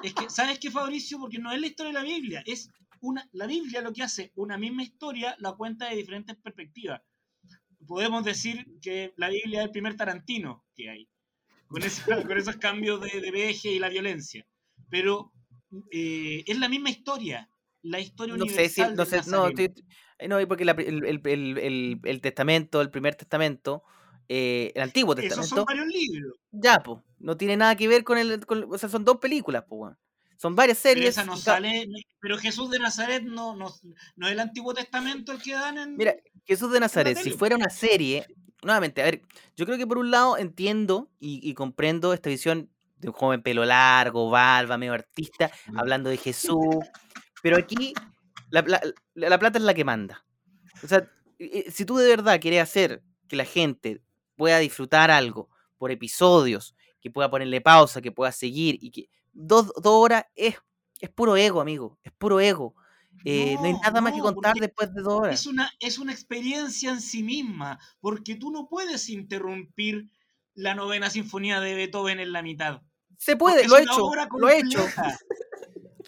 Es 0.04 0.14
que, 0.14 0.30
¿sabes 0.30 0.60
qué, 0.60 0.70
Fabricio? 0.72 1.18
Porque 1.20 1.40
no 1.40 1.52
es 1.52 1.60
la 1.60 1.68
historia 1.68 1.92
de 1.94 2.00
la 2.00 2.04
Biblia, 2.06 2.44
es 2.46 2.70
una, 3.02 3.28
la 3.34 3.48
Biblia 3.48 3.82
lo 3.82 3.92
que 3.94 4.04
hace, 4.04 4.32
una 4.36 4.58
misma 4.58 4.84
historia, 4.84 5.36
la 5.40 5.54
cuenta 5.54 5.90
de 5.90 5.96
diferentes 5.96 6.36
perspectivas. 6.38 7.02
Podemos 7.88 8.24
decir 8.24 8.66
que 8.82 9.14
la 9.18 9.30
Biblia 9.30 9.60
es 9.62 9.66
el 9.66 9.72
primer 9.72 9.96
Tarantino 9.96 10.66
que 10.76 10.90
hay, 10.90 11.10
con, 11.68 11.82
ese- 11.84 12.04
con 12.28 12.38
esos 12.38 12.58
cambios 12.58 13.02
de, 13.02 13.22
de 13.22 13.32
veje 13.32 13.72
y 13.72 13.80
la 13.80 13.90
violencia. 13.90 14.46
Pero 14.90 15.32
eh, 15.92 16.44
es 16.48 16.58
la 16.60 16.68
misma 16.70 16.90
historia, 16.90 17.50
la 17.86 18.00
historia 18.00 18.36
No 18.36 18.46
sé 18.46 18.70
si, 18.70 18.82
universal 18.82 18.96
no 18.96 19.06
sé, 19.06 19.22
no, 19.30 19.48
estoy- 19.48 19.74
eh, 20.20 20.28
no, 20.28 20.48
porque 20.48 20.66
la 20.66 20.72
el, 20.74 21.06
el- 21.06 21.22
el- 21.58 22.00
el- 22.04 22.22
testamento, 22.22 22.82
el 22.82 22.90
primer 22.90 23.16
testamento, 23.16 23.84
eh, 24.28 24.72
el 24.76 24.82
antiguo 24.82 25.14
Esos 25.14 25.26
son 25.30 25.38
testamento, 25.38 25.66
varios 25.66 25.88
libros. 25.88 26.34
ya, 26.52 26.82
pues, 26.82 27.00
no 27.20 27.38
tiene 27.38 27.58
nada 27.58 27.76
que 27.76 27.88
ver 27.88 28.04
con 28.04 28.18
el, 28.18 28.46
con- 28.46 28.66
o 28.72 28.78
sea, 28.78 28.90
son 28.90 29.06
dos 29.06 29.18
películas, 29.18 29.64
pues. 29.68 29.96
Son 30.38 30.56
varias 30.56 30.80
Pero 30.80 30.96
series. 30.96 31.10
esa 31.18 31.24
no 31.26 31.34
y 31.34 31.38
ca- 31.38 31.54
sale, 31.56 31.88
pero 32.20 32.38
Jesús 32.38 32.70
de 32.70 32.80
Nazaret 32.80 33.24
no, 33.24 33.56
no, 33.56 33.74
no 34.16 34.26
es 34.28 34.34
el 34.34 34.40
Antiguo 34.40 34.74
Testamento 34.74 35.32
el 35.32 35.42
que 35.42 35.54
dan 35.54 35.78
en... 35.78 35.96
Mira, 35.96 36.16
Jesús 36.46 36.72
de 36.74 36.80
Nazaret, 36.80 37.18
si 37.18 37.32
fuera 37.32 37.56
una 37.56 37.70
serie, 37.70 38.26
nuevamente, 38.62 39.02
a 39.02 39.06
ver, 39.06 39.22
yo 39.56 39.66
creo 39.66 39.78
que 39.78 39.88
por 39.88 39.98
un 39.98 40.12
lado 40.12 40.38
entiendo 40.38 41.10
y, 41.20 41.40
y 41.48 41.54
comprendo 41.54 42.14
esta 42.14 42.30
visión 42.30 42.70
de 42.98 43.10
un 43.10 43.14
joven 43.14 43.42
pelo 43.44 43.64
largo, 43.66 44.30
barba, 44.30 44.78
medio 44.78 44.94
artista, 44.94 45.52
hablando 45.76 46.10
de 46.10 46.18
Jesús, 46.18 46.76
pero 47.42 47.58
aquí 47.58 47.94
la, 48.50 48.62
la- 48.62 48.82
la- 49.14 49.30
la 49.30 49.40
plata 49.40 49.58
es 49.58 49.64
la 49.64 49.74
que 49.74 49.84
manda. 49.86 50.26
O 50.84 50.88
sea, 50.88 51.10
si 51.72 51.86
tú 51.86 51.98
de 51.98 52.08
verdad 52.08 52.40
quieres 52.40 52.62
hacer 52.62 53.02
que 53.28 53.36
la 53.36 53.46
gente 53.46 54.02
pueda 54.36 54.60
disfrutar 54.60 55.12
algo 55.12 55.50
por 55.78 55.92
episodios, 55.92 56.76
que 57.02 57.12
pueda 57.12 57.30
ponerle 57.30 57.62
pausa, 57.62 58.02
que 58.02 58.12
pueda 58.12 58.32
seguir 58.32 58.78
y 58.82 58.92
que 58.92 59.10
dos, 59.34 59.68
dos 59.76 59.94
horas 59.94 60.26
es, 60.36 60.56
es 61.00 61.10
puro 61.10 61.36
ego, 61.38 61.62
amigo, 61.62 62.00
es 62.04 62.12
puro 62.14 62.40
ego. 62.40 62.76
Eh, 63.24 63.56
no, 63.60 63.66
hay 63.66 63.74
No, 63.74 63.80
nada 63.80 64.02
más 64.02 64.14
que 64.14 64.20
contar 64.20 64.56
después 64.56 64.94
de 64.94 65.02
dos 65.02 65.14
horas. 65.22 65.40
es 65.40 65.48
una, 65.48 65.72
es 65.80 65.98
una 65.98 66.12
experiencia 66.12 66.92
en 66.92 67.02
sí 67.02 67.24
misma, 67.24 67.80
porque 68.00 68.36
tú 68.36 68.52
no 68.52 68.68
puedes 68.68 69.10
interrumpir 69.10 70.10
la 70.54 70.76
novena 70.76 71.10
sinfonía 71.10 71.60
de 71.60 71.76
Beethoven 71.76 72.20
en 72.20 72.32
la 72.32 72.42
mitad. 72.42 72.82
Se 73.18 73.36
puede, 73.36 73.68
lo 73.68 73.78
he 73.78 73.84
hecho, 73.84 74.10
lo 74.38 74.50
he 74.50 74.60
hecho, 74.60 74.80
completa. 74.80 75.18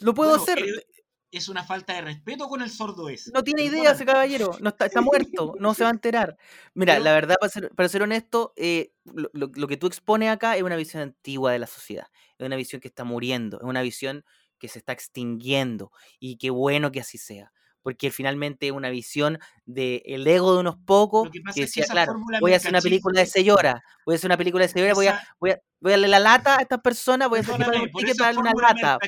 lo 0.01 0.13
puedo 0.13 0.29
Bueno, 0.37 0.43
hacer. 0.43 0.59
eh, 0.59 0.85
Es 1.31 1.49
una 1.49 1.63
falta 1.63 1.93
de 1.93 2.01
respeto 2.01 2.47
con 2.47 2.61
el 2.61 2.69
sordo 2.69 3.09
ese. 3.09 3.31
No 3.33 3.43
tiene 3.43 3.63
idea 3.63 3.91
ese 3.91 4.05
caballero, 4.05 4.51
no 4.61 4.69
está, 4.69 4.85
está 4.85 5.01
muerto, 5.01 5.53
no 5.59 5.73
se 5.73 5.83
va 5.83 5.89
a 5.89 5.93
enterar. 5.93 6.37
Mira, 6.73 6.93
Pero- 6.93 7.03
la 7.03 7.11
verdad, 7.13 7.35
para 7.39 7.51
ser, 7.51 7.69
para 7.75 7.89
ser 7.89 8.01
honesto, 8.03 8.53
eh, 8.55 8.93
lo, 9.03 9.29
lo- 9.33 9.51
lo 9.53 9.67
que 9.67 9.75
tú 9.77 9.87
expones 9.87 10.29
acá 10.29 10.55
es 10.55 10.63
una 10.63 10.75
visión 10.77 11.03
antigua 11.03 11.51
de 11.51 11.59
la 11.59 11.67
sociedad, 11.67 12.07
es 12.37 12.45
una 12.45 12.55
visión 12.55 12.79
que 12.81 12.87
está 12.87 13.03
muriendo, 13.03 13.57
es 13.57 13.63
una 13.65 13.81
visión 13.81 14.23
que 14.57 14.69
se 14.69 14.79
está 14.79 14.93
extinguiendo 14.93 15.91
y 16.19 16.37
qué 16.37 16.49
bueno 16.49 16.91
que 16.91 17.01
así 17.01 17.17
sea, 17.17 17.51
porque 17.83 18.11
finalmente 18.11 18.67
es 18.67 18.71
una 18.73 18.89
visión 18.89 19.39
del 19.65 20.27
ego 20.27 20.53
de 20.53 20.59
unos 20.59 20.75
pocos 20.77 21.29
que 21.31 21.39
es 21.49 21.55
decía, 21.55 21.85
claro, 21.89 22.15
voy 22.41 22.53
a 22.53 22.57
hacer 22.57 22.71
una 22.71 22.81
película 22.81 23.23
de 23.23 23.51
horas, 23.51 23.81
voy 24.05 24.13
a 24.13 24.17
hacer 24.17 24.27
una 24.27 24.37
película 24.37 24.63
de 24.65 24.69
seis 24.69 24.83
horas, 24.83 24.95
voy 24.95 25.07
a, 25.07 25.27
voy 25.39 25.51
a, 25.51 25.59
voy 25.79 25.91
a 25.91 25.93
darle 25.93 26.07
la 26.07 26.19
lata 26.19 26.57
a 26.57 26.61
estas 26.61 26.81
personas, 26.81 27.29
voy 27.29 27.39
a 27.39 27.41
hacer 27.41 27.57
paguen 27.57 27.81
un 27.81 27.91
ticket 27.91 28.17
para 28.17 28.33
darle 28.33 28.41
una 28.41 28.53
lata. 28.61 28.99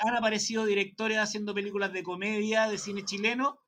han 0.00 0.16
aparecido 0.16 0.64
directores 0.64 1.18
haciendo 1.18 1.54
películas 1.54 1.92
de 1.92 2.02
comedia, 2.02 2.68
de 2.68 2.78
cine 2.78 3.04
chileno. 3.04 3.60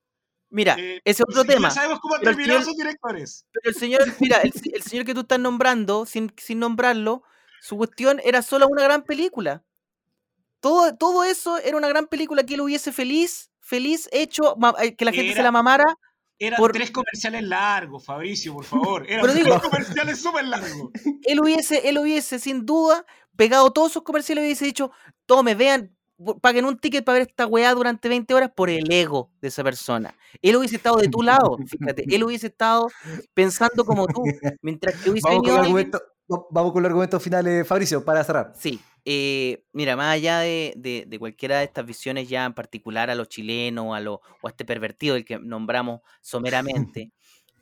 Mira, 0.48 0.76
eh, 0.78 1.00
ese 1.04 1.22
es 1.22 1.28
otro 1.28 1.42
si- 1.42 1.48
tema. 1.48 1.70
sabemos 1.70 1.98
cómo 2.00 2.14
han 2.14 2.20
pero 2.20 2.30
el 2.30 2.36
terminado 2.36 2.60
señor- 2.60 2.68
esos 2.70 2.76
directores. 2.76 3.46
Pero 3.52 3.68
el 3.70 3.74
señor, 3.74 4.14
mira, 4.20 4.36
el, 4.42 4.52
el 4.72 4.82
señor 4.82 5.04
que 5.04 5.12
tú 5.12 5.20
estás 5.20 5.40
nombrando, 5.40 6.06
sin, 6.06 6.32
sin 6.36 6.60
nombrarlo, 6.60 7.24
su 7.60 7.76
cuestión 7.76 8.20
era 8.24 8.42
solo 8.42 8.68
una 8.68 8.84
gran 8.84 9.02
película. 9.02 9.64
Todo, 10.60 10.96
todo 10.96 11.24
eso 11.24 11.58
era 11.58 11.76
una 11.76 11.88
gran 11.88 12.06
película 12.06 12.44
que 12.44 12.54
él 12.54 12.60
hubiese 12.60 12.92
feliz, 12.92 13.50
feliz 13.66 14.08
hecho, 14.12 14.56
eh, 14.80 14.94
que 14.94 15.04
la 15.04 15.12
gente 15.12 15.34
se 15.34 15.42
la 15.42 15.50
mamara. 15.52 15.84
Eran 16.38 16.58
Por- 16.58 16.72
tres 16.72 16.90
comerciales 16.90 17.42
largos, 17.44 18.04
Fabricio, 18.04 18.52
por 18.52 18.64
favor. 18.64 19.06
Eran 19.08 19.22
Pero 19.22 19.32
tres 19.32 19.44
digo- 19.44 19.60
comerciales 19.62 20.20
súper 20.20 20.44
largos. 20.44 20.90
Él 21.22 21.40
hubiese, 21.40 21.88
él 21.88 21.98
hubiese, 21.98 22.38
sin 22.38 22.66
duda, 22.66 23.06
pegado 23.36 23.70
todos 23.72 23.92
sus 23.92 24.02
comerciales 24.02 24.42
y 24.42 24.46
hubiese 24.46 24.64
dicho, 24.66 24.90
tome, 25.24 25.54
vean, 25.54 25.96
paguen 26.42 26.66
un 26.66 26.78
ticket 26.78 27.04
para 27.04 27.18
ver 27.20 27.28
esta 27.28 27.46
weá 27.46 27.72
durante 27.74 28.08
20 28.10 28.34
horas 28.34 28.50
por 28.54 28.68
el 28.70 28.90
ego 28.92 29.30
de 29.40 29.48
esa 29.48 29.64
persona. 29.64 30.14
Él 30.42 30.56
hubiese 30.56 30.76
estado 30.76 30.96
de 30.96 31.08
tu 31.08 31.22
lado, 31.22 31.56
fíjate, 31.66 32.04
él 32.14 32.22
hubiese 32.24 32.48
estado 32.48 32.88
pensando 33.34 33.84
como 33.84 34.06
tú, 34.06 34.22
mientras 34.62 34.94
que 35.02 35.10
hubiese 35.10 35.26
Vamos 35.28 35.42
con, 35.42 35.42
venido 35.42 35.56
los 35.56 35.66
alguien- 35.66 35.90
argumentos, 35.92 36.02
vamos 36.50 36.72
con 36.72 36.82
los 36.82 36.88
argumentos 36.90 37.22
finales, 37.22 37.66
Fabricio, 37.66 38.04
para 38.04 38.22
cerrar. 38.24 38.52
Sí, 38.54 38.78
eh, 39.08 39.62
mira, 39.72 39.94
más 39.96 40.12
allá 40.14 40.40
de, 40.40 40.74
de- 40.76 41.04
de 41.06 41.18
cualquiera 41.18 41.58
de 41.58 41.64
estas 41.64 41.86
visiones 41.86 42.28
ya 42.28 42.44
en 42.44 42.52
particular 42.54 43.08
a 43.08 43.14
los 43.14 43.28
chilenos 43.28 43.96
a 43.96 44.00
lo, 44.00 44.20
o 44.42 44.46
a 44.46 44.50
este 44.50 44.64
pervertido 44.64 45.14
del 45.14 45.24
que 45.24 45.38
nombramos 45.38 46.00
someramente, 46.20 47.12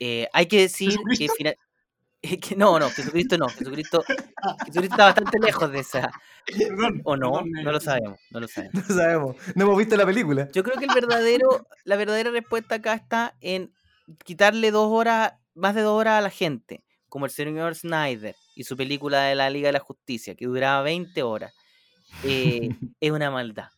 eh, 0.00 0.26
hay 0.32 0.46
que 0.46 0.60
decir 0.62 0.90
que 0.90 0.98
¿Jesucristo? 1.28 1.34
fina- 1.36 1.54
Es 2.22 2.38
que 2.38 2.56
no, 2.56 2.78
no, 2.78 2.88
Jesucristo 2.88 3.36
no. 3.36 3.48
Jesucristo, 3.50 4.02
Jesucristo 4.64 4.94
está 4.94 5.04
bastante 5.04 5.38
lejos 5.38 5.70
de 5.70 5.80
esa. 5.80 6.10
Perdón, 6.46 7.02
¿O 7.04 7.16
no? 7.18 7.32
perdón, 7.32 7.52
No 7.62 7.70
lo 7.72 7.80
sabemos, 7.80 8.18
no 8.30 8.40
lo 8.40 8.48
sabemos. 8.48 8.74
No 8.88 8.94
sabemos. 8.94 9.36
No 9.54 9.64
hemos 9.64 9.76
visto 9.76 9.94
la 9.98 10.06
película. 10.06 10.48
Yo 10.50 10.64
creo 10.64 10.78
que 10.78 10.86
el 10.86 10.94
verdadero, 10.94 11.66
la 11.84 11.96
verdadera 11.96 12.30
respuesta 12.30 12.76
acá 12.76 12.94
está 12.94 13.36
en 13.42 13.74
quitarle 14.24 14.70
dos 14.70 14.90
horas, 14.90 15.34
más 15.54 15.74
de 15.74 15.82
dos 15.82 16.00
horas 16.00 16.18
a 16.18 16.22
la 16.22 16.30
gente, 16.30 16.82
como 17.10 17.26
el 17.26 17.30
señor 17.30 17.74
Snyder 17.74 18.34
y 18.54 18.64
su 18.64 18.76
película 18.76 19.22
de 19.24 19.34
la 19.34 19.50
Liga 19.50 19.68
de 19.68 19.72
la 19.74 19.80
Justicia, 19.80 20.34
que 20.34 20.46
duraba 20.46 20.82
20 20.82 21.22
horas. 21.22 21.54
Eh, 22.22 22.70
es 23.00 23.10
una 23.12 23.30
maldad, 23.30 23.68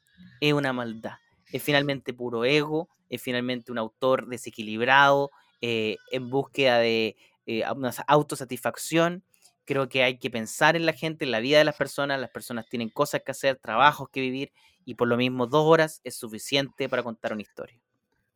es 0.41 0.53
una 0.53 0.73
maldad. 0.73 1.17
Es 1.53 1.63
finalmente 1.63 2.13
puro 2.15 2.45
ego, 2.45 2.89
es 3.09 3.23
finalmente 3.23 3.73
un 3.73 3.79
autor 3.79 4.27
desequilibrado, 4.29 5.31
eh, 5.61 5.97
en 6.11 6.31
búsqueda 6.31 6.79
de 6.79 7.17
eh, 7.47 7.65
una 7.75 7.93
sa- 7.93 8.05
autosatisfacción. 8.09 9.25
Creo 9.65 9.89
que 9.89 10.03
hay 10.05 10.19
que 10.19 10.31
pensar 10.31 10.77
en 10.77 10.87
la 10.87 10.93
gente, 10.93 11.25
en 11.25 11.31
la 11.33 11.41
vida 11.41 11.59
de 11.59 11.65
las 11.65 11.77
personas. 11.77 12.21
Las 12.21 12.31
personas 12.31 12.69
tienen 12.69 12.89
cosas 12.91 13.23
que 13.25 13.33
hacer, 13.33 13.57
trabajos 13.59 14.09
que 14.11 14.21
vivir, 14.21 14.53
y 14.85 14.95
por 14.95 15.09
lo 15.09 15.17
mismo 15.17 15.47
dos 15.47 15.65
horas 15.67 16.01
es 16.05 16.17
suficiente 16.17 16.89
para 16.89 17.03
contar 17.03 17.33
una 17.33 17.43
historia. 17.43 17.81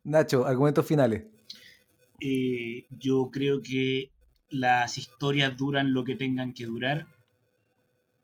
Nacho, 0.05 0.45
argumentos 0.47 0.87
finales. 0.87 1.25
eh, 2.21 2.87
yo 2.91 3.31
creo 3.33 3.61
que 3.63 4.11
las 4.51 4.99
historias 4.99 5.57
duran 5.57 5.93
lo 5.93 6.05
que 6.05 6.17
tengan 6.17 6.53
que 6.53 6.67
durar. 6.67 7.07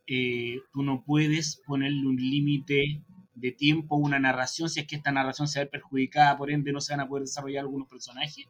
Eh, 0.07 0.61
tú 0.73 0.83
no 0.83 1.03
puedes 1.05 1.61
ponerle 1.67 2.07
un 2.07 2.17
límite 2.17 3.03
de 3.35 3.53
tiempo 3.53 3.97
a 3.97 3.99
una 3.99 4.19
narración 4.19 4.71
si 4.71 4.81
es 4.81 4.87
que 4.87 4.97
esta 4.97 5.13
narración 5.13 5.47
se 5.49 5.61
ver 5.61 5.71
perjudicada, 5.71 6.37
por 6.37 6.51
ende 6.51 6.73
no 6.73 6.81
se 6.81 6.93
van 6.93 7.01
a 7.01 7.09
poder 7.09 7.25
desarrollar 7.25 7.63
algunos 7.63 7.89
personajes. 7.89 8.47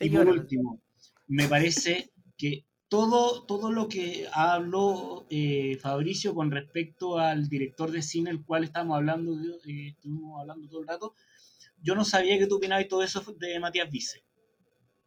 Y 0.00 0.10
por 0.10 0.26
último, 0.28 0.80
me 1.26 1.48
parece 1.48 2.10
que 2.36 2.64
todo, 2.88 3.44
todo 3.44 3.72
lo 3.72 3.88
que 3.88 4.28
habló 4.32 5.26
eh, 5.30 5.78
Fabricio 5.80 6.34
con 6.34 6.50
respecto 6.50 7.18
al 7.18 7.48
director 7.48 7.90
de 7.90 8.02
cine, 8.02 8.30
el 8.30 8.44
cual 8.44 8.64
estamos 8.64 8.96
hablando, 8.96 9.32
eh, 9.66 9.88
estuvimos 9.88 10.40
hablando 10.40 10.68
todo 10.68 10.80
el 10.80 10.88
rato, 10.88 11.14
yo 11.82 11.94
no 11.94 12.04
sabía 12.04 12.38
que 12.38 12.46
tú 12.46 12.56
opinabas 12.56 12.88
todo 12.88 13.02
eso 13.02 13.20
de 13.38 13.60
Matías 13.60 13.90
Vice. 13.90 14.25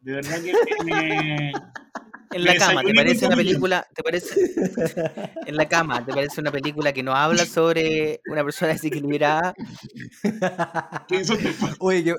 De 0.00 0.12
verdad 0.12 0.40
que 0.42 0.52
me... 0.84 1.52
en 2.32 2.44
la 2.44 2.52
me 2.52 2.58
cama, 2.58 2.82
¿te 2.82 2.94
parece 2.94 3.26
una 3.26 3.36
película? 3.36 3.86
¿Te 3.94 4.02
parece? 4.02 4.40
En 5.46 5.56
la 5.56 5.68
cama, 5.68 6.04
¿te 6.04 6.12
parece 6.12 6.40
una 6.40 6.52
película 6.52 6.92
que 6.92 7.02
no 7.02 7.14
habla 7.14 7.44
sobre 7.44 8.20
una 8.26 8.44
persona 8.44 8.72
desequilibrada? 8.72 9.54
te 11.08 11.22
Oye, 11.80 12.14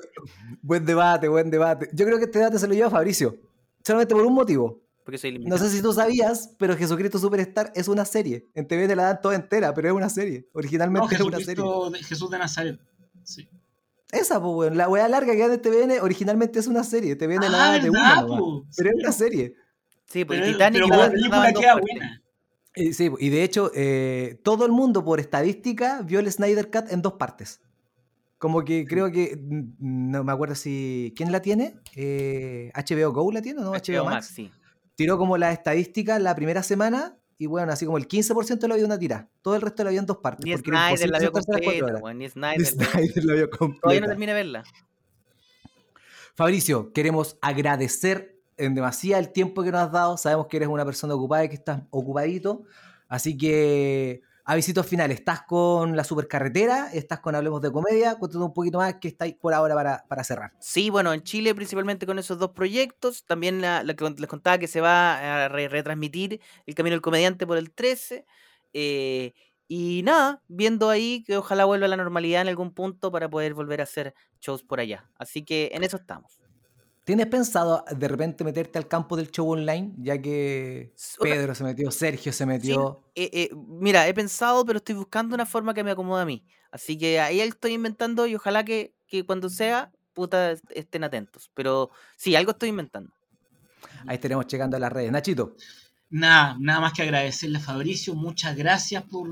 buen 0.60 0.84
debate, 0.84 1.28
buen 1.28 1.50
debate. 1.50 1.88
Yo 1.92 2.04
creo 2.04 2.18
que 2.18 2.24
este 2.24 2.38
debate 2.38 2.58
se 2.58 2.68
lo 2.68 2.74
lleva 2.74 2.90
Fabricio. 2.90 3.36
Solamente 3.84 4.14
por 4.14 4.24
un 4.24 4.34
motivo. 4.34 4.82
Porque 5.04 5.18
soy 5.18 5.38
No 5.40 5.58
sé 5.58 5.68
si 5.68 5.82
tú 5.82 5.92
sabías, 5.92 6.54
pero 6.58 6.76
Jesucristo 6.76 7.18
Superstar 7.18 7.72
es 7.74 7.88
una 7.88 8.04
serie. 8.04 8.46
En 8.54 8.68
TVN 8.68 8.96
la 8.96 9.04
dan 9.04 9.20
toda 9.20 9.34
entera, 9.34 9.74
pero 9.74 9.88
es 9.88 9.94
una 9.94 10.08
serie. 10.08 10.40
No, 10.40 10.58
Originalmente 10.60 11.14
era 11.14 11.24
una 11.24 11.40
serie. 11.40 11.64
Jesús 12.04 12.30
de 12.30 12.38
Nazaret. 12.38 12.80
Sí. 13.24 13.48
Esa, 14.12 14.40
pues, 14.40 14.54
weón. 14.54 14.76
La 14.76 14.88
weá 14.88 15.08
larga 15.08 15.32
que 15.32 15.38
da 15.40 15.48
de 15.48 15.58
TVN 15.58 16.00
originalmente 16.00 16.58
es 16.60 16.66
una 16.68 16.84
serie. 16.84 17.16
TVN 17.16 17.48
la 17.50 17.64
Ah, 17.64 17.72
da 17.72 17.78
de 17.82 17.90
una. 17.90 18.24
Pero 18.76 18.90
es 18.90 18.94
Sí, 18.96 19.02
una 19.02 19.12
serie. 19.12 19.54
Sí, 20.06 20.24
porque 20.24 20.42
Pero, 20.42 20.52
Titanic 20.52 20.82
pero 20.82 20.88
la- 20.88 20.96
la 20.96 21.04
la 21.06 21.10
película 21.12 21.52
queda 21.54 21.74
buena. 21.80 22.22
Y, 22.74 22.92
sí, 22.92 23.10
y 23.18 23.28
de 23.30 23.42
hecho, 23.42 23.70
eh, 23.74 24.40
todo 24.44 24.64
el 24.66 24.72
mundo, 24.72 25.04
por 25.04 25.18
estadística, 25.20 26.02
vio 26.02 26.20
el 26.20 26.30
Snyder 26.30 26.70
Cut 26.70 26.90
en 26.92 27.02
dos 27.02 27.14
partes. 27.14 27.60
Como 28.38 28.64
que 28.64 28.84
creo 28.86 29.10
que. 29.10 29.38
No 29.78 30.24
me 30.24 30.32
acuerdo 30.32 30.54
si. 30.54 31.12
¿Quién 31.16 31.32
la 31.32 31.40
tiene? 31.40 31.76
Eh, 31.96 32.70
¿HBO 32.74 33.12
Go 33.12 33.32
la 33.32 33.40
tiene 33.42 33.60
o 33.60 33.64
no? 33.64 33.70
HBO 33.72 34.04
Max, 34.04 34.26
sí. 34.34 34.50
tiró 34.94 35.16
como 35.16 35.38
las 35.38 35.52
estadísticas 35.54 36.20
la 36.20 36.34
primera 36.34 36.62
semana 36.62 37.16
y 37.42 37.46
bueno, 37.46 37.72
así 37.72 37.84
como 37.84 37.98
el 37.98 38.06
15% 38.06 38.68
lo 38.68 38.76
vio 38.76 38.84
una 38.86 38.98
tira. 38.98 39.28
Todo 39.42 39.56
el 39.56 39.62
resto 39.62 39.82
lo 39.84 39.90
vio 39.90 39.98
en 40.00 40.06
dos 40.06 40.18
partes. 40.18 40.44
Ni 40.44 40.52
porque 40.52 40.70
Snyder 40.70 41.10
la 41.10 41.18
vio 41.18 41.32
completa, 41.32 42.12
ni 42.12 42.18
Ni 42.18 42.28
Snyder. 42.28 42.60
la- 42.60 42.86
Snyder 42.86 43.24
la 43.24 43.34
vio 43.34 43.48
Todavía 43.50 43.68
no 43.70 43.78
completa. 43.80 44.06
terminé 44.06 44.32
de 44.32 44.36
verla. 44.38 44.64
Fabricio, 46.34 46.92
queremos 46.92 47.36
agradecer 47.42 48.40
en 48.56 48.74
demasía 48.74 49.18
el 49.18 49.30
tiempo 49.32 49.62
que 49.62 49.70
nos 49.72 49.82
has 49.82 49.92
dado. 49.92 50.16
Sabemos 50.16 50.46
que 50.46 50.56
eres 50.58 50.68
una 50.68 50.84
persona 50.84 51.14
ocupada 51.14 51.44
y 51.44 51.48
que 51.48 51.54
estás 51.56 51.82
ocupadito. 51.90 52.62
Así 53.08 53.36
que, 53.36 54.22
avisitos 54.44 54.86
finales. 54.86 55.18
¿Estás 55.18 55.42
con 55.42 55.96
la 55.96 56.04
supercarretera? 56.04 56.90
¿Estás 56.92 57.20
con 57.20 57.34
Hablemos 57.34 57.62
de 57.62 57.70
Comedia? 57.70 58.16
Cuéntanos 58.16 58.48
un 58.48 58.54
poquito 58.54 58.78
más 58.78 58.94
que 58.96 59.08
estáis 59.08 59.34
por 59.34 59.54
ahora 59.54 59.74
para, 59.74 60.04
para 60.08 60.24
cerrar. 60.24 60.52
Sí, 60.58 60.90
bueno, 60.90 61.12
en 61.12 61.22
Chile 61.22 61.54
principalmente 61.54 62.06
con 62.06 62.18
esos 62.18 62.38
dos 62.38 62.50
proyectos. 62.50 63.24
También 63.24 63.60
la- 63.60 63.84
que 63.94 64.10
les 64.18 64.26
contaba 64.28 64.58
que 64.58 64.68
se 64.68 64.80
va 64.80 65.44
a 65.44 65.48
re- 65.48 65.68
retransmitir 65.68 66.40
El 66.66 66.74
Camino 66.74 66.94
del 66.94 67.02
Comediante 67.02 67.46
por 67.46 67.56
el 67.58 67.70
13. 67.72 68.26
eh, 68.72 69.32
y 69.68 70.02
nada, 70.02 70.42
viendo 70.48 70.90
ahí 70.90 71.22
que 71.24 71.36
ojalá 71.38 71.64
vuelva 71.64 71.86
a 71.86 71.88
la 71.88 71.96
normalidad 71.96 72.42
en 72.42 72.48
algún 72.48 72.74
punto 72.74 73.10
para 73.10 73.30
poder 73.30 73.54
volver 73.54 73.80
a 73.80 73.84
hacer 73.84 74.12
shows 74.40 74.62
por 74.62 74.80
allá. 74.80 75.08
Así 75.18 75.44
que 75.44 75.70
en 75.72 75.82
eso 75.82 75.96
estamos. 75.96 76.41
¿Tienes 77.04 77.26
pensado 77.26 77.84
de 77.96 78.08
repente 78.08 78.44
meterte 78.44 78.78
al 78.78 78.86
campo 78.88 79.16
del 79.16 79.30
show 79.30 79.50
online? 79.50 79.92
Ya 79.98 80.20
que 80.20 80.94
Pedro 81.20 81.54
se 81.54 81.64
metió, 81.64 81.90
Sergio 81.90 82.32
se 82.32 82.46
Sí, 82.58 82.76
metió. 82.76 83.02
eh, 83.14 83.30
eh, 83.32 83.50
mira, 83.54 84.06
he 84.08 84.14
pensado, 84.14 84.64
pero 84.64 84.78
estoy 84.78 84.94
buscando 84.94 85.34
una 85.34 85.46
forma 85.46 85.74
que 85.74 85.84
me 85.84 85.90
acomode 85.90 86.22
a 86.22 86.24
mí. 86.26 86.46
Así 86.70 86.96
que 86.96 87.20
ahí 87.20 87.40
estoy 87.40 87.72
inventando 87.72 88.26
y 88.26 88.34
ojalá 88.36 88.64
que, 88.64 88.94
que 89.06 89.24
cuando 89.26 89.48
sea, 89.48 89.92
puta, 90.12 90.52
est- 90.52 90.64
estén 90.70 91.04
atentos. 91.04 91.50
Pero 91.54 91.90
sí, 92.16 92.36
algo 92.36 92.52
estoy 92.52 92.68
inventando. 92.70 93.12
Ahí 94.06 94.14
estaremos 94.16 94.46
checando 94.46 94.78
las 94.78 94.92
redes. 94.92 95.10
Nachito, 95.12 95.56
Nada, 96.10 96.56
nada 96.60 96.80
más 96.80 96.92
que 96.92 97.02
agradecerle 97.02 97.58
a 97.58 97.60
Fabricio. 97.60 98.14
Muchas 98.14 98.54
gracias 98.56 99.02
por 99.04 99.28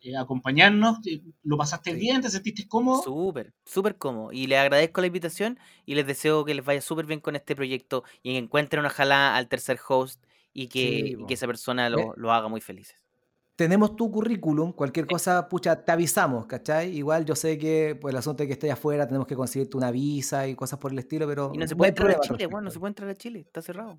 eh, 0.00 0.16
acompañarnos. 0.16 0.98
Eh, 1.06 1.22
¿Lo 1.42 1.56
pasaste 1.56 1.92
Sí. 1.92 1.98
bien? 1.98 2.20
¿Te 2.22 2.30
sentiste 2.30 2.66
cómodo? 2.68 3.02
Súper, 3.02 3.52
súper 3.64 3.96
cómodo. 3.96 4.32
Y 4.32 4.46
les 4.46 4.58
agradezco 4.58 5.00
la 5.00 5.06
invitación 5.08 5.58
y 5.86 5.94
les 5.94 6.06
deseo 6.06 6.44
que 6.44 6.54
les 6.54 6.64
vaya 6.64 6.80
súper 6.80 7.06
bien 7.06 7.20
con 7.20 7.36
este 7.36 7.54
proyecto 7.56 8.04
y 8.22 8.32
que 8.32 8.38
encuentren 8.38 8.84
ojalá 8.84 9.36
al 9.36 9.48
tercer 9.48 9.78
host 9.88 10.22
y 10.52 10.68
que, 10.68 10.78
Sí, 10.80 11.04
y 11.12 11.16
po. 11.16 11.26
que 11.26 11.34
esa 11.34 11.46
persona 11.46 11.86
Eh, 11.86 11.90
lo, 11.90 12.14
lo 12.16 12.32
haga 12.32 12.48
muy 12.48 12.60
felices. 12.60 12.96
tenemos 13.56 13.94
tu 13.94 14.10
currículum. 14.10 14.72
Cualquier 14.72 15.06
cosa, 15.06 15.46
pucha, 15.46 15.84
te 15.84 15.92
avisamos, 15.92 16.46
¿cachai? 16.46 16.96
Igual 16.96 17.26
yo 17.26 17.34
sé 17.36 17.58
que 17.58 17.94
pues, 18.00 18.12
el 18.14 18.18
asunto 18.18 18.42
de 18.42 18.46
que 18.46 18.54
estés 18.54 18.70
afuera 18.72 19.06
tenemos 19.06 19.26
que 19.26 19.36
conseguirte 19.36 19.76
una 19.76 19.90
visa 19.90 20.48
y 20.48 20.54
cosas 20.54 20.78
por 20.78 20.92
el 20.92 20.98
estilo, 20.98 21.26
pero 21.26 21.52
Y 21.54 21.58
no 21.58 21.66
se 21.66 21.76
puede 21.76 21.90
entrar 21.90 22.10
a 22.12 22.20
Chile, 22.20 22.46
bueno, 22.46 22.62
no 22.62 22.70
se 22.70 22.78
puede 22.80 22.90
entrar 22.92 23.10
a 23.10 23.14
Chile, 23.14 23.40
está 23.40 23.60
cerrado. 23.60 23.98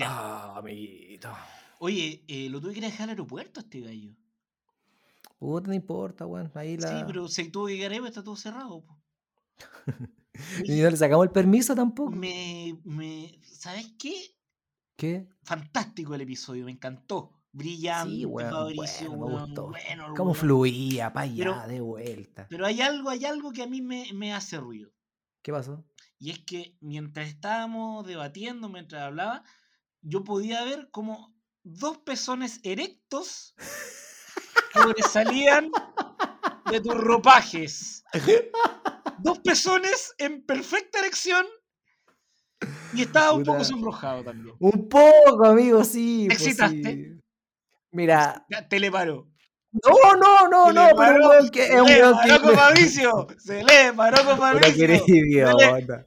Ya. 0.00 0.08
Ah, 0.10 0.58
amiguito. 0.58 1.30
Oye, 1.78 2.24
eh, 2.28 2.48
lo 2.50 2.60
tuve 2.60 2.72
que 2.72 2.78
ir 2.78 2.84
a 2.84 2.88
dejar 2.88 3.04
al 3.04 3.10
aeropuerto 3.10 3.60
este 3.60 3.80
gallo. 3.80 4.14
Puta, 5.38 5.68
no 5.68 5.74
importa, 5.74 6.26
weón. 6.26 6.50
Ahí 6.54 6.76
la... 6.76 6.88
Sí, 6.98 7.04
pero 7.06 7.28
se 7.28 7.44
tuvo 7.50 7.66
que 7.66 7.76
llegar 7.76 7.92
ahí, 7.92 7.98
pero 7.98 8.08
está 8.08 8.22
todo 8.22 8.36
cerrado. 8.36 8.84
po. 8.84 8.98
Y 10.64 10.80
no 10.80 10.88
le 10.90 10.96
sacamos 10.96 11.26
el 11.26 11.32
permiso 11.32 11.74
tampoco. 11.74 12.12
Me, 12.12 12.78
me, 12.84 13.38
¿Sabes 13.42 13.92
qué? 13.98 14.14
¿Qué? 14.96 15.28
Fantástico 15.42 16.14
el 16.14 16.22
episodio, 16.22 16.64
me 16.64 16.70
encantó. 16.72 17.32
Brillante, 17.52 18.14
Sí, 18.14 18.24
weón, 18.24 18.50
Fabricio, 18.50 19.10
bueno, 19.10 19.36
me 19.38 19.44
gustó. 19.46 19.68
bueno, 19.68 20.14
¿Cómo 20.16 20.30
weón. 20.30 20.34
fluía? 20.40 21.12
Pa' 21.12 21.22
allá, 21.22 21.36
Pero- 21.44 21.66
de 21.68 21.80
vuelta. 21.80 22.46
Pero 22.48 22.64
hay 22.64 22.80
algo, 22.80 23.10
hay 23.10 23.24
algo 23.26 23.52
que 23.52 23.62
a 23.62 23.66
mí 23.66 23.82
me, 23.82 24.06
me 24.14 24.32
hace 24.32 24.56
ruido. 24.58 24.90
¿Qué 25.42 25.52
pasó? 25.52 25.84
Y 26.18 26.30
es 26.30 26.38
que 26.38 26.76
mientras 26.80 27.28
estábamos 27.28 28.06
debatiendo, 28.06 28.68
mientras 28.70 29.02
hablaba, 29.02 29.42
yo 30.02 30.24
podía 30.24 30.64
ver 30.64 30.88
como 30.90 31.34
dos 31.62 31.98
pezones 31.98 32.60
erectos 32.62 33.54
sobresalían 34.72 35.70
de 36.70 36.80
tus 36.80 36.94
ropajes. 36.94 38.04
Dos 39.18 39.38
pezones 39.40 40.14
en 40.18 40.44
perfecta 40.44 41.00
erección 41.00 41.46
y 42.94 43.02
estaba 43.02 43.32
un 43.32 43.42
poco 43.44 43.64
sonrojado 43.64 44.24
también. 44.24 44.54
Un 44.58 44.88
poco, 44.88 45.44
amigo, 45.46 45.84
sí. 45.84 46.26
¿Te 46.28 46.34
pues, 46.36 46.46
excitaste? 46.46 46.94
sí. 46.94 47.20
Mira, 47.92 48.46
Te 48.68 48.78
le 48.78 48.90
paró. 48.90 49.28
no, 49.72 50.16
no, 50.16 50.48
no, 50.48 50.72
no, 50.72 50.72
pero 50.72 50.90
un 50.90 50.96
paró, 50.96 51.28
weón 51.28 51.50
que 51.50 51.66
es 51.66 51.80
un 51.80 51.86
Se 51.86 51.94
le 51.94 52.02
weón 52.02 52.16
paró 52.16 52.42
con 52.42 52.74
que. 52.74 52.88
Se 53.38 53.64
le 53.64 53.92
paró 53.92 54.36
con 54.36 54.60
que 54.60 54.72
Se 54.72 54.88
le- 54.88 55.02
idiota. 55.06 56.06